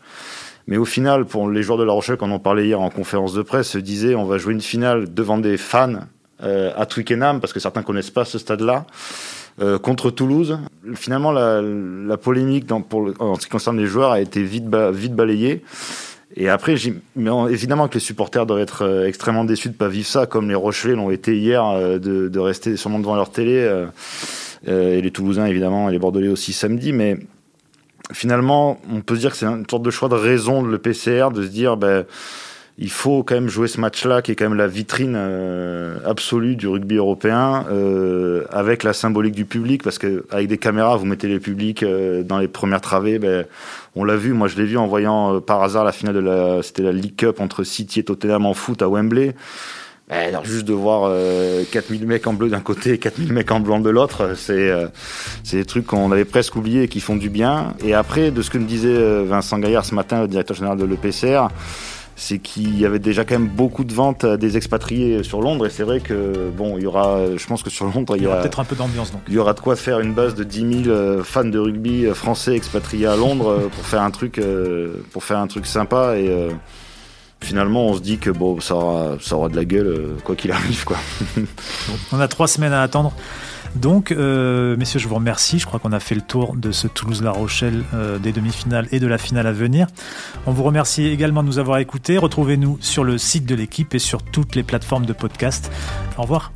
Mais 0.68 0.78
au 0.78 0.86
final, 0.86 1.26
pour 1.26 1.50
les 1.50 1.64
joueurs 1.64 1.78
de 1.78 1.84
La 1.84 1.94
Rochelle, 1.94 2.18
quand 2.18 2.30
on 2.30 2.36
en 2.36 2.40
parlait 2.40 2.66
hier 2.66 2.80
en 2.80 2.90
conférence 2.90 3.34
de 3.34 3.42
presse, 3.42 3.70
se 3.70 3.78
disaient, 3.78 4.16
on 4.16 4.26
va 4.26 4.38
jouer 4.38 4.54
une 4.54 4.62
finale 4.62 5.14
devant 5.14 5.38
des 5.38 5.58
fans 5.58 5.94
euh, 6.44 6.72
à 6.76 6.86
Twickenham, 6.86 7.40
parce 7.40 7.54
que 7.54 7.60
certains 7.60 7.84
connaissent 7.84 8.12
pas 8.12 8.26
ce 8.26 8.38
stade-là. 8.38 8.86
Euh, 9.62 9.78
contre 9.78 10.12
Toulouse. 10.12 10.60
Finalement, 10.96 11.32
la, 11.32 11.62
la 11.62 12.18
polémique 12.18 12.66
dans, 12.66 12.82
pour 12.82 13.12
en 13.20 13.36
ce 13.36 13.42
qui 13.42 13.50
concerne 13.50 13.78
les 13.78 13.86
joueurs 13.86 14.12
a 14.12 14.22
été 14.22 14.42
vite, 14.42 14.74
vite 14.74 15.14
balayée. 15.14 15.62
Et 16.36 16.50
après, 16.50 16.76
évidemment 17.15 17.88
que 17.88 17.96
les 17.96 18.00
supporters 18.00 18.46
doivent 18.46 18.62
être 18.62 18.84
euh, 18.84 19.08
extrêmement 19.08 19.44
déçus 19.44 19.70
de 19.70 19.74
pas 19.74 19.89
vivre 19.89 20.08
ça, 20.08 20.26
comme 20.26 20.48
les 20.48 20.56
Rochelais 20.56 20.96
l'ont 20.96 21.12
été 21.12 21.38
hier, 21.38 21.65
euh, 21.65 22.00
de, 22.00 22.30
de, 22.30 22.39
rester 22.39 22.78
sûrement 22.78 23.00
devant 23.00 23.15
leur 23.15 23.32
télé, 23.32 23.58
euh, 23.58 23.88
et 24.65 25.02
les 25.02 25.12
Toulousains 25.12 25.46
évidemment, 25.46 25.89
et 25.89 25.91
les 25.91 26.00
Bordelais 26.00 26.30
aussi 26.30 26.54
samedi. 26.54 26.94
Mais 26.94 27.17
finalement, 28.13 28.80
on 28.89 29.02
peut 29.02 29.15
se 29.15 29.22
dire 29.22 29.32
que 29.32 29.38
c'est 29.38 29.46
une 29.46 29.65
sorte 29.70 29.84
de 29.84 29.91
choix 29.91 30.08
de 30.08 30.15
raison 30.15 30.63
de 30.63 30.70
le 30.70 30.78
PCR, 30.78 31.30
de 31.34 31.44
se 31.44 31.50
dire, 31.50 31.76
ben, 31.76 32.06
il 32.78 32.90
faut 32.90 33.24
quand 33.24 33.36
même 33.36 33.50
jouer 33.50 33.68
ce 33.68 33.80
match-là, 33.80 34.22
qui 34.22 34.32
est 34.32 34.36
quand 34.36 34.46
même 34.46 34.58
la 34.58 34.68
vitrine 34.68 35.16
euh, 35.16 35.98
absolue 36.06 36.56
du 36.56 36.68
rugby 36.68 36.96
européen, 36.96 37.66
euh, 37.70 38.46
avec 38.50 38.84
la 38.84 38.94
symbolique 38.94 39.36
du 39.36 39.46
public, 39.46 39.84
parce 39.84 39.98
que 39.98 40.26
avec 40.32 40.48
des 40.48 40.58
caméras, 40.58 40.96
vous 40.98 41.06
mettez 41.06 41.28
les 41.28 41.40
publics 41.40 41.84
euh, 41.84 42.24
dans 42.24 42.40
les 42.40 42.48
premières 42.48 42.82
travées. 42.82 43.20
Ben, 43.20 43.46
on 43.96 44.04
l'a 44.04 44.16
vu, 44.16 44.34
moi 44.34 44.48
je 44.48 44.56
l'ai 44.56 44.66
vu 44.66 44.78
en 44.78 44.88
voyant 44.88 45.42
par 45.42 45.62
hasard 45.62 45.84
la 45.84 45.92
finale 45.92 46.16
de 46.16 46.20
la, 46.20 46.64
c'était 46.64 46.84
la 46.84 46.94
League 46.94 47.16
Cup 47.16 47.40
entre 47.40 47.64
City 47.64 48.00
et 48.00 48.04
Tottenham 48.04 48.46
en 48.46 48.54
foot 48.54 48.82
à 48.82 48.88
Wembley. 48.88 49.36
Ben, 50.10 50.30
alors 50.30 50.46
juste 50.46 50.66
de 50.66 50.74
voir 50.74 51.12
4000 51.72 52.08
mecs 52.08 52.26
en 52.26 52.34
bleu 52.34 52.50
d'un 52.50 52.62
côté 52.62 52.94
et 52.94 52.98
4000 52.98 53.32
mecs 53.32 53.52
en 53.52 53.60
blanc 53.60 53.80
de 53.80 53.90
l'autre, 53.90 54.34
c'est 54.36 54.72
c'est 55.44 55.58
des 55.58 55.66
trucs 55.66 55.86
qu'on 55.86 56.12
avait 56.12 56.26
presque 56.26 56.56
oubliés 56.56 56.84
et 56.84 56.88
qui 56.88 57.00
font 57.00 57.16
du 57.16 57.30
bien. 57.30 57.74
Et 57.84 57.94
après, 57.94 58.32
de 58.32 58.42
ce 58.42 58.50
que 58.50 58.58
me 58.58 58.66
disait 58.66 59.24
Vincent 59.24 59.60
Gaillard 59.60 59.86
ce 59.86 59.94
matin, 59.94 60.22
le 60.22 60.28
directeur 60.28 60.56
général 60.56 60.78
de 60.78 60.86
l'EPCR, 60.86 61.48
c'est 62.22 62.38
qu'il 62.38 62.80
y 62.80 62.86
avait 62.86 63.00
déjà 63.00 63.26
quand 63.26 63.34
même 63.34 63.48
beaucoup 63.48 63.84
de 63.84 63.94
ventes 63.94 64.28
des 64.28 64.56
expatriés 64.56 65.24
sur 65.24 65.42
Londres 65.42 65.66
et 65.66 65.72
c'est 65.72 65.82
vrai 65.82 66.02
que 66.02 66.52
bon 66.56 66.78
il 66.78 66.84
y 66.84 66.86
aura 66.86 67.36
je 67.36 67.46
pense 67.48 67.64
que 67.64 67.72
sur 67.72 67.86
Londres 67.86 68.16
il 68.16 68.22
y 68.22 68.28
aura, 68.28 68.42
peut-être 68.42 68.60
un 68.60 68.64
peu 68.64 68.76
d'ambiance 68.76 69.12
donc. 69.12 69.22
il 69.28 69.34
y 69.34 69.40
aura 69.40 69.54
de 69.54 69.60
quoi 69.60 69.76
faire 69.76 70.00
une 70.00 70.14
base 70.14 70.36
de 70.36 70.44
10 70.44 70.84
000 70.84 70.96
euh, 70.96 71.24
fans 71.24 71.44
de 71.44 71.58
rugby 71.58 72.06
euh, 72.06 72.14
français 72.14 72.56
expatriés 72.56 73.08
à 73.08 73.16
Londres 73.16 73.50
euh, 73.50 73.70
pour 73.70 73.84
faire 73.88 74.04
un 74.04 74.12
truc 74.12 74.40
pour 75.12 75.24
faire 75.24 75.40
un 75.40 75.48
truc 75.48 75.66
sympa 75.66 76.16
et 76.16 76.50
finalement 77.40 77.88
on 77.88 77.96
se 77.96 78.02
dit 78.02 78.20
que 78.20 78.30
bon 78.30 78.60
ça 78.60 78.76
aura 78.76 79.18
ça 79.20 79.36
aura 79.36 79.50
de 79.50 79.56
la 79.56 79.66
gueule 79.66 80.16
quoi 80.24 80.36
qu'il 80.36 80.52
arrive 80.52 80.84
quoi. 80.86 80.98
On 82.12 82.20
a 82.20 82.28
trois 82.28 82.48
semaines 82.48 82.74
à 82.74 82.84
attendre 82.84 83.14
donc, 83.76 84.12
euh, 84.12 84.76
messieurs, 84.78 85.00
je 85.00 85.08
vous 85.08 85.16
remercie. 85.16 85.60
Je 85.60 85.66
crois 85.66 85.80
qu'on 85.80 85.92
a 85.92 86.00
fait 86.00 86.16
le 86.16 86.22
tour 86.22 86.56
de 86.56 86.72
ce 86.72 86.88
Toulouse-La 86.88 87.32
Rochelle 87.32 87.84
euh, 87.94 88.20
des 88.20 88.32
demi-finales 88.32 88.88
et 88.92 89.00
de 89.00 89.08
la 89.08 89.18
finale 89.18 89.48
à 89.48 89.52
venir. 89.52 89.88
On 90.46 90.52
vous 90.52 90.64
remercie 90.64 91.08
également 91.08 91.42
de 91.42 91.48
nous 91.48 91.60
avoir 91.60 91.78
écoutés. 91.78 92.18
Retrouvez-nous 92.18 92.78
sur 92.82 93.04
le 93.04 93.18
site 93.18 93.46
de 93.46 93.56
l'équipe 93.56 93.94
et 93.94 94.00
sur 94.00 94.24
toutes 94.24 94.56
les 94.56 94.64
plateformes 94.64 95.06
de 95.06 95.14
podcast. 95.14 95.72
Au 96.18 96.24
revoir. 96.24 96.52